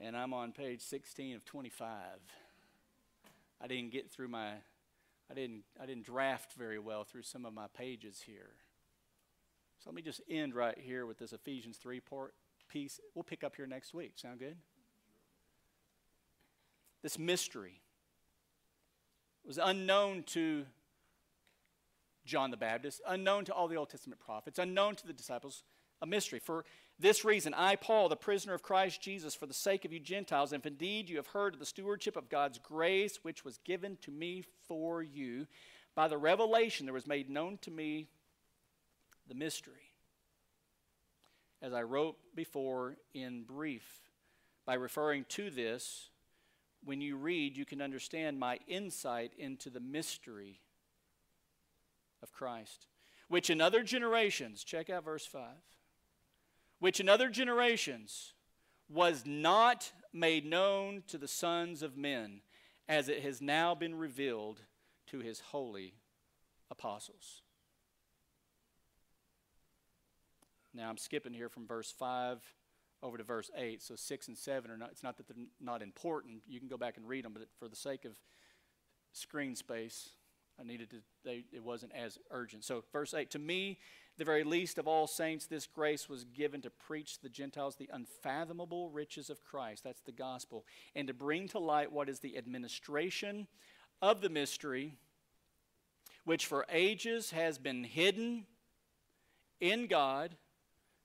And 0.00 0.16
I'm 0.16 0.32
on 0.32 0.52
page 0.52 0.80
16 0.80 1.34
of 1.34 1.44
25. 1.44 1.90
I 3.60 3.66
didn't 3.66 3.90
get 3.90 4.10
through 4.10 4.28
my 4.28 4.50
I 5.28 5.34
didn't 5.34 5.64
I 5.80 5.86
didn't 5.86 6.04
draft 6.04 6.52
very 6.52 6.78
well 6.78 7.02
through 7.02 7.22
some 7.22 7.44
of 7.44 7.52
my 7.52 7.66
pages 7.76 8.22
here. 8.24 8.52
So 9.82 9.90
let 9.90 9.96
me 9.96 10.02
just 10.02 10.20
end 10.30 10.54
right 10.54 10.78
here 10.78 11.04
with 11.04 11.18
this 11.18 11.32
Ephesians 11.32 11.78
3 11.78 11.98
part 11.98 12.34
piece. 12.68 13.00
We'll 13.14 13.24
pick 13.24 13.42
up 13.42 13.56
here 13.56 13.66
next 13.66 13.92
week. 13.92 14.12
Sound 14.14 14.38
good? 14.38 14.56
This 17.02 17.18
mystery 17.18 17.80
was 19.44 19.58
unknown 19.58 20.22
to 20.28 20.66
John 22.26 22.50
the 22.50 22.56
Baptist, 22.56 23.00
unknown 23.06 23.44
to 23.46 23.54
all 23.54 23.68
the 23.68 23.76
Old 23.76 23.90
Testament 23.90 24.20
prophets, 24.20 24.58
unknown 24.58 24.96
to 24.96 25.06
the 25.06 25.12
disciples, 25.12 25.62
a 26.02 26.06
mystery. 26.06 26.38
For 26.38 26.64
this 26.98 27.24
reason, 27.24 27.54
I, 27.54 27.76
Paul, 27.76 28.08
the 28.08 28.16
prisoner 28.16 28.54
of 28.54 28.62
Christ 28.62 29.00
Jesus, 29.00 29.34
for 29.34 29.46
the 29.46 29.54
sake 29.54 29.84
of 29.84 29.92
you 29.92 30.00
Gentiles, 30.00 30.52
if 30.52 30.66
indeed 30.66 31.08
you 31.08 31.16
have 31.16 31.28
heard 31.28 31.54
of 31.54 31.60
the 31.60 31.66
stewardship 31.66 32.16
of 32.16 32.28
God's 32.28 32.58
grace, 32.58 33.20
which 33.22 33.44
was 33.44 33.58
given 33.64 33.96
to 34.02 34.10
me 34.10 34.44
for 34.66 35.02
you, 35.02 35.46
by 35.94 36.08
the 36.08 36.18
revelation 36.18 36.86
there 36.86 36.92
was 36.92 37.06
made 37.06 37.30
known 37.30 37.58
to 37.62 37.70
me 37.70 38.08
the 39.28 39.34
mystery. 39.34 39.92
As 41.62 41.72
I 41.72 41.82
wrote 41.82 42.16
before 42.34 42.96
in 43.14 43.44
brief, 43.44 43.84
by 44.66 44.74
referring 44.74 45.24
to 45.30 45.50
this, 45.50 46.10
when 46.84 47.00
you 47.00 47.16
read, 47.16 47.56
you 47.56 47.64
can 47.64 47.80
understand 47.80 48.38
my 48.38 48.58
insight 48.68 49.32
into 49.38 49.70
the 49.70 49.80
mystery 49.80 50.60
of 52.22 52.32
Christ, 52.32 52.86
which 53.28 53.50
in 53.50 53.60
other 53.60 53.82
generations, 53.82 54.64
check 54.64 54.90
out 54.90 55.04
verse 55.04 55.26
5, 55.26 55.42
which 56.78 57.00
in 57.00 57.08
other 57.08 57.28
generations 57.28 58.32
was 58.88 59.24
not 59.26 59.92
made 60.12 60.46
known 60.46 61.02
to 61.08 61.18
the 61.18 61.28
sons 61.28 61.82
of 61.82 61.96
men, 61.96 62.40
as 62.88 63.08
it 63.08 63.22
has 63.22 63.40
now 63.40 63.74
been 63.74 63.94
revealed 63.94 64.60
to 65.08 65.18
his 65.18 65.40
holy 65.40 65.94
apostles. 66.70 67.42
Now 70.72 70.88
I'm 70.90 70.98
skipping 70.98 71.32
here 71.32 71.48
from 71.48 71.66
verse 71.66 71.90
5 71.90 72.38
over 73.02 73.16
to 73.16 73.24
verse 73.24 73.50
8. 73.56 73.82
So 73.82 73.96
6 73.96 74.28
and 74.28 74.36
7 74.36 74.70
are 74.70 74.76
not, 74.76 74.90
it's 74.90 75.02
not 75.02 75.16
that 75.16 75.26
they're 75.26 75.46
not 75.60 75.82
important. 75.82 76.42
You 76.46 76.58
can 76.58 76.68
go 76.68 76.76
back 76.76 76.96
and 76.96 77.08
read 77.08 77.24
them, 77.24 77.32
but 77.32 77.42
for 77.58 77.68
the 77.68 77.76
sake 77.76 78.04
of 78.04 78.12
screen 79.12 79.56
space, 79.56 80.10
I 80.58 80.64
needed 80.64 80.90
to, 80.90 80.96
they, 81.24 81.44
it 81.52 81.62
wasn't 81.62 81.92
as 81.92 82.18
urgent. 82.30 82.64
So, 82.64 82.84
verse 82.92 83.12
8 83.12 83.30
To 83.32 83.38
me, 83.38 83.78
the 84.18 84.24
very 84.24 84.44
least 84.44 84.78
of 84.78 84.88
all 84.88 85.06
saints, 85.06 85.46
this 85.46 85.66
grace 85.66 86.08
was 86.08 86.24
given 86.24 86.62
to 86.62 86.70
preach 86.70 87.20
the 87.20 87.28
Gentiles 87.28 87.76
the 87.76 87.90
unfathomable 87.92 88.88
riches 88.88 89.28
of 89.28 89.44
Christ. 89.44 89.84
That's 89.84 90.00
the 90.00 90.12
gospel. 90.12 90.64
And 90.94 91.08
to 91.08 91.14
bring 91.14 91.48
to 91.48 91.58
light 91.58 91.92
what 91.92 92.08
is 92.08 92.20
the 92.20 92.38
administration 92.38 93.46
of 94.00 94.22
the 94.22 94.30
mystery, 94.30 94.94
which 96.24 96.46
for 96.46 96.66
ages 96.70 97.30
has 97.30 97.58
been 97.58 97.84
hidden 97.84 98.46
in 99.60 99.86
God 99.86 100.36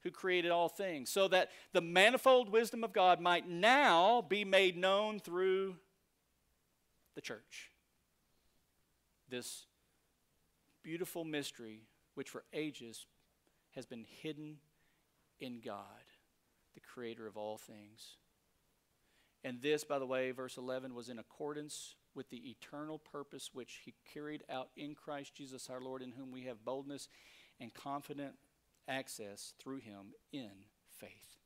who 0.03 0.11
created 0.11 0.49
all 0.49 0.69
things, 0.69 1.09
so 1.09 1.27
that 1.27 1.51
the 1.73 1.81
manifold 1.81 2.49
wisdom 2.49 2.83
of 2.83 2.91
God 2.91 3.19
might 3.19 3.47
now 3.47 4.21
be 4.21 4.43
made 4.43 4.75
known 4.75 5.19
through 5.19 5.75
the 7.13 7.21
church. 7.21 7.70
This 9.31 9.65
beautiful 10.83 11.23
mystery, 11.23 11.83
which 12.15 12.29
for 12.29 12.43
ages 12.51 13.05
has 13.75 13.85
been 13.85 14.05
hidden 14.21 14.57
in 15.39 15.61
God, 15.61 16.03
the 16.73 16.81
creator 16.81 17.27
of 17.27 17.37
all 17.37 17.57
things. 17.57 18.17
And 19.41 19.61
this, 19.61 19.85
by 19.85 19.99
the 19.99 20.05
way, 20.05 20.31
verse 20.31 20.57
11, 20.57 20.93
was 20.93 21.07
in 21.07 21.17
accordance 21.17 21.95
with 22.13 22.29
the 22.29 22.49
eternal 22.49 22.99
purpose 22.99 23.51
which 23.53 23.83
he 23.85 23.93
carried 24.13 24.43
out 24.49 24.67
in 24.75 24.95
Christ 24.95 25.33
Jesus 25.33 25.69
our 25.69 25.79
Lord, 25.79 26.01
in 26.01 26.11
whom 26.11 26.33
we 26.33 26.43
have 26.43 26.65
boldness 26.65 27.07
and 27.57 27.73
confident 27.73 28.33
access 28.85 29.53
through 29.59 29.79
him 29.79 30.13
in 30.33 30.51
faith. 30.89 31.37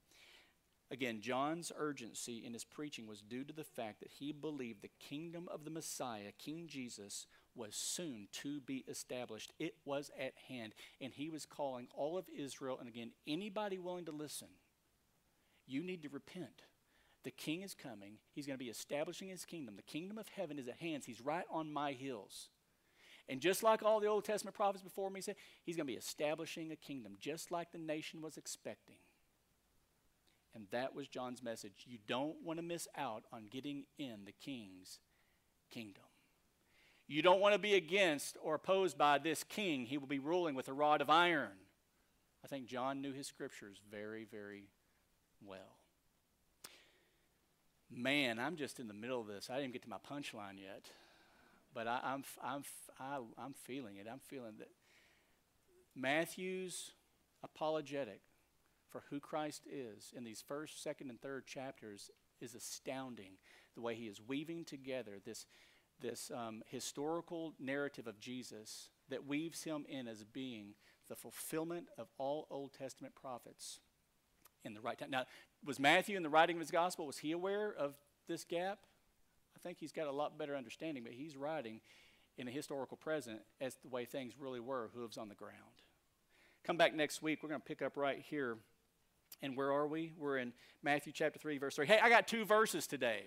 Again, 0.90 1.22
John's 1.22 1.72
urgency 1.78 2.44
in 2.44 2.54
his 2.54 2.64
preaching 2.64 3.06
was 3.06 3.22
due 3.22 3.44
to 3.44 3.54
the 3.54 3.64
fact 3.64 4.00
that 4.00 4.12
he 4.20 4.32
believed 4.32 4.82
the 4.82 4.92
kingdom 5.00 5.48
of 5.52 5.66
the 5.66 5.72
Messiah, 5.72 6.32
King 6.38 6.66
Jesus, 6.68 7.28
was 7.56 7.76
soon 7.76 8.28
to 8.43 8.60
be 8.62 8.84
established. 8.88 9.53
It 9.60 9.76
was 9.86 10.12
at 10.20 10.34
hand. 10.47 10.74
And 10.99 11.14
he 11.14 11.30
was 11.30 11.45
calling 11.45 11.88
all 11.95 12.18
of 12.18 12.26
Israel, 12.36 12.78
and 12.80 12.88
again, 12.88 13.12
anybody 13.28 13.80
willing 13.80 14.06
to 14.06 14.12
listen, 14.12 14.47
you 15.66 15.84
need 15.84 16.03
to 16.03 16.10
repent. 16.10 16.64
The 17.24 17.32
king 17.32 17.64
is 17.64 17.74
coming. 17.74 18.20
He's 18.34 18.45
going 18.45 18.58
to 18.58 18.64
be 18.64 18.70
establishing 18.70 19.30
his 19.30 19.45
kingdom. 19.45 19.76
The 19.76 19.82
kingdom 19.82 20.18
of 20.18 20.28
heaven 20.30 20.60
is 20.60 20.68
at 20.68 20.78
hand. 20.78 21.03
He's 21.06 21.22
right 21.22 21.45
on 21.49 21.74
my 21.74 21.93
heels. 21.93 22.49
And 23.28 23.41
just 23.41 23.64
like 23.64 23.82
all 23.82 23.99
the 23.99 24.08
Old 24.08 24.26
Testament 24.26 24.56
prophets 24.56 24.84
before 24.84 25.10
me 25.10 25.22
said, 25.22 25.36
he's 25.64 25.76
going 25.76 25.88
to 25.88 25.91
be 25.93 25.97
establishing 25.97 26.72
a 26.72 26.76
kingdom, 26.76 27.16
just 27.20 27.49
like 27.49 27.72
the 27.72 27.80
nation 27.80 28.22
was 28.22 28.38
expecting. 28.38 28.97
And 30.53 30.68
that 30.72 30.95
was 30.95 31.08
John's 31.08 31.43
message. 31.43 31.84
You 31.86 31.97
don't 32.08 32.36
want 32.43 32.60
to 32.60 32.64
miss 32.64 32.88
out 32.95 33.26
on 33.34 33.47
getting 33.49 33.86
in 33.97 34.26
the 34.26 34.32
king's 34.32 34.99
kingdom. 35.70 36.05
You 37.08 37.22
don't 37.22 37.39
want 37.39 37.53
to 37.53 37.60
be 37.60 37.76
against 37.76 38.38
or 38.41 38.56
opposed 38.56 38.97
by 38.97 39.18
this 39.20 39.43
king. 39.43 39.86
He 39.86 39.97
will 39.97 40.08
be 40.08 40.20
ruling 40.20 40.56
with 40.56 40.68
a 40.68 40.74
rod 40.74 41.01
of 41.01 41.10
iron. 41.10 41.51
I 42.43 42.47
think 42.47 42.66
John 42.66 43.01
knew 43.01 43.14
his 43.14 43.28
scriptures 43.28 43.78
very, 43.91 44.26
very 44.26 44.66
well. 45.43 45.78
Man, 47.91 48.39
I'm 48.39 48.56
just 48.56 48.80
in 48.80 48.88
the 48.88 48.93
middle 48.93 49.22
of 49.22 49.28
this. 49.28 49.49
I 49.49 49.60
didn't 49.60 49.74
get 49.74 49.84
to 49.84 49.89
my 49.89 49.97
punchline 49.97 50.60
yet. 50.60 50.86
But 51.74 51.88
I, 51.88 51.99
I'm, 52.03 52.24
I'm, 52.41 52.64
I, 52.99 53.18
am 53.18 53.24
i 53.38 53.45
am 53.45 53.53
feeling 53.53 53.97
it. 53.97 54.08
I'm 54.12 54.20
feeling 54.20 54.53
that 54.60 54.70
Matthew's 55.95 56.91
apologetic 57.43 58.22
for 58.89 59.03
who 59.10 59.20
Christ 59.20 59.64
is 59.70 60.14
in 60.16 60.24
these 60.24 60.41
first, 60.41 60.82
second, 60.82 61.10
and 61.10 61.22
third 61.22 61.45
chapters 61.45 62.10
is 62.41 62.56
astounding. 62.56 63.34
The 63.76 63.82
way 63.82 63.95
he 63.95 64.06
is 64.06 64.22
weaving 64.26 64.64
together 64.64 65.20
this, 65.24 65.45
this 66.02 66.32
um, 66.34 66.64
historical 66.68 67.54
narrative 67.60 68.08
of 68.08 68.20
Jesus 68.20 68.89
that 69.10 69.26
weaves 69.26 69.64
him 69.64 69.86
in 69.88 70.08
as 70.08 70.24
being 70.24 70.74
the 71.08 71.16
fulfillment 71.16 71.88
of 71.98 72.08
all 72.18 72.48
Old 72.50 72.74
Testament 72.74 73.16
prophets 73.16 73.80
in 74.64 74.74
the 74.74 74.82
right 74.82 74.98
time. 74.98 75.12
Now, 75.12 75.26
was 75.64 75.80
Matthew 75.80 76.18
in 76.18 76.24
the 76.24 76.30
writing 76.30 76.58
of 76.58 76.60
his 76.60 76.72
gospel, 76.72 77.06
was 77.06 77.20
he 77.20 77.32
aware 77.32 77.74
of 77.78 77.96
this 78.28 78.43
gap? 78.43 78.80
I 79.56 79.60
think 79.60 79.78
he's 79.80 79.91
got 79.91 80.08
a 80.08 80.12
lot 80.12 80.38
better 80.38 80.56
understanding, 80.56 81.04
but 81.04 81.14
he's 81.14 81.38
writing 81.38 81.82
in 82.38 82.48
a 82.48 82.52
historical 82.52 82.98
present 82.98 83.39
as 83.62 83.76
the 83.76 83.88
way 83.88 84.06
things 84.06 84.34
really 84.38 84.60
were, 84.60 84.89
hooves 84.93 85.18
on 85.18 85.30
the 85.30 85.36
ground. 85.36 85.56
Come 86.64 86.78
back 86.78 86.96
next 86.96 87.22
week. 87.22 87.43
We're 87.43 87.50
going 87.50 87.62
to 87.62 87.68
pick 87.68 87.82
up 87.82 87.96
right 87.96 88.24
here. 88.28 88.58
And 89.41 89.56
where 89.56 89.72
are 89.72 89.88
we? 89.88 90.14
We're 90.18 90.38
in 90.38 90.54
Matthew 90.82 91.14
chapter 91.14 91.39
3, 91.39 91.58
verse 91.58 91.76
3. 91.76 91.86
Hey, 91.86 92.00
I 92.02 92.10
got 92.10 92.28
two 92.28 92.46
verses 92.46 92.88
today. 92.88 93.24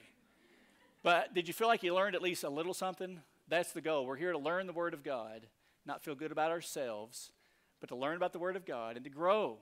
But 1.08 1.32
did 1.32 1.48
you 1.48 1.54
feel 1.54 1.68
like 1.68 1.82
you 1.82 1.94
learned 1.94 2.16
at 2.16 2.20
least 2.20 2.44
a 2.44 2.50
little 2.50 2.74
something? 2.74 3.22
That's 3.48 3.72
the 3.72 3.80
goal. 3.80 4.04
We're 4.04 4.16
here 4.16 4.32
to 4.32 4.38
learn 4.38 4.66
the 4.66 4.74
Word 4.74 4.92
of 4.92 5.02
God, 5.02 5.46
not 5.86 6.02
feel 6.02 6.14
good 6.14 6.32
about 6.32 6.50
ourselves, 6.50 7.32
but 7.80 7.88
to 7.88 7.96
learn 7.96 8.18
about 8.18 8.34
the 8.34 8.38
Word 8.38 8.56
of 8.56 8.66
God 8.66 8.96
and 8.96 9.04
to 9.04 9.10
grow. 9.10 9.56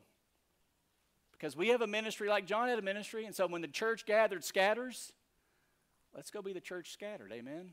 Because 1.31 1.57
we 1.57 1.69
have 1.69 1.83
a 1.83 1.87
ministry 1.87 2.29
like 2.29 2.47
John 2.47 2.69
had 2.69 2.81
a 2.81 2.83
ministry, 2.83 3.27
and 3.27 3.33
so 3.33 3.47
when 3.47 3.63
the 3.63 3.69
church 3.69 4.07
gathered 4.07 4.43
scatters, 4.43 5.13
let's 6.17 6.33
go 6.33 6.43
be 6.43 6.53
the 6.53 6.61
church 6.61 6.91
scattered. 6.93 7.31
Amen. 7.33 7.71